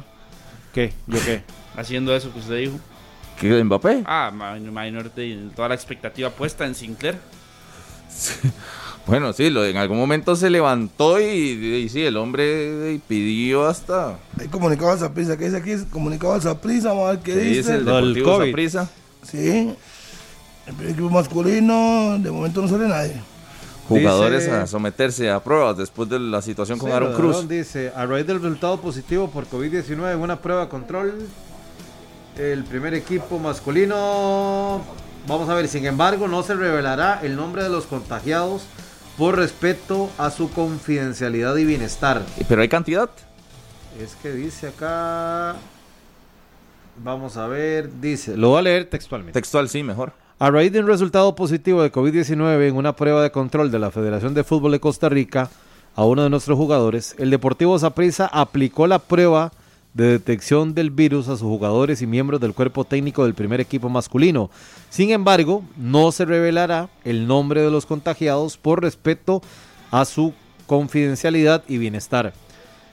[0.73, 0.93] ¿Qué?
[1.07, 1.43] ¿Yo qué?
[1.75, 2.79] haciendo eso que usted dijo.
[3.37, 4.03] ¿Qué de Mbappé?
[4.05, 7.17] Ah, Minor, Minor de toda la expectativa puesta en Sinclair.
[9.07, 13.65] Bueno, sí, lo, en algún momento se levantó y, y sí, el hombre eh, pidió
[13.65, 14.19] hasta...
[14.37, 15.37] Hay comunicado Zaprisa.
[15.37, 15.71] ¿Qué dice aquí?
[15.89, 16.89] Comunicado al Zaprisa.
[16.89, 17.75] Vamos a ver qué ¿Qué dice dice.
[17.75, 18.37] el Deportivo.
[18.45, 18.89] Saprissa?
[19.23, 19.73] Sí.
[20.67, 23.13] El primer equipo masculino, de momento no sale nadie.
[23.87, 27.47] Jugadores Dice- a someterse a pruebas después de la situación con Sí, Aaron Cruz.
[27.47, 31.13] Dice, a raíz del resultado positivo por COVID-19 en una prueba de control,
[32.37, 34.81] el primer equipo masculino,
[35.27, 38.63] vamos a ver, sin embargo, no se revelará el nombre de los contagiados
[39.17, 42.23] por respeto a su confidencialidad y bienestar.
[42.47, 43.09] Pero hay cantidad.
[44.01, 45.55] Es que dice acá,
[47.03, 49.39] vamos a ver, dice, lo voy a leer textualmente.
[49.39, 50.13] Textual, sí, mejor.
[50.39, 53.89] A raíz de un resultado positivo de COVID-19 en una prueba de control de la
[53.89, 55.49] Federación de Fútbol de Costa Rica
[55.95, 59.51] a uno de nuestros jugadores, el Deportivo Saprissa aplicó la prueba
[59.97, 63.89] de detección del virus a sus jugadores y miembros del cuerpo técnico del primer equipo
[63.89, 64.51] masculino.
[64.91, 69.41] Sin embargo, no se revelará el nombre de los contagiados por respeto
[69.89, 70.35] a su
[70.67, 72.33] confidencialidad y bienestar.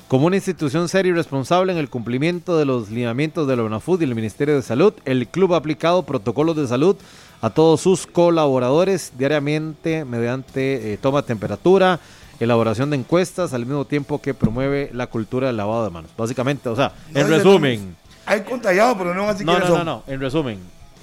[0.09, 4.01] Como una institución seria y responsable en el cumplimiento de los lineamientos de la UNAFUD
[4.01, 6.97] y el Ministerio de Salud, el club ha aplicado protocolos de salud
[7.43, 12.01] a todos sus colaboradores diariamente mediante eh, toma de temperatura,
[12.41, 16.11] elaboración de encuestas, al mismo tiempo que promueve la cultura del lavado de manos.
[16.17, 17.97] Básicamente, o sea, No en resumen.
[18.27, 20.59] Hay contagiados, pero no así no, que no, no, no, en resumen,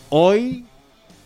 [0.10, 0.66] hoy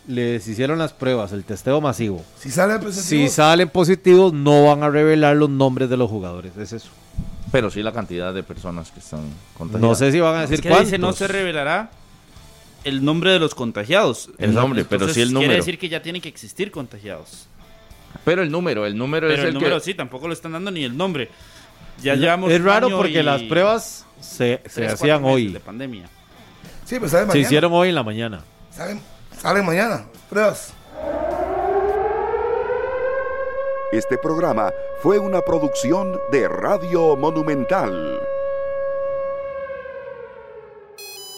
[0.06, 2.22] les hicieron las pruebas, el testeo masivo.
[2.38, 6.56] Si sale positivo, Si salen positivos, no van a revelar los nombres de los jugadores,
[6.56, 6.90] es eso.
[7.50, 9.20] Pero sí la cantidad de personas que están
[9.56, 9.88] contagiadas.
[9.88, 10.88] No sé si van a Es decir que cuántos.
[10.88, 11.90] dice no se revelará
[12.84, 14.30] el nombre de los contagiados.
[14.38, 15.48] El nombre, pero Entonces, sí el número.
[15.50, 17.48] Quiere decir que ya tienen que existir contagiados.
[18.24, 19.84] Pero el número, el número Pero es el, el, número que...
[19.84, 21.30] sí, tampoco lo están dando ni el nombre.
[22.02, 25.48] Ya llevamos es raro porque y las pruebas se, se tres, hacían hoy.
[25.48, 26.08] de pandemia.
[26.84, 27.46] sí, pues sale Se mañana.
[27.46, 28.40] hicieron hoy en la mañana.
[28.70, 29.00] Salen,
[29.40, 30.04] salen mañana.
[30.28, 30.74] Pruebas.
[33.92, 38.20] Este programa fue una producción de Radio Monumental.